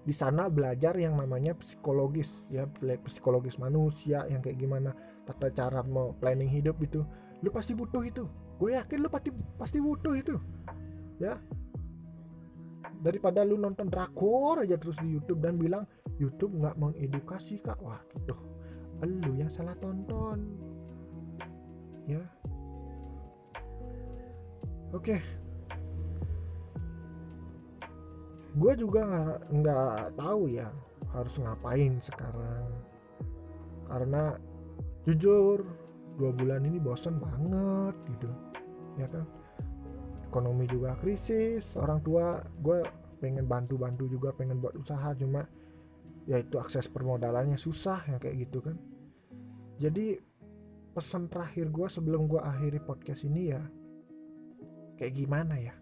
di 0.00 0.14
sana 0.16 0.48
belajar 0.48 0.96
yang 0.96 1.20
namanya 1.20 1.52
psikologis 1.60 2.32
ya 2.48 2.64
psikologis 3.04 3.60
manusia 3.60 4.24
yang 4.32 4.40
kayak 4.40 4.56
gimana 4.56 4.96
tata 5.28 5.52
cara 5.52 5.84
mau 5.84 6.16
planning 6.16 6.48
hidup 6.48 6.80
itu. 6.80 7.04
Lu 7.44 7.48
pasti 7.52 7.76
butuh 7.76 8.04
itu. 8.04 8.24
Gue 8.56 8.76
yakin 8.76 8.98
lu 9.00 9.08
pasti 9.12 9.30
pasti 9.60 9.78
butuh 9.80 10.14
itu. 10.16 10.36
Ya. 11.20 11.36
Daripada 13.00 13.44
lu 13.44 13.56
nonton 13.56 13.88
drakor 13.88 14.64
aja 14.64 14.76
terus 14.76 14.96
di 15.00 15.08
YouTube 15.08 15.40
dan 15.44 15.56
bilang 15.56 15.84
YouTube 16.16 16.56
nggak 16.56 16.76
mengedukasi 16.80 17.60
kak. 17.60 17.80
Waduh 17.80 18.40
lu 19.00 19.32
yang 19.36 19.48
salah 19.48 19.76
tonton. 19.80 20.44
Ya. 22.08 22.24
Oke 24.90 25.39
gue 28.60 28.72
juga 28.76 29.02
nggak 29.48 30.20
tahu 30.20 30.52
ya 30.52 30.68
harus 31.16 31.34
ngapain 31.40 31.96
sekarang. 32.04 32.68
Karena 33.88 34.36
jujur 35.08 35.64
dua 36.20 36.30
bulan 36.36 36.68
ini 36.68 36.76
bosan 36.76 37.16
banget 37.16 37.96
gitu 38.12 38.28
ya 39.00 39.08
kan? 39.08 39.24
Ekonomi 40.28 40.68
juga 40.68 40.94
krisis 41.00 41.74
orang 41.74 42.04
tua 42.04 42.38
gue 42.60 42.84
pengen 43.18 43.48
bantu-bantu 43.48 44.06
juga 44.06 44.30
pengen 44.36 44.60
buat 44.60 44.76
usaha 44.76 45.10
cuma 45.16 45.48
ya 46.28 46.38
itu 46.38 46.60
akses 46.60 46.86
permodalannya 46.86 47.56
susah 47.56 48.04
ya 48.06 48.16
kayak 48.20 48.46
gitu 48.46 48.60
kan. 48.60 48.76
Jadi 49.80 50.20
pesan 50.92 51.32
terakhir 51.32 51.72
gue 51.72 51.88
sebelum 51.88 52.28
gue 52.28 52.38
akhiri 52.38 52.84
podcast 52.84 53.24
ini 53.24 53.56
ya 53.56 53.62
kayak 55.00 55.16
gimana 55.16 55.56
ya? 55.56 55.74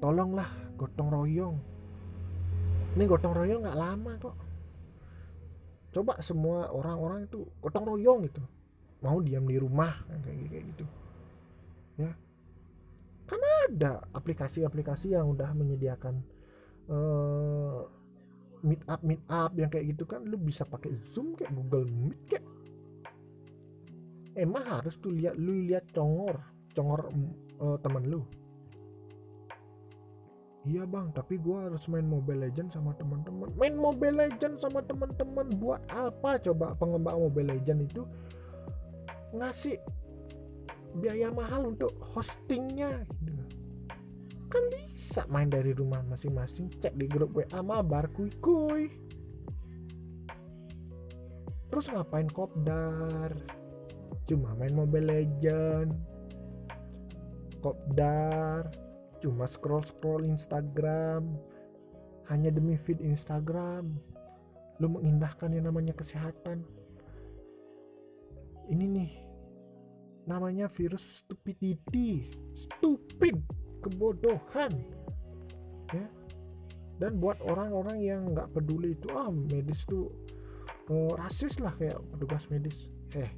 Tolonglah 0.00 0.71
gotong 0.82 1.08
royong. 1.14 1.56
Ini 2.98 3.04
gotong 3.06 3.34
royong 3.34 3.62
nggak 3.62 3.78
lama 3.78 4.12
kok. 4.18 4.36
Coba 5.94 6.18
semua 6.18 6.74
orang-orang 6.74 7.30
itu 7.30 7.46
gotong 7.62 7.86
royong 7.94 8.26
gitu. 8.26 8.42
Mau 9.06 9.22
diam 9.22 9.46
di 9.46 9.58
rumah 9.58 10.02
kayak 10.10 10.36
gitu, 10.50 10.54
gitu. 10.74 10.84
Ya. 12.02 12.10
Karena 13.30 13.50
ada 13.70 13.92
aplikasi-aplikasi 14.10 15.14
yang 15.14 15.30
udah 15.30 15.54
menyediakan 15.54 16.14
uh, 16.90 17.86
meet 18.66 18.82
up 18.90 19.00
meet 19.06 19.22
up 19.30 19.54
yang 19.54 19.70
kayak 19.70 19.94
gitu 19.94 20.04
kan. 20.04 20.26
Lu 20.26 20.34
bisa 20.36 20.66
pakai 20.66 20.98
zoom 20.98 21.38
kayak 21.38 21.54
Google 21.54 21.86
Meet 21.86 22.20
kayak. 22.26 22.46
Emang 24.32 24.64
harus 24.64 24.96
tuh 24.98 25.12
lihat 25.12 25.36
lu 25.36 25.62
lihat 25.68 25.92
congor 25.92 26.40
congor 26.72 27.12
uh, 27.60 27.76
temen 27.84 28.04
lu 28.08 28.24
Iya 30.62 30.86
bang, 30.86 31.10
tapi 31.10 31.42
gue 31.42 31.58
harus 31.58 31.90
main 31.90 32.06
Mobile 32.06 32.46
Legend 32.46 32.70
sama 32.70 32.94
teman-teman. 32.94 33.50
Main 33.58 33.74
Mobile 33.74 34.14
Legend 34.14 34.62
sama 34.62 34.78
teman-teman 34.86 35.50
buat 35.58 35.82
apa? 35.90 36.38
Coba 36.38 36.78
pengembang 36.78 37.18
Mobile 37.18 37.58
Legend 37.58 37.90
itu 37.90 38.06
ngasih 39.34 39.80
biaya 41.00 41.32
mahal 41.32 41.72
untuk 41.72 41.96
hostingnya 42.12 43.00
gitu. 43.24 43.42
kan 44.52 44.64
bisa 44.68 45.24
main 45.32 45.48
dari 45.48 45.72
rumah 45.72 46.04
masing-masing 46.04 46.68
cek 46.76 46.92
di 47.00 47.08
grup 47.08 47.32
WA 47.32 47.64
mabar 47.64 48.12
kuy 48.12 48.28
kuy 48.44 48.92
terus 51.72 51.88
ngapain 51.88 52.28
kopdar 52.28 53.32
cuma 54.28 54.52
main 54.60 54.76
Mobile 54.76 55.08
Legend 55.08 55.96
kopdar 57.64 58.68
cuma 59.22 59.46
scroll 59.46 59.86
scroll 59.86 60.26
Instagram. 60.26 61.38
Hanya 62.26 62.50
demi 62.50 62.74
feed 62.74 62.98
Instagram. 62.98 63.94
Lu 64.82 64.90
mengindahkan 64.90 65.54
yang 65.54 65.70
namanya 65.70 65.94
kesehatan. 65.94 66.66
Ini 68.66 68.84
nih 68.84 69.12
namanya 70.26 70.66
virus 70.66 71.22
stupidity. 71.22 72.34
Stupid 72.58 73.38
kebodohan. 73.86 74.82
Ya. 75.94 76.06
Dan 76.98 77.22
buat 77.22 77.38
orang-orang 77.42 77.98
yang 78.02 78.20
nggak 78.34 78.50
peduli 78.50 78.98
itu 78.98 79.10
ah 79.14 79.30
medis 79.30 79.82
tuh 79.86 80.10
uh, 80.90 81.14
rasis 81.18 81.62
lah 81.62 81.74
kayak 81.78 81.98
petugas 82.10 82.46
medis. 82.50 82.90
Eh 83.14 83.30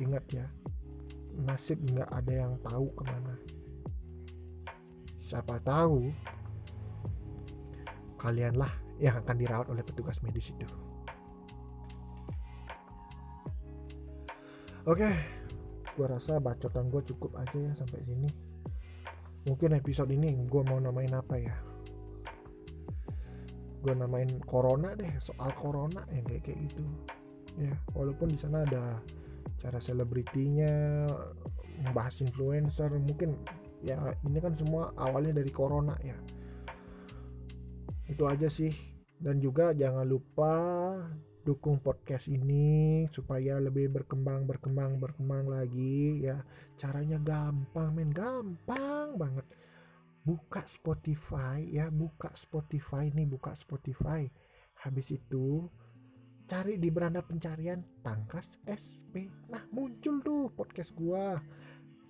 ingat 0.00 0.24
ya 0.32 0.46
nasib 1.44 1.80
nggak 1.84 2.08
ada 2.08 2.32
yang 2.32 2.54
tahu 2.64 2.88
ke 2.96 3.02
mana 3.04 3.34
siapa 5.30 5.62
tahu 5.62 6.10
kalianlah 8.18 8.74
yang 8.98 9.14
akan 9.22 9.36
dirawat 9.38 9.70
oleh 9.70 9.86
petugas 9.86 10.18
medis 10.26 10.50
itu. 10.50 10.66
Oke 14.90 15.38
gua 15.94 16.16
rasa 16.16 16.40
bacotan 16.40 16.88
gue 16.88 17.02
cukup 17.12 17.36
aja 17.38 17.58
ya 17.60 17.72
sampai 17.78 18.00
sini. 18.02 18.30
Mungkin 19.44 19.76
episode 19.76 20.10
ini 20.12 20.32
gue 20.48 20.62
mau 20.64 20.80
namain 20.80 21.12
apa 21.12 21.36
ya? 21.36 21.54
Gue 23.80 23.94
namain 23.96 24.40
corona 24.44 24.96
deh 24.96 25.08
soal 25.20 25.52
corona 25.52 26.04
yang 26.12 26.24
kayak 26.24 26.42
kayak 26.48 26.58
gitu. 26.66 26.84
Ya 27.60 27.72
walaupun 27.92 28.32
di 28.32 28.38
sana 28.40 28.64
ada 28.64 29.00
cara 29.60 29.76
selebritinya 29.76 30.72
membahas 31.84 32.20
influencer 32.24 32.92
mungkin 32.96 33.36
ya 33.80 33.96
ini 34.26 34.38
kan 34.40 34.52
semua 34.52 34.92
awalnya 34.96 35.40
dari 35.40 35.52
corona 35.52 35.96
ya. 36.04 36.16
Itu 38.08 38.26
aja 38.26 38.50
sih. 38.50 38.72
Dan 39.20 39.36
juga 39.36 39.76
jangan 39.76 40.08
lupa 40.08 40.54
dukung 41.44 41.80
podcast 41.80 42.28
ini 42.28 43.04
supaya 43.12 43.60
lebih 43.60 43.92
berkembang 43.92 44.48
berkembang 44.48 44.96
berkembang 44.96 45.48
lagi 45.48 46.24
ya. 46.24 46.40
Caranya 46.76 47.20
gampang 47.20 47.92
men. 47.92 48.12
Gampang 48.12 49.16
banget. 49.20 49.46
Buka 50.24 50.64
Spotify 50.68 51.64
ya. 51.68 51.92
Buka 51.92 52.32
Spotify 52.36 53.12
nih 53.12 53.28
buka 53.28 53.52
Spotify. 53.52 54.24
Habis 54.80 55.12
itu 55.12 55.68
cari 56.50 56.82
di 56.82 56.90
beranda 56.90 57.22
pencarian 57.22 57.78
Tangkas 58.02 58.58
SP 58.66 59.30
nah 59.46 59.62
muncul 59.70 60.18
tuh 60.18 60.50
podcast 60.50 60.90
gua 60.98 61.38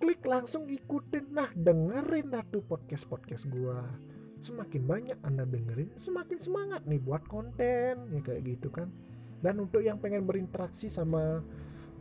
klik 0.01 0.25
langsung 0.25 0.65
ikutin 0.65 1.29
nah 1.29 1.53
dengerin 1.53 2.33
dah 2.33 2.41
tuh 2.49 2.65
podcast 2.65 3.05
podcast 3.05 3.45
gua. 3.45 3.85
Semakin 4.41 4.83
banyak 4.89 5.17
anda 5.21 5.45
dengerin 5.45 5.93
semakin 6.01 6.41
semangat 6.41 6.81
nih 6.89 6.97
buat 6.97 7.21
konten 7.29 8.09
ya 8.09 8.19
kayak 8.25 8.41
gitu 8.49 8.73
kan. 8.73 8.89
Dan 9.45 9.61
untuk 9.61 9.85
yang 9.85 10.01
pengen 10.01 10.25
berinteraksi 10.25 10.89
sama 10.89 11.45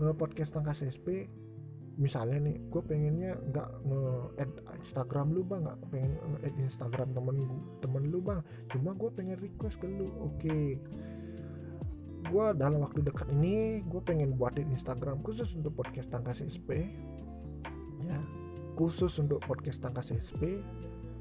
uh, 0.01 0.14
podcast 0.16 0.57
Tangkas 0.57 0.80
SP 0.88 1.28
misalnya 2.01 2.48
nih 2.48 2.57
gue 2.72 2.80
pengennya 2.80 3.36
nggak 3.53 3.68
nge-add 3.84 4.53
Instagram 4.80 5.36
lu 5.36 5.44
bang. 5.44 5.68
Nggak 5.68 5.78
pengen 5.92 6.12
add 6.40 6.57
Instagram 6.57 7.09
temen 7.12 7.36
temen 7.84 8.05
lu 8.09 8.24
bang. 8.24 8.40
Cuma 8.72 8.96
gue 8.96 9.11
pengen 9.12 9.36
request 9.36 9.76
ke 9.76 9.86
lu 9.86 10.09
oke. 10.24 10.40
Okay. 10.40 10.80
gue 12.20 12.46
dalam 12.53 12.84
waktu 12.84 13.01
dekat 13.01 13.32
ini 13.32 13.80
gue 13.88 13.98
pengen 14.05 14.36
buatin 14.36 14.68
Instagram 14.70 15.24
khusus 15.24 15.57
untuk 15.57 15.72
podcast 15.72 16.12
Tangkas 16.12 16.44
SP 16.44 16.92
ya 18.11 18.18
khusus 18.74 19.12
untuk 19.22 19.38
podcast 19.46 19.78
Tangkas 19.78 20.11
SP 20.11 20.58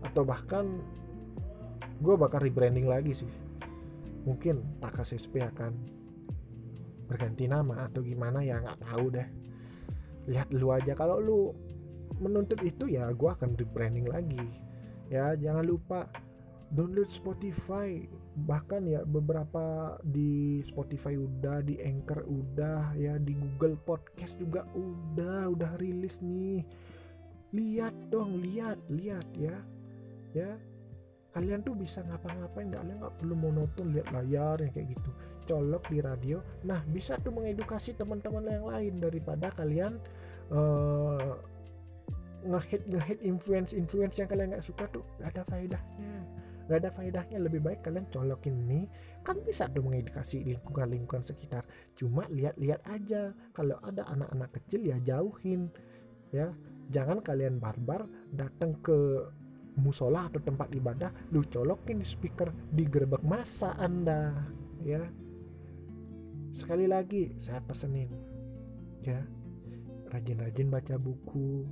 atau 0.02 0.24
bahkan 0.24 0.80
gue 2.00 2.16
bakal 2.16 2.42
rebranding 2.42 2.88
lagi 2.88 3.14
sih. 3.14 3.34
Mungkin 4.24 4.82
Tangkas 4.82 5.14
SP 5.14 5.44
akan 5.44 5.76
berganti 7.10 7.50
nama 7.50 7.90
atau 7.90 8.02
gimana 8.06 8.42
ya 8.42 8.64
nggak 8.64 8.80
tahu 8.86 9.06
deh. 9.14 9.28
Lihat 10.30 10.50
lu 10.56 10.72
aja. 10.72 10.96
Kalau 10.96 11.20
lu 11.20 11.40
menuntut 12.18 12.60
itu 12.64 12.90
ya 12.90 13.12
gue 13.12 13.30
akan 13.30 13.60
rebranding 13.60 14.08
lagi. 14.08 14.46
Ya 15.10 15.34
jangan 15.36 15.66
lupa 15.66 16.08
download 16.72 17.10
Spotify 17.10 18.06
bahkan 18.46 18.86
ya 18.88 19.04
beberapa 19.04 19.96
di 20.04 20.64
Spotify 20.64 21.16
udah 21.20 21.64
di 21.64 21.80
Anchor 21.80 22.24
udah 22.24 22.96
ya 22.96 23.20
di 23.20 23.36
Google 23.36 23.76
Podcast 23.80 24.40
juga 24.40 24.64
udah 24.76 25.50
udah 25.52 25.72
rilis 25.80 26.20
nih. 26.24 26.64
Lihat 27.56 28.14
dong 28.14 28.40
lihat 28.44 28.80
lihat 28.88 29.28
ya. 29.36 29.58
Ya 30.36 30.56
kalian 31.30 31.62
tuh 31.62 31.78
bisa 31.78 32.02
ngapa-ngapain 32.02 32.74
nggak 32.74 32.84
nggak 32.90 33.16
perlu 33.22 33.38
monoton 33.38 33.94
lihat 33.94 34.10
layar 34.10 34.58
yang 34.62 34.72
kayak 34.74 34.98
gitu. 34.98 35.10
Colok 35.50 35.90
di 35.90 36.00
radio. 36.02 36.38
Nah 36.66 36.82
bisa 36.90 37.18
tuh 37.22 37.34
mengedukasi 37.34 37.98
teman-teman 37.98 38.46
yang 38.46 38.66
lain 38.66 38.94
daripada 39.02 39.54
kalian 39.54 39.98
uh, 40.54 41.38
ngehit 42.46 42.88
ngehit 42.88 43.20
influence 43.22 43.76
influence 43.76 44.16
yang 44.16 44.30
kalian 44.32 44.56
nggak 44.56 44.64
suka 44.64 44.88
tuh 44.88 45.04
gak 45.20 45.36
ada 45.36 45.44
faedahnya 45.44 46.24
nggak 46.70 46.86
ada 46.86 46.94
faedahnya 46.94 47.42
lebih 47.42 47.66
baik 47.66 47.82
kalian 47.82 48.06
colokin 48.14 48.54
ini 48.70 48.86
kan 49.26 49.42
bisa 49.42 49.66
tuh 49.74 49.82
mengedukasi 49.82 50.46
lingkungan 50.46 50.94
lingkungan 50.94 51.26
sekitar. 51.26 51.66
Cuma 51.98 52.30
lihat-lihat 52.30 52.86
aja. 52.86 53.34
Kalau 53.58 53.82
ada 53.82 54.06
anak-anak 54.06 54.54
kecil 54.62 54.86
ya 54.86 55.02
jauhin 55.02 55.74
ya. 56.30 56.54
Jangan 56.94 57.26
kalian 57.26 57.58
barbar 57.58 58.06
datang 58.30 58.78
ke 58.86 59.26
musola 59.82 60.30
atau 60.30 60.38
tempat 60.46 60.70
ibadah 60.74 61.10
lu 61.34 61.42
colokin 61.50 62.06
speaker 62.06 62.54
di 62.70 62.86
gerbek 62.86 63.26
masa 63.26 63.74
anda 63.82 64.38
ya. 64.86 65.02
Sekali 66.54 66.86
lagi 66.86 67.34
saya 67.42 67.66
pesenin 67.66 68.14
ya. 69.02 69.26
Rajin-rajin 70.10 70.70
baca 70.70 71.02
buku 71.02 71.66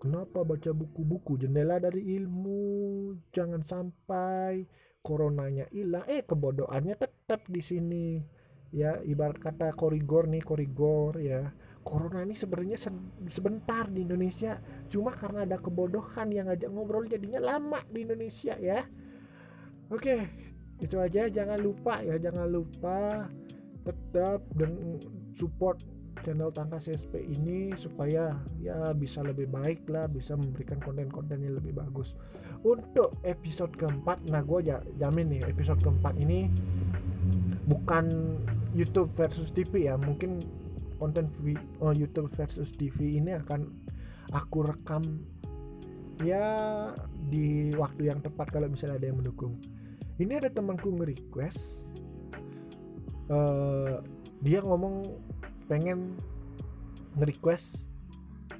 kenapa 0.00 0.40
baca 0.40 0.72
buku-buku? 0.72 1.36
Jendela 1.44 1.76
dari 1.76 2.16
ilmu. 2.16 3.12
Jangan 3.28 3.60
sampai 3.60 4.64
coronanya 5.04 5.68
hilang. 5.68 6.08
Eh 6.08 6.24
kebodohannya 6.24 6.96
tetap 6.96 7.44
di 7.46 7.60
sini. 7.60 8.24
Ya 8.72 8.96
ibarat 9.04 9.36
kata 9.36 9.76
korigor 9.76 10.24
nih 10.32 10.40
korigor 10.40 11.20
ya. 11.20 11.52
Corona 11.84 12.24
ini 12.24 12.32
sebenarnya 12.32 12.80
sebentar 13.28 13.88
di 13.92 14.08
Indonesia. 14.08 14.56
Cuma 14.88 15.12
karena 15.12 15.44
ada 15.44 15.60
kebodohan 15.60 16.32
yang 16.32 16.48
ngajak 16.48 16.70
ngobrol 16.72 17.04
jadinya 17.04 17.40
lama 17.40 17.84
di 17.92 18.08
Indonesia 18.08 18.56
ya. 18.56 18.88
Oke 19.92 20.16
itu 20.80 20.96
aja. 20.96 21.28
Jangan 21.28 21.60
lupa 21.60 22.00
ya. 22.00 22.16
Jangan 22.16 22.48
lupa 22.48 23.28
tetap 23.84 24.44
dan 24.56 25.00
support 25.36 25.80
channel 26.22 26.52
Tangkas 26.52 26.88
SP 26.88 27.20
ini 27.24 27.72
supaya 27.76 28.36
ya 28.60 28.92
bisa 28.92 29.24
lebih 29.24 29.48
baik 29.48 29.88
lah 29.88 30.06
bisa 30.06 30.36
memberikan 30.36 30.78
konten-konten 30.80 31.40
yang 31.40 31.56
lebih 31.56 31.76
bagus. 31.76 32.16
Untuk 32.64 33.20
episode 33.24 33.72
keempat 33.76 34.24
nah 34.28 34.44
gue 34.44 34.72
jamin 35.00 35.26
nih 35.32 35.42
episode 35.48 35.80
keempat 35.80 36.16
ini 36.20 36.48
bukan 37.68 38.36
YouTube 38.76 39.10
versus 39.14 39.50
TV 39.50 39.88
ya 39.90 39.98
mungkin 39.98 40.44
konten 41.00 41.32
oh, 41.80 41.96
YouTube 41.96 42.28
versus 42.36 42.70
TV 42.76 43.16
ini 43.16 43.34
akan 43.40 43.66
aku 44.36 44.68
rekam 44.68 45.24
ya 46.20 46.44
di 47.32 47.72
waktu 47.72 48.12
yang 48.12 48.20
tepat 48.20 48.52
kalau 48.52 48.68
misalnya 48.68 49.00
ada 49.00 49.08
yang 49.08 49.18
mendukung. 49.18 49.56
Ini 50.20 50.36
ada 50.36 50.52
temanku 50.52 50.92
nge-request 50.92 51.80
uh, 53.32 54.04
dia 54.42 54.60
ngomong 54.60 55.16
pengen 55.70 56.18
nge-request 57.14 57.78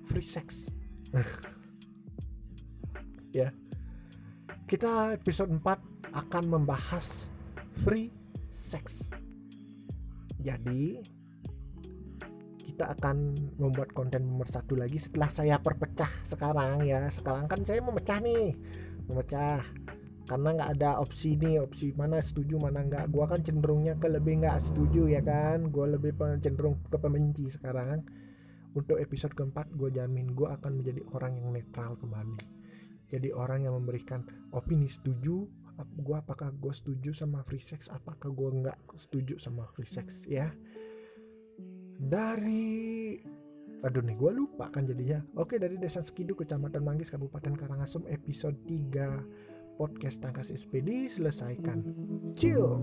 free 0.07 0.27
sex. 0.27 0.71
Ya. 3.31 3.55
Kita 4.67 5.15
episode 5.15 5.55
4 5.55 5.63
akan 6.11 6.45
membahas 6.51 7.31
free 7.87 8.11
sex. 8.51 9.07
Jadi 10.43 10.99
kita 12.67 12.91
akan 12.99 13.39
membuat 13.55 13.95
konten 13.95 14.27
nomor 14.27 14.51
satu 14.51 14.75
lagi 14.75 14.99
setelah 14.99 15.31
saya 15.31 15.63
perpecah 15.63 16.11
sekarang 16.27 16.83
ya. 16.91 17.07
Sekarang 17.07 17.47
kan 17.47 17.63
saya 17.63 17.79
memecah 17.87 18.19
nih. 18.19 18.59
Memecah 19.07 19.63
karena 20.31 20.55
nggak 20.55 20.71
ada 20.79 21.03
opsi 21.03 21.35
nih 21.35 21.59
opsi 21.59 21.91
mana 21.99 22.23
setuju 22.23 22.63
mana 22.63 22.87
nggak. 22.87 23.11
Gua 23.11 23.27
kan 23.27 23.43
cenderungnya 23.43 23.99
ke 23.99 24.07
lebih 24.07 24.47
nggak 24.47 24.63
setuju 24.63 25.11
ya 25.11 25.19
kan? 25.27 25.75
Gua 25.75 25.91
lebih 25.91 26.15
cenderung 26.39 26.79
ke 26.87 26.95
pembenci 26.95 27.51
sekarang. 27.51 28.07
Untuk 28.71 29.03
episode 29.03 29.35
keempat 29.35 29.75
gue 29.75 29.91
jamin 29.91 30.31
gue 30.31 30.47
akan 30.47 30.79
menjadi 30.79 31.03
orang 31.11 31.43
yang 31.43 31.51
netral 31.51 31.99
kembali. 31.99 32.39
Jadi 33.11 33.35
orang 33.35 33.67
yang 33.67 33.75
memberikan 33.75 34.23
opini 34.55 34.87
setuju 34.87 35.43
gue 35.81 36.17
apakah 36.17 36.55
gue 36.55 36.71
setuju 36.71 37.11
sama 37.11 37.43
free 37.43 37.63
sex 37.63 37.89
apakah 37.91 38.31
gue 38.31 38.51
nggak 38.63 38.79
setuju 38.95 39.43
sama 39.43 39.67
free 39.75 39.91
sex 39.91 40.23
ya? 40.23 40.55
Dari 41.99 43.19
aduh 43.83 44.05
nih 44.07 44.15
gue 44.15 44.31
lupa 44.39 44.71
kan 44.71 44.87
jadinya. 44.87 45.19
Oke 45.35 45.59
dari 45.59 45.75
desa 45.75 46.05
Sekidu 46.07 46.39
kecamatan 46.39 46.87
Manggis 46.87 47.11
Kabupaten 47.11 47.59
Karangasem 47.59 48.07
episode 48.07 48.55
3 48.71 49.50
podcast 49.81 50.21
tangkas 50.21 50.53
SPD 50.53 51.09
selesaikan. 51.09 51.81
Chill 52.37 52.77